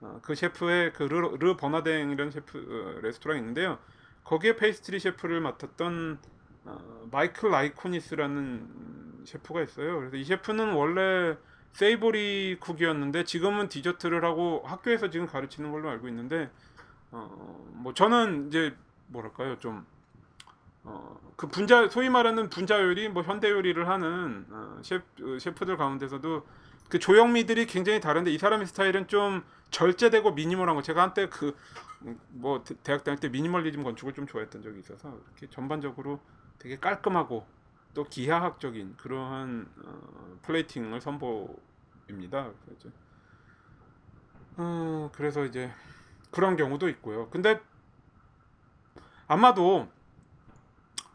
어, 0.00 0.18
그 0.22 0.34
셰프의 0.34 0.92
그 0.92 1.04
르, 1.04 1.36
르 1.36 1.56
버나댕이라는 1.56 2.30
셰프 2.30 2.58
어, 2.58 3.00
레스토랑이 3.00 3.40
있는데요. 3.40 3.78
거기에 4.24 4.56
페이스트리 4.56 5.00
셰프를 5.00 5.40
맡았던 5.40 6.18
어, 6.64 7.08
마이클 7.10 7.50
라이스코니스라는 7.50 9.24
셰프가 9.24 9.62
있어요. 9.62 9.98
그래서 9.98 10.16
이 10.16 10.24
셰프는 10.24 10.72
원래 10.74 11.36
savory 11.72 12.58
cook이었는데 12.60 13.24
지금은 13.24 13.68
디저트를 13.68 14.24
하고 14.24 14.62
학교에서 14.64 15.10
지금 15.10 15.26
가르치는 15.26 15.72
걸로 15.72 15.88
알고 15.88 16.08
있는데 16.08 16.50
어, 17.10 17.70
뭐 17.74 17.94
저는 17.94 18.48
이제 18.48 18.74
뭐랄까요 19.08 19.58
좀 19.58 19.86
어, 20.84 21.20
그 21.36 21.48
분자 21.48 21.88
소위 21.88 22.08
말하는 22.08 22.48
분자 22.50 22.82
요리 22.82 23.08
뭐 23.08 23.22
현대 23.22 23.50
요리를 23.50 23.88
하는 23.88 24.46
어, 24.50 24.80
셰프, 24.82 25.38
셰프들 25.38 25.76
가운데서도 25.76 26.46
그 26.88 26.98
조형미들이 26.98 27.66
굉장히 27.66 28.00
다른데 28.00 28.30
이 28.30 28.38
사람의 28.38 28.66
스타일은 28.66 29.08
좀 29.08 29.42
절제되고 29.70 30.32
미니멀한 30.32 30.76
거 30.76 30.82
제가 30.82 31.02
한때 31.02 31.28
그 31.28 31.56
뭐 32.28 32.64
대학 32.82 33.04
다닐 33.04 33.20
때 33.20 33.28
미니멀리즘 33.28 33.82
건축을 33.82 34.12
좀 34.12 34.26
좋아했던 34.26 34.62
적이 34.62 34.80
있어서 34.80 35.16
이렇게 35.26 35.48
전반적으로 35.50 36.20
되게 36.58 36.78
깔끔하고 36.78 37.46
또 37.94 38.04
기하학적인 38.04 38.96
그러한 38.96 39.68
어, 39.84 40.38
플레이팅을 40.42 41.00
선보입니다. 41.00 42.50
그래서 42.64 42.72
이제, 42.78 42.90
어, 44.56 45.10
그래서 45.14 45.44
이제 45.44 45.70
그런 46.30 46.56
경우도 46.56 46.88
있고요. 46.88 47.28
근데 47.30 47.60
아마도 49.28 49.88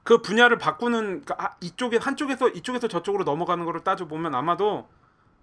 그 0.08 0.22
분야를 0.22 0.58
바꾸는 0.58 1.26
그 1.26 1.34
아, 1.38 1.58
이쪽에 1.60 1.98
한쪽에서 1.98 2.48
이쪽에서 2.48 2.88
저쪽으로 2.88 3.26
넘어가는 3.26 3.66
거를 3.66 3.84
따져 3.84 4.08
보면 4.08 4.36
아마도 4.36 4.88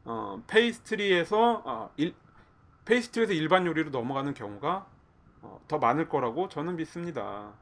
어, 0.07 0.43
페이스트리에서 0.47 1.63
어, 1.67 1.91
일, 1.99 2.15
페이스트리에서 2.87 3.35
일반 3.35 3.67
요리로 3.67 3.91
넘어가는 3.91 4.33
경우가 4.33 4.87
어, 5.43 5.61
더 5.69 5.77
많을 5.77 6.09
거라고 6.09 6.49
저는 6.49 6.77
믿습니다. 6.77 7.53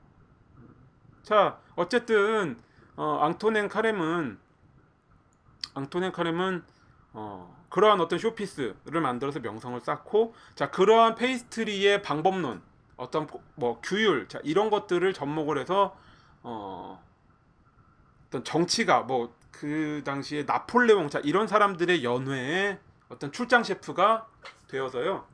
자, 1.25 1.59
어쨌든 1.75 2.57
어, 2.95 3.19
앙토넨 3.23 3.69
카렘은 3.69 4.39
앙토넨 5.75 6.13
카렘은 6.13 6.63
어, 7.15 7.65
그러한 7.69 8.01
어떤 8.01 8.21
showpiece를 8.20 9.01
만들어서 9.01 9.41
명성을 9.41 9.81
쌓고 9.81 10.37
자 10.55 10.71
그러한 10.71 11.17
페이스트리의 11.17 12.03
방법론 12.03 12.63
어떤 12.97 13.27
포- 13.27 13.43
뭐 13.57 13.81
규율 13.83 14.29
자 14.29 14.39
이런 14.45 14.71
것들을 14.71 15.13
접목을 15.13 15.59
해서 15.59 15.97
어 16.43 17.03
어떤 18.28 18.45
정치가 18.45 19.01
뭐 19.03 19.43
그 19.53 20.03
당시에 20.05 20.43
나폴레옹 20.43 21.09
자 21.09 21.20
이런 21.20 21.47
사람들의 21.47 22.03
연회에 22.03 22.80
어떤 23.09 23.30
출장 23.30 23.62
셰프가 23.62 24.26
되어서요. 24.66 25.24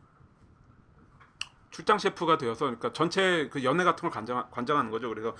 출장 1.70 1.98
셰프가 1.98 2.36
되어서 2.36 2.66
그러니까 2.66 2.92
전체 2.92 3.48
그 3.50 3.64
연회 3.64 3.84
같은 3.84 4.02
걸 4.02 4.10
관장 4.10 4.46
관장하는 4.50 4.90
거죠. 4.90 5.08
그래서 5.08 5.34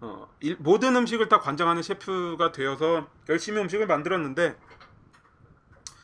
어, 0.00 0.28
일- 0.40 0.56
모든 0.58 0.94
음식을 0.96 1.28
다 1.30 1.40
관장하는 1.40 1.82
셰프가 1.82 2.52
되어서 2.52 3.06
열심히 3.30 3.62
음식을 3.62 3.86
만들었는데 3.86 4.58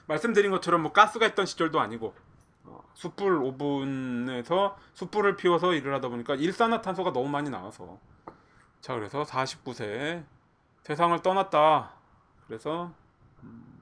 말씀드린 0.06 0.50
것처럼 0.50 0.80
뭐 0.82 0.92
가스가 0.92 1.26
있던 1.26 1.44
시절도 1.44 1.78
아니고 1.80 2.14
어, 2.64 2.82
숯불 2.94 3.42
오븐에서 3.42 4.78
숯불을 4.94 5.36
피워서 5.36 5.74
일을 5.74 5.92
하다 5.94 6.08
보니까 6.08 6.36
일산화탄소가 6.36 7.12
너무 7.12 7.28
많이 7.28 7.50
나와서 7.50 7.98
자 8.80 8.94
그래서 8.94 9.22
49세 9.22 10.24
세상을 10.82 11.20
떠났다. 11.22 11.92
그래서 12.46 12.92
음, 13.42 13.80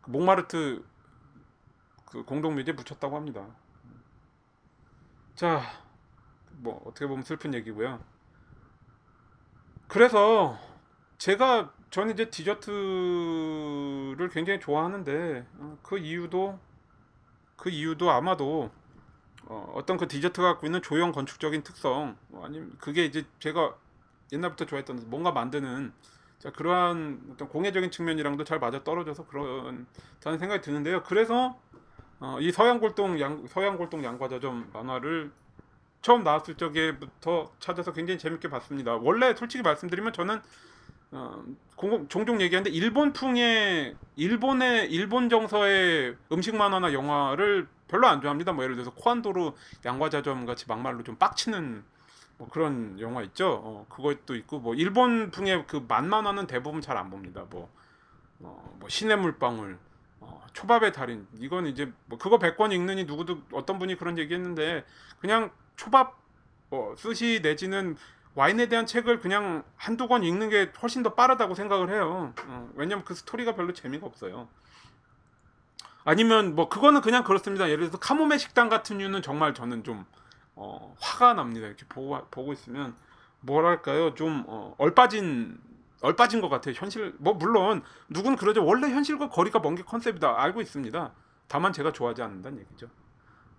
그 0.00 0.10
몽마르트 0.10 0.84
그 2.06 2.24
공동묘지에 2.24 2.74
묻혔다고 2.74 3.16
합니다. 3.16 3.46
자, 5.34 5.62
뭐 6.50 6.82
어떻게 6.84 7.06
보면 7.06 7.22
슬픈 7.22 7.54
얘기고요. 7.54 8.00
그래서 9.88 10.58
제가 11.18 11.72
저는 11.90 12.14
이제 12.14 12.30
디저트를 12.30 14.28
굉장히 14.30 14.60
좋아하는데 14.60 15.46
어, 15.58 15.78
그 15.82 15.98
이유도 15.98 16.58
그 17.56 17.70
이유도 17.70 18.10
아마도 18.10 18.70
어, 19.44 19.72
어떤 19.74 19.96
그 19.96 20.08
디저트가 20.08 20.54
갖고 20.54 20.66
있는 20.66 20.82
조형 20.82 21.12
건축적인 21.12 21.62
특성 21.62 22.16
뭐 22.28 22.44
아니면 22.46 22.76
그게 22.78 23.04
이제 23.04 23.24
제가 23.38 23.76
옛날부터 24.32 24.66
좋아했던 24.66 25.04
뭔가 25.08 25.32
만드는 25.32 25.92
자 26.38 26.50
그러한 26.50 27.20
어떤 27.32 27.48
공예적인 27.48 27.90
측면이랑도 27.90 28.44
잘 28.44 28.58
맞아 28.58 28.82
떨어져서 28.82 29.26
그런 29.26 29.86
다는 30.20 30.38
생각이 30.38 30.62
드는데요. 30.62 31.02
그래서 31.04 31.60
어, 32.20 32.38
이 32.40 32.52
서양골동 32.52 33.20
양 33.20 33.46
서양골동 33.46 34.04
양과자점 34.04 34.70
만화를 34.72 35.30
처음 36.02 36.24
나왔을 36.24 36.56
적에부터 36.56 37.52
찾아서 37.60 37.92
굉장히 37.92 38.18
재밌게 38.18 38.50
봤습니다. 38.50 38.96
원래 38.96 39.34
솔직히 39.34 39.62
말씀드리면 39.62 40.12
저는 40.12 40.40
어, 41.12 41.44
공- 41.76 42.08
종종 42.08 42.40
얘기하는데 42.40 42.70
일본풍의 42.74 43.96
일본의 44.16 44.90
일본 44.90 45.28
정서의 45.28 46.16
음식 46.32 46.56
만화나 46.56 46.92
영화를 46.92 47.68
별로 47.88 48.06
안 48.08 48.20
좋아합니다. 48.20 48.52
뭐 48.52 48.64
예를 48.64 48.76
들어서 48.76 48.92
코안도르 48.94 49.52
양과자점 49.84 50.46
같이 50.46 50.66
막말로 50.68 51.02
좀 51.02 51.16
빡치는 51.16 51.84
뭐 52.42 52.48
그런 52.50 52.98
영화 52.98 53.22
있죠. 53.22 53.60
어, 53.62 53.86
그것도 53.88 54.34
있고 54.34 54.58
뭐 54.58 54.74
일본풍의 54.74 55.66
그 55.68 55.84
만만화는 55.86 56.48
대부분 56.48 56.80
잘 56.80 56.96
안 56.96 57.08
봅니다. 57.08 57.44
뭐, 57.48 57.70
어, 58.40 58.76
뭐 58.80 58.88
신의 58.88 59.16
물방울, 59.16 59.78
어, 60.18 60.44
초밥의 60.52 60.92
달인 60.92 61.28
이건 61.38 61.68
이제 61.68 61.92
뭐 62.06 62.18
그거 62.18 62.40
100권 62.40 62.72
읽느니 62.72 63.04
누구도 63.04 63.42
어떤 63.52 63.78
분이 63.78 63.96
그런 63.96 64.18
얘기했는데 64.18 64.84
그냥 65.20 65.52
초밥 65.76 66.18
어, 66.72 66.94
스시 66.98 67.38
내지는 67.44 67.96
와인에 68.34 68.66
대한 68.66 68.86
책을 68.86 69.20
그냥 69.20 69.62
한두 69.76 70.08
권 70.08 70.24
읽는 70.24 70.48
게 70.48 70.72
훨씬 70.82 71.04
더 71.04 71.14
빠르다고 71.14 71.54
생각을 71.54 71.90
해요. 71.90 72.34
어, 72.46 72.70
왜냐면 72.74 73.04
그 73.04 73.14
스토리가 73.14 73.54
별로 73.54 73.72
재미가 73.72 74.04
없어요. 74.04 74.48
아니면 76.02 76.56
뭐 76.56 76.68
그거는 76.68 77.02
그냥 77.02 77.22
그렇습니다. 77.22 77.66
예를 77.66 77.84
들어서 77.84 77.98
카모메 77.98 78.36
식당 78.38 78.68
같은 78.68 78.98
류는 78.98 79.22
정말 79.22 79.54
저는 79.54 79.84
좀 79.84 80.04
어, 80.62 80.94
화가 81.00 81.34
납니다. 81.34 81.66
이렇게 81.66 81.84
보고 81.88 82.18
보고 82.30 82.52
있으면 82.52 82.94
뭐랄까요 83.40 84.14
좀 84.14 84.44
어, 84.46 84.74
얼빠진 84.78 85.58
얼빠진 86.02 86.40
것 86.40 86.48
같아요. 86.48 86.74
현실 86.76 87.14
뭐 87.18 87.34
물론 87.34 87.82
누군 88.08 88.36
그러죠. 88.36 88.64
원래 88.64 88.88
현실과 88.88 89.28
거리가 89.28 89.58
먼 89.60 89.74
게 89.74 89.82
컨셉이다 89.82 90.40
알고 90.40 90.60
있습니다. 90.60 91.12
다만 91.48 91.72
제가 91.72 91.92
좋아하지 91.92 92.22
않는다는 92.22 92.60
얘기죠. 92.60 92.88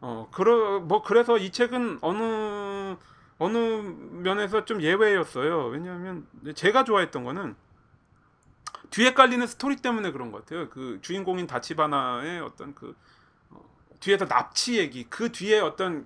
어 0.01 0.27
그러 0.31 0.79
뭐 0.79 1.01
그래서 1.03 1.37
이 1.37 1.51
책은 1.51 1.99
어느 2.01 2.95
어느 3.37 3.57
면에서 3.57 4.63
좀 4.65 4.81
예외였어요. 4.81 5.65
왜냐하면 5.67 6.25
제가 6.55 6.83
좋아했던 6.85 7.23
거는 7.25 7.55
뒤에 8.91 9.13
깔리는 9.13 9.45
스토리 9.47 9.75
때문에 9.77 10.11
그런 10.11 10.31
것 10.31 10.45
같아요. 10.45 10.69
그 10.69 10.99
주인공인 11.01 11.47
다치바나의 11.47 12.41
어떤 12.41 12.75
그 12.75 12.95
어, 13.49 13.59
뒤에서 13.99 14.25
납치 14.27 14.77
얘기, 14.77 15.05
그 15.09 15.31
뒤에 15.31 15.59
어떤 15.59 16.05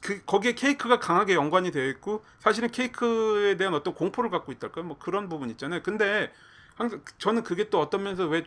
그 0.00 0.24
거기에 0.24 0.54
케이크가 0.54 0.98
강하게 0.98 1.34
연관이 1.34 1.70
되어 1.70 1.86
있고 1.88 2.24
사실은 2.38 2.70
케이크에 2.70 3.56
대한 3.56 3.74
어떤 3.74 3.94
공포를 3.94 4.30
갖고 4.30 4.52
있달까요? 4.52 4.84
뭐 4.84 4.98
그런 4.98 5.28
부분 5.28 5.50
있잖아요. 5.50 5.82
근데 5.82 6.32
항상 6.76 7.02
저는 7.18 7.42
그게 7.44 7.68
또 7.68 7.80
어떤 7.80 8.02
면에서 8.02 8.26
왜 8.26 8.44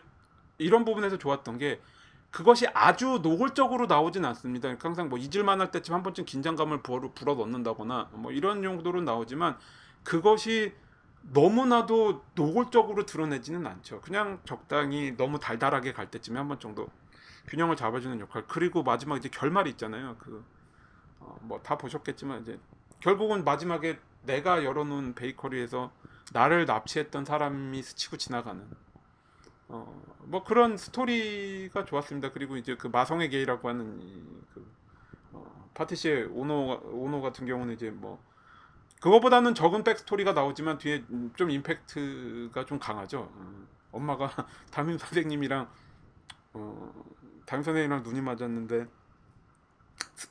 이런 0.58 0.84
부분에서 0.84 1.18
좋았던 1.18 1.58
게 1.58 1.80
그것이 2.30 2.66
아주 2.74 3.20
노골적으로 3.22 3.86
나오진 3.86 4.24
않습니다. 4.24 4.66
그러니까 4.68 4.88
항상 4.88 5.08
뭐 5.08 5.18
잊을만 5.18 5.60
할 5.60 5.70
때쯤 5.70 5.94
한 5.94 6.02
번쯤 6.02 6.24
긴장감을 6.24 6.82
불어, 6.82 7.12
불어 7.14 7.34
넣는다거나 7.34 8.10
뭐 8.12 8.32
이런 8.32 8.64
용도로 8.64 9.02
나오지만 9.02 9.56
그것이 10.02 10.74
너무나도 11.22 12.24
노골적으로 12.34 13.06
드러내지는 13.06 13.66
않죠. 13.66 14.00
그냥 14.00 14.40
적당히 14.44 15.16
너무 15.16 15.38
달달하게 15.38 15.92
갈 15.92 16.10
때쯤에 16.10 16.38
한 16.38 16.48
번 16.48 16.58
정도 16.60 16.88
균형을 17.48 17.76
잡아주는 17.76 18.18
역할. 18.20 18.44
그리고 18.48 18.82
마지막 18.82 19.16
이제 19.16 19.28
결말이 19.28 19.70
있잖아요. 19.70 20.16
그 20.18 20.44
뭐다 21.42 21.78
보셨겠지만 21.78 22.42
이제 22.42 22.58
결국은 23.00 23.44
마지막에 23.44 23.98
내가 24.22 24.64
열어놓은 24.64 25.14
베이커리에서 25.14 25.92
나를 26.32 26.64
납치했던 26.66 27.24
사람이 27.24 27.82
스치고 27.82 28.16
지나가는 28.16 28.66
어 29.68 30.04
뭐 30.26 30.44
그런 30.44 30.76
스토리가 30.76 31.84
좋았습니다. 31.84 32.32
그리고 32.32 32.56
이제 32.56 32.76
그 32.76 32.86
마성의 32.86 33.30
게이라고 33.30 33.68
하는 33.68 34.00
이그 34.00 34.72
어, 35.32 35.70
파티시에 35.74 36.24
오노 36.24 36.80
오노 36.84 37.20
같은 37.22 37.46
경우는 37.46 37.74
이제 37.74 37.90
뭐 37.90 38.22
그거보다는 39.00 39.54
적은 39.54 39.84
백스토리가 39.84 40.32
나오지만 40.32 40.78
뒤에 40.78 41.04
음, 41.10 41.30
좀 41.36 41.50
임팩트가 41.50 42.64
좀 42.64 42.78
강하죠. 42.78 43.30
음, 43.36 43.68
엄마가 43.92 44.30
담임 44.72 44.96
선생님이랑 44.98 45.68
어, 46.54 47.04
담임 47.44 47.62
선생님이랑 47.62 48.02
눈이 48.02 48.20
맞았는데 48.22 48.86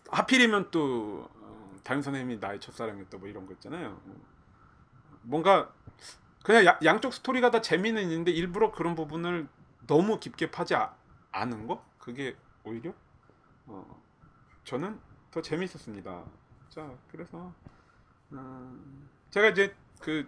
하필이면 0.09 0.71
또 0.71 1.29
어, 1.41 1.75
담임 1.83 2.01
선생님이 2.01 2.37
나의 2.39 2.59
첫사랑이었다 2.59 3.17
뭐 3.17 3.27
이런 3.27 3.45
거 3.45 3.53
있잖아요. 3.53 3.99
뭔가 5.23 5.71
그냥 6.43 6.65
야- 6.65 6.79
양쪽 6.83 7.13
스토리가 7.13 7.51
다 7.51 7.61
재미는 7.61 8.03
있는데 8.03 8.31
일부러 8.31 8.71
그런 8.71 8.95
부분을 8.95 9.47
너무 9.87 10.19
깊게 10.19 10.51
파지 10.51 10.75
아- 10.75 10.93
않은 11.31 11.67
거 11.67 11.83
그게 11.99 12.35
오히려 12.63 12.93
어, 13.65 14.01
저는 14.65 14.99
더 15.31 15.41
재밌었습니다. 15.41 16.23
자 16.69 16.91
그래서 17.11 17.53
음, 18.31 19.09
제가 19.29 19.49
이제 19.49 19.75
그 19.99 20.27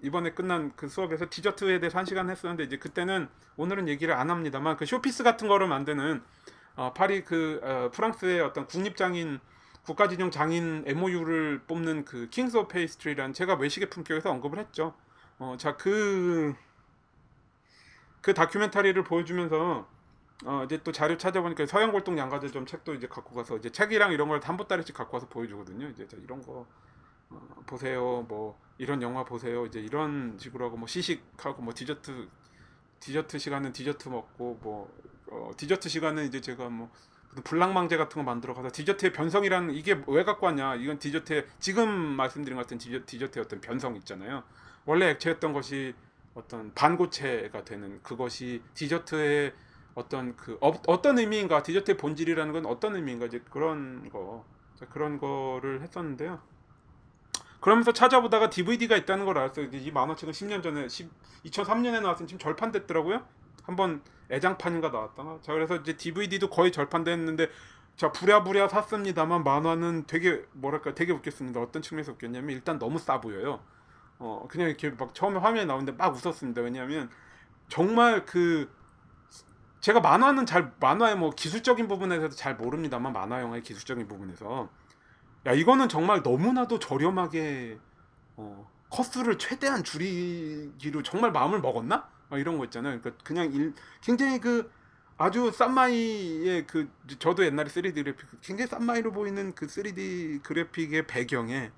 이번에 0.00 0.32
끝난 0.32 0.74
그 0.74 0.88
수업에서 0.88 1.26
디저트에 1.30 1.78
대해서 1.78 1.98
한 1.98 2.04
시간 2.04 2.28
했었는데 2.30 2.64
이제 2.64 2.78
그때는 2.78 3.28
오늘은 3.56 3.88
얘기를 3.88 4.14
안 4.14 4.30
합니다만 4.30 4.76
그 4.76 4.84
showpiece 4.86 5.22
같은 5.22 5.46
거를 5.46 5.68
만드는 5.68 6.22
어, 6.76 6.92
파리 6.94 7.24
그 7.24 7.60
어, 7.62 7.90
프랑스의 7.92 8.40
어떤 8.40 8.66
국립장인 8.66 9.40
국가공인 9.84 10.30
장인 10.30 10.84
MOF를 10.86 11.62
뽑는 11.66 12.04
그 12.04 12.28
Kings 12.30 12.56
of 12.56 12.68
Pastry라는 12.68 13.34
제가 13.34 13.54
외식의 13.56 13.90
품격에서 13.90 14.30
언급을 14.30 14.58
했죠. 14.58 14.94
어, 15.38 15.56
자, 15.58 15.76
그, 15.76 16.54
그 18.20 18.34
다큐멘터리를 18.34 19.02
보여주면서 19.04 19.86
어, 20.44 20.62
이제 20.64 20.82
또 20.82 20.92
자료 20.92 21.16
찾아보니까 21.16 21.66
서양골동 21.66 22.18
양과자점 22.18 22.66
책도 22.66 22.94
이제 22.94 23.06
갖고 23.08 23.34
가서 23.34 23.56
이제 23.56 23.70
책이랑 23.70 24.12
이런 24.12 24.28
걸 24.28 24.40
한 24.42 24.56
보따리씩 24.56 24.94
갖고 24.94 25.16
와서 25.16 25.28
보여주거든요. 25.28 25.88
이제 25.88 26.06
자, 26.08 26.16
이런 26.22 26.42
거 26.42 26.66
어, 27.30 27.48
보세요. 27.66 28.24
뭐 28.28 28.58
이런 28.78 29.02
영화 29.02 29.24
보세요. 29.24 29.66
이제 29.66 29.80
이런 29.80 30.36
식으로 30.38 30.66
하고 30.66 30.76
뭐 30.76 30.86
시식하고 30.88 31.62
뭐 31.62 31.74
디저트 31.74 32.28
디저트 33.00 33.38
시간은 33.38 33.72
디저트 33.72 34.08
먹고 34.08 34.58
뭐 34.62 34.92
어, 35.32 35.50
디저트 35.56 35.88
시간은 35.88 36.26
이제 36.26 36.40
제가 36.40 36.68
뭐 36.68 36.90
무슨 37.30 37.42
블랑망제 37.44 37.96
같은 37.96 38.22
거 38.22 38.22
만들어 38.22 38.52
가서 38.52 38.70
디저트의 38.70 39.12
변성이라는 39.14 39.74
이게 39.74 40.02
왜 40.06 40.24
갖고 40.24 40.46
왔냐? 40.46 40.74
이건 40.76 40.98
디저트의 40.98 41.46
지금 41.58 41.90
말씀드린 41.90 42.56
것 42.56 42.62
같은 42.62 42.76
디저, 42.76 43.00
디저트의 43.06 43.44
어떤 43.44 43.60
변성 43.60 43.96
있잖아요. 43.96 44.42
원래 44.84 45.08
액체였던 45.10 45.54
것이 45.54 45.94
어떤 46.34 46.72
반고체가 46.74 47.64
되는 47.64 48.02
그것이 48.02 48.62
디저트의 48.74 49.54
어떤 49.94 50.36
그 50.36 50.58
어, 50.60 50.72
어떤 50.86 51.18
의미인가? 51.18 51.62
디저트의 51.62 51.96
본질이라는 51.96 52.52
건 52.52 52.66
어떤 52.66 52.96
의미인가? 52.96 53.26
이제 53.26 53.42
그런 53.50 54.10
거 54.10 54.44
자, 54.74 54.86
그런 54.88 55.18
거를 55.18 55.80
했었는데요. 55.80 56.40
그러면서 57.60 57.92
찾아보다가 57.92 58.50
DVD가 58.50 58.96
있다는 58.96 59.24
걸 59.24 59.38
알았어요. 59.38 59.68
이 59.72 59.90
만화책은 59.90 60.32
10년 60.32 60.62
전에 60.62 60.88
10, 60.88 61.08
2003년에 61.46 62.02
나왔으니 62.02 62.26
지금 62.28 62.38
절판됐더라고요. 62.40 63.24
한번 63.62 64.02
애장판인가 64.30 64.90
나왔다가 64.90 65.38
자 65.42 65.52
그래서 65.52 65.76
이제 65.76 65.96
DVD도 65.96 66.50
거의 66.50 66.72
절판됐는데 66.72 67.48
자 67.96 68.10
부랴부랴 68.10 68.68
샀습니다만 68.68 69.44
만화는 69.44 70.04
되게 70.06 70.44
뭐랄까 70.52 70.94
되게 70.94 71.12
웃겼습니다. 71.12 71.60
어떤 71.60 71.82
측면에서 71.82 72.12
웃겼냐면 72.12 72.50
일단 72.50 72.78
너무 72.78 72.98
싸 72.98 73.20
보여요. 73.20 73.60
어 74.18 74.46
그냥 74.48 74.68
이렇게 74.68 74.90
막 74.90 75.14
처음에 75.14 75.38
화면에 75.38 75.64
나오는데 75.66 75.92
막 75.92 76.14
웃었습니다. 76.14 76.62
왜냐하면 76.62 77.10
정말 77.68 78.24
그 78.24 78.70
제가 79.80 80.00
만화는 80.00 80.46
잘 80.46 80.72
만화의 80.78 81.16
뭐 81.16 81.30
기술적인 81.30 81.88
부분에서도 81.88 82.34
잘 82.34 82.56
모릅니다만 82.56 83.12
만화 83.12 83.40
영화의 83.42 83.62
기술적인 83.62 84.06
부분에서 84.06 84.70
야 85.46 85.52
이거는 85.52 85.88
정말 85.88 86.22
너무나도 86.22 86.78
저렴하게 86.78 87.78
어, 88.36 88.70
커스를 88.90 89.38
최대한 89.38 89.82
줄이기로 89.82 91.02
정말 91.02 91.32
마음을 91.32 91.60
먹었나? 91.60 92.08
막 92.32 92.38
이런 92.38 92.56
거 92.56 92.64
있잖아요. 92.64 92.98
그러니까 92.98 93.22
그냥 93.22 93.52
일, 93.52 93.74
굉장히 94.00 94.40
그 94.40 94.72
아주 95.18 95.50
싼마이의 95.50 96.66
그 96.66 96.88
저도 97.18 97.44
옛날에 97.44 97.68
3D 97.68 97.94
그래픽 97.94 98.26
굉장히 98.40 98.68
싼마이로 98.68 99.12
보이는 99.12 99.54
그 99.54 99.66
3D 99.66 100.42
그래픽의 100.42 101.06
배경에 101.06 101.70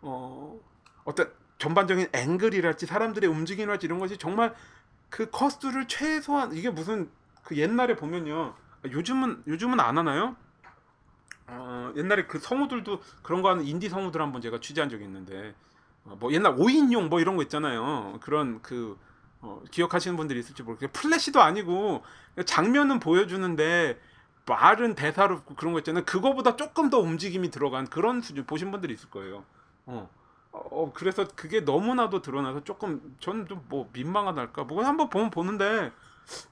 어 0.00 0.60
어떤 1.04 1.32
전반적인 1.58 2.08
앵글이랄지 2.12 2.86
사람들의 2.86 3.30
움직임이랄지 3.30 3.86
이런 3.86 4.00
것이 4.00 4.18
정말 4.18 4.56
그 5.08 5.30
커스를 5.30 5.86
최소한 5.86 6.52
이게 6.52 6.68
무슨 6.68 7.08
그 7.44 7.56
옛날에 7.56 7.94
보면요 7.94 8.56
요즘은 8.84 9.44
요즘은 9.46 9.78
안 9.78 9.98
하나요? 9.98 10.34
어, 11.46 11.92
옛날에 11.96 12.26
그 12.26 12.40
성우들도 12.40 13.00
그런 13.22 13.40
거 13.42 13.50
하는 13.50 13.64
인디 13.64 13.88
성우들 13.88 14.20
한번 14.20 14.42
제가 14.42 14.58
취재한 14.58 14.90
적이 14.90 15.04
있는데 15.04 15.54
어, 16.04 16.16
뭐 16.18 16.32
옛날 16.32 16.56
5인용 16.56 17.08
뭐 17.08 17.20
이런 17.20 17.36
거 17.36 17.42
있잖아요. 17.42 18.18
그런 18.20 18.60
그 18.62 18.98
어, 19.42 19.60
기억하시는 19.70 20.16
분들이 20.16 20.40
있을지 20.40 20.62
모르겠어요. 20.62 20.90
플래시도 20.92 21.42
아니고 21.42 22.02
장면은 22.46 23.00
보여주는데 23.00 24.00
말은 24.46 24.94
대사로 24.94 25.42
그런 25.42 25.72
거 25.72 25.80
있잖아요. 25.80 26.04
그거보다 26.04 26.56
조금 26.56 26.90
더 26.90 26.98
움직임이 26.98 27.50
들어간 27.50 27.86
그런 27.86 28.22
수준 28.22 28.46
보신 28.46 28.70
분들이 28.70 28.94
있을 28.94 29.10
거예요. 29.10 29.44
어. 29.86 30.08
어 30.52 30.92
그래서 30.94 31.26
그게 31.34 31.60
너무나도 31.60 32.22
드러나서 32.22 32.64
조금 32.64 33.16
저는 33.20 33.46
좀 33.48 33.62
뭐 33.68 33.88
민망하달까 33.92 34.64
뭐 34.64 34.84
한번 34.84 35.08
보면 35.08 35.30
보는데 35.30 35.92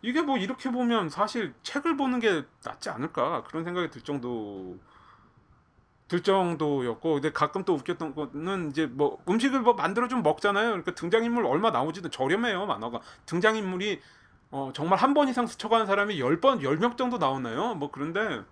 이게 0.03 0.23
뭐 0.23 0.39
이렇게 0.39 0.71
보면 0.71 1.11
사실 1.11 1.55
책을 1.63 1.97
보는 1.97 2.19
게 2.21 2.45
낫지 2.65 2.91
않을까 2.91 3.45
그런 3.45 3.65
생각이 3.65 3.91
들 3.91 4.03
정도 4.03 4.79
들 6.11 6.23
정도였고 6.25 7.15
근데 7.15 7.31
가끔 7.33 7.65
또 7.65 7.75
웃겼던 7.75 8.17
거는 8.17 8.71
이제 8.71 8.87
뭐 8.87 9.23
음식을 9.29 9.61
뭐 9.61 9.75
만들어 9.75 10.09
좀 10.09 10.23
먹잖아요. 10.25 10.71
그러니까 10.71 10.93
등장인물 10.97 11.47
얼마 11.47 11.71
나오지도 11.71 12.11
저렴해요 12.11 12.67
만화가. 12.67 13.01
등장인물이 13.27 14.01
어 14.51 14.73
정말 14.75 14.99
한 14.99 15.15
번 15.15 15.29
이상 15.29 15.47
스쳐가는 15.47 15.87
사람이 15.87 16.19
열 16.21 16.41
번 16.41 16.63
열 16.63 16.79
명 16.79 16.97
정도 16.97 17.19
나오나요? 17.19 17.75
뭐 17.77 17.91
그런데 17.93 18.43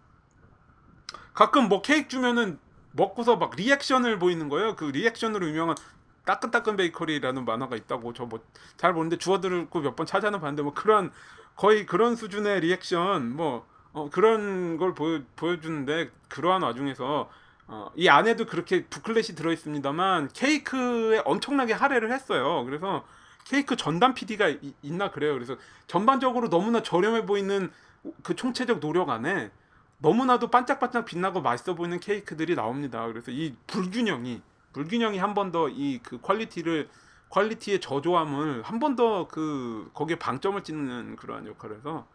가끔 1.34 1.68
뭐 1.68 1.82
케이크 1.82 2.08
주면은 2.08 2.58
먹고서 2.92 3.36
막 3.36 3.54
리액션을 3.56 4.18
보이는 4.18 4.48
거예요. 4.48 4.76
그 4.76 4.84
리액션으로 4.86 5.48
유명한 5.48 5.76
따끈따끈 6.24 6.76
베이커리라는 6.76 7.44
만화가 7.44 7.76
있다고 7.76 8.12
저 8.12 8.26
뭐 8.26 8.40
잘 8.76 8.92
모르는데 8.92 9.16
주워듣고 9.18 9.80
몇 9.80 9.96
번 9.96 10.06
찾아는 10.06 10.40
봤는데 10.40 10.62
뭐 10.62 10.74
그런 10.74 11.10
거의 11.56 11.86
그런 11.86 12.16
수준의 12.16 12.60
리액션 12.60 13.34
뭐 13.36 13.66
어, 13.92 14.10
그런 14.10 14.76
걸 14.76 14.94
보여, 14.94 15.22
보여주는데 15.36 16.10
그러한 16.28 16.62
와중에서 16.62 17.28
어, 17.68 17.90
이 17.96 18.08
안에도 18.08 18.46
그렇게 18.46 18.86
booklet이 18.86 19.36
들어 19.36 19.52
있습니다만 19.52 20.28
케이크에 20.32 21.20
엄청나게 21.24 21.74
할애를 21.74 22.12
했어요. 22.12 22.64
그래서 22.64 23.04
케이크 23.44 23.76
전담 23.76 24.14
PD가 24.14 24.48
이, 24.48 24.74
있나 24.82 25.10
그래요. 25.10 25.34
그래서 25.34 25.56
전반적으로 25.86 26.48
너무나 26.48 26.82
저렴해 26.82 27.26
보이는 27.26 27.70
그 28.22 28.34
총체적 28.36 28.80
노력 28.80 29.10
안에 29.10 29.50
너무나도 29.98 30.50
반짝반짝 30.50 31.04
빛나고 31.04 31.42
맛있어 31.42 31.74
보이는 31.74 32.00
케이크들이 32.00 32.54
나옵니다. 32.54 33.06
그래서 33.06 33.30
이 33.32 33.54
불균형이 33.66 34.42
불균형이 34.72 35.18
한 35.18 35.34
번 35.34 35.50
더 35.52 35.68
이 35.70 36.00
그 36.02 36.20
quality를 36.20 36.88
quality의 37.30 37.80
저조함을 37.80 38.62
한 38.62 38.78
번 38.80 38.96
더 38.96 39.28
그 39.30 39.90
거기에 39.94 40.16
방점을 40.18 40.62
찍는 40.64 41.16
그러한 41.16 41.46
역할을 41.46 41.78
해서 41.78 42.06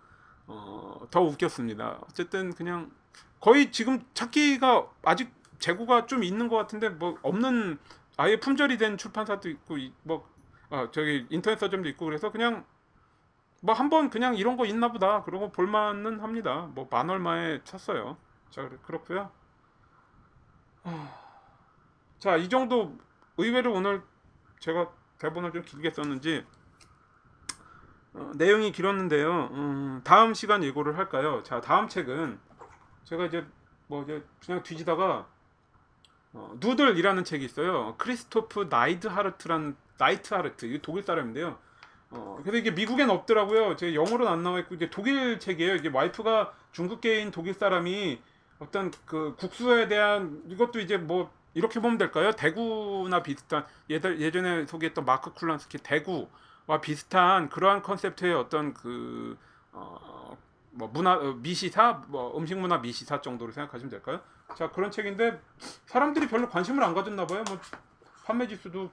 어, 0.47 1.01
더 1.12 1.22
웃겼습니다. 1.22 1.99
어쨌든 2.10 2.54
그냥 2.54 2.91
거의 3.39 3.72
지금 3.72 4.04
찾기가 4.14 4.88
아직 5.04 5.32
재고가 5.60 6.06
좀 6.08 6.24
있는 6.24 6.47
것 6.47 6.56
같은데 6.58 6.89
뭐 6.89 7.18
없는 7.22 7.78
아예 8.18 8.39
품절이 8.39 8.78
된 8.78 8.97
출판사도 8.97 9.49
있고 9.49 9.78
이- 9.78 9.93
뭐 10.04 10.28
아, 10.70 10.89
저기 10.91 11.26
인터넷 11.30 11.58
서점도 11.60 11.88
있고 11.89 12.06
그래서 12.06 12.32
그냥 12.32 12.66
뭐 13.62 13.74
한번 13.74 14.10
그냥 14.10 14.36
이런 14.36 14.58
거 14.58 14.66
있나 14.66 14.91
보다 14.91 15.24
그러고 15.24 15.51
볼만은 15.51 16.20
합니다. 16.20 16.68
뭐 16.76 16.88
만 16.91 17.10
얼마에 17.10 17.62
샀어요. 17.64 18.18
자 18.49 18.70
그렇고요. 18.86 19.32
자 22.20 22.38
이 22.38 22.49
정도 22.49 22.97
의외로 23.38 23.74
오늘 23.74 24.01
제가 24.60 24.89
대본을 25.20 25.51
좀 25.51 25.62
길게 25.64 25.91
썼는지 25.91 26.45
어, 28.14 28.32
내용이 28.36 28.72
길었는데요. 28.72 29.47
음, 29.51 30.01
다음 30.04 30.34
시간 30.34 30.64
예고를 30.64 30.97
할까요? 30.97 31.41
자 31.43 31.60
다음 31.62 31.88
책은 31.88 32.39
제가 33.06 33.26
이제 33.26 33.45
뭐 33.88 34.04
이제 34.04 34.24
그냥 34.45 34.62
뒤지다가 34.64 35.28
어, 36.34 36.56
누들이라는 36.60 37.24
책이 37.24 37.46
있어요. 37.46 37.96
크리스토프 37.98 38.68
나이드 38.70 39.08
하르트란 39.08 39.76
나이트 39.98 40.34
하르트 40.34 40.66
이 40.66 40.82
독일 40.82 41.04
사람인데요. 41.04 41.58
어, 42.10 42.38
그래서 42.42 42.58
이게 42.58 42.72
미국엔 42.72 43.10
없더라고요. 43.10 43.76
제 43.76 43.96
영어로는 43.96 44.28
안 44.32 44.44
나와 44.44 44.60
있고 44.60 44.76
이게 44.76 44.90
독일 44.90 45.40
책이에요. 45.40 45.76
이게 45.76 45.90
와이프가 45.90 46.54
중국계인 46.72 47.32
독일 47.32 47.54
사람이 47.54 48.20
어떤 48.60 48.92
그 49.06 49.36
국수에 49.38 49.88
대한 49.88 50.42
이것도 50.48 50.80
이제 50.80 50.98
뭐 50.98 51.32
이렇게 51.54 51.80
보면 51.80 51.98
될까요? 51.98 52.32
대구나 52.32 53.22
비슷한 53.22 53.66
예들 53.90 54.22
예전에 54.22 54.66
소개했던 54.66 55.06
마크 55.06 55.34
쿨란스키 55.34 55.80
대구와 55.80 56.82
비슷한 56.82 57.50
그러한 57.50 57.84
컨셉트의 57.84 58.34
어떤 58.34 58.74
그 58.74 59.38
어, 59.72 60.36
뭐 60.72 60.88
문화 60.88 61.14
어, 61.14 61.34
미시사 61.42 62.04
뭐 62.08 62.36
음식 62.38 62.58
문화 62.58 62.80
미시사 62.80 63.22
정도로 63.22 63.52
생각하시면 63.52 63.92
될까요? 63.92 64.22
자 64.56 64.70
그런 64.72 64.91
책인데 64.91 65.41
사람들이 65.86 66.28
별로 66.28 66.49
관심을 66.49 66.84
안 66.84 66.93
가졌나 66.93 67.26
봐요. 67.28 67.43
뭐 67.47 67.60
판매 68.26 68.47
지수도 68.47 68.91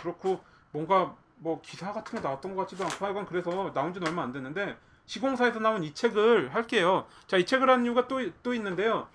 그렇고 0.00 0.40
뭔가 0.72 1.14
뭐 1.36 1.60
기사 1.62 1.92
같은 1.92 2.18
게 2.18 2.22
나왔던 2.22 2.54
것 2.54 2.62
같지도 2.62 2.84
않고 2.84 3.04
하여간 3.04 3.26
그래서 3.26 3.72
나온 3.72 3.92
지는 3.92 4.08
얼마 4.08 4.22
안 4.22 4.32
됐는데 4.32 4.76
시공사에서 5.06 5.58
나온 5.60 5.82
이 5.82 5.92
책을 5.94 6.54
할게요. 6.54 7.06
자 7.26 7.36
이 7.36 7.44
책을 7.46 7.68
한 7.68 7.84
이유가 7.84 8.06
또 8.08 8.20
또 8.42 8.54
있는데요. 8.54 9.08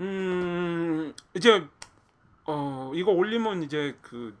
음 0.00 1.14
이제 1.34 1.66
어 2.44 2.92
이거 2.94 3.12
올리면 3.12 3.62
이제 3.62 3.96
그 4.02 4.36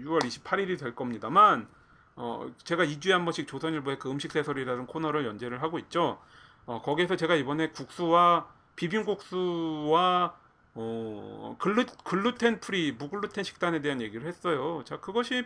6월 0.00 0.20
28일이 0.24 0.78
될 0.78 0.94
겁니다만 0.94 1.68
어 2.16 2.50
제가 2.64 2.84
2주에 2.84 3.10
한 3.12 3.24
번씩 3.24 3.46
조선일보의 3.46 3.98
그 3.98 4.10
음식 4.10 4.32
새설이라는 4.32 4.86
코너를 4.86 5.24
연재를 5.26 5.62
하고 5.62 5.78
있죠. 5.78 6.18
어 6.66 6.82
거기에서 6.82 7.16
제가 7.16 7.34
이번에 7.36 7.70
국수와 7.70 8.48
비빔국수와 8.78 10.34
어 10.74 11.56
글루 11.58 11.84
글루텐 12.04 12.60
free 12.60 12.92
무글루텐 12.92 13.42
식단에 13.42 13.80
대한 13.82 14.00
얘기를 14.00 14.26
했어요. 14.26 14.82
자 14.84 15.00
그것이 15.00 15.44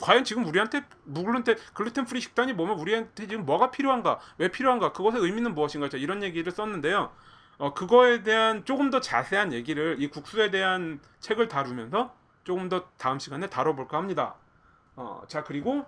과연 0.00 0.24
지금 0.24 0.46
우리한테 0.46 0.84
무글루텐 1.04 1.56
글루텐 1.74 2.04
free 2.06 2.20
식단이 2.20 2.52
뭐면 2.52 2.78
우리한테 2.78 3.26
지금 3.26 3.44
뭐가 3.44 3.70
필요한가 3.72 4.20
왜 4.38 4.48
필요한가 4.48 4.92
그것의 4.92 5.20
의미는 5.22 5.54
무엇인가 5.54 5.88
자, 5.88 5.96
이런 5.96 6.22
얘기를 6.22 6.50
썼는데요. 6.52 7.12
어 7.58 7.74
그거에 7.74 8.22
대한 8.22 8.64
조금 8.64 8.90
더 8.90 9.00
자세한 9.00 9.52
얘기를 9.52 9.96
이 10.00 10.08
국수에 10.08 10.50
대한 10.50 11.00
책을 11.20 11.48
다루면서 11.48 12.14
조금 12.44 12.68
더 12.68 12.88
다음 12.96 13.18
시간에 13.18 13.48
다뤄볼까 13.48 13.98
합니다. 13.98 14.36
어 14.96 15.24
자 15.28 15.42
그리고 15.44 15.84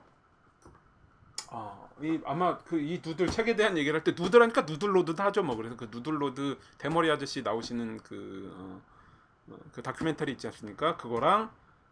어, 1.55 1.89
이 2.01 2.19
아마 2.25 2.57
그 2.59 2.77
이 2.81 3.01
noodle 3.05 3.29
책에 3.29 3.55
대한 3.57 3.77
얘기를 3.77 3.95
할 3.99 4.05
때 4.05 4.13
noodle 4.21 4.41
하니까 4.43 4.63
누들로드도 4.63 5.23
하죠 5.23 5.43
뭐 5.43 5.55
그래서 5.57 5.77
그 5.77 5.89
누들로드 5.91 6.59
대머리 6.79 7.11
아저씨 7.11 7.43
나오시는 7.43 7.99
그, 8.03 8.51
어, 8.57 8.81
어, 9.53 9.57
그 9.73 9.83
다큐멘터리 9.83 10.33
있지 10.33 10.47
않습니까? 10.47 10.97
그거랑 10.97 11.51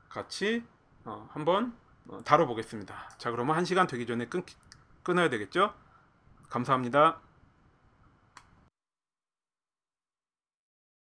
같이 0.09 0.65
어, 1.05 1.29
한번 1.33 1.75
어, 2.09 2.21
다뤄보겠습니다. 2.25 3.11
자 3.19 3.31
그러면 3.31 3.55
한 3.57 3.65
시간 3.65 3.87
되기 3.87 4.07
전에 4.07 4.27
끊 4.27 4.43
끊어야 5.03 5.29
되겠죠? 5.29 5.75
감사합니다. 6.49 7.21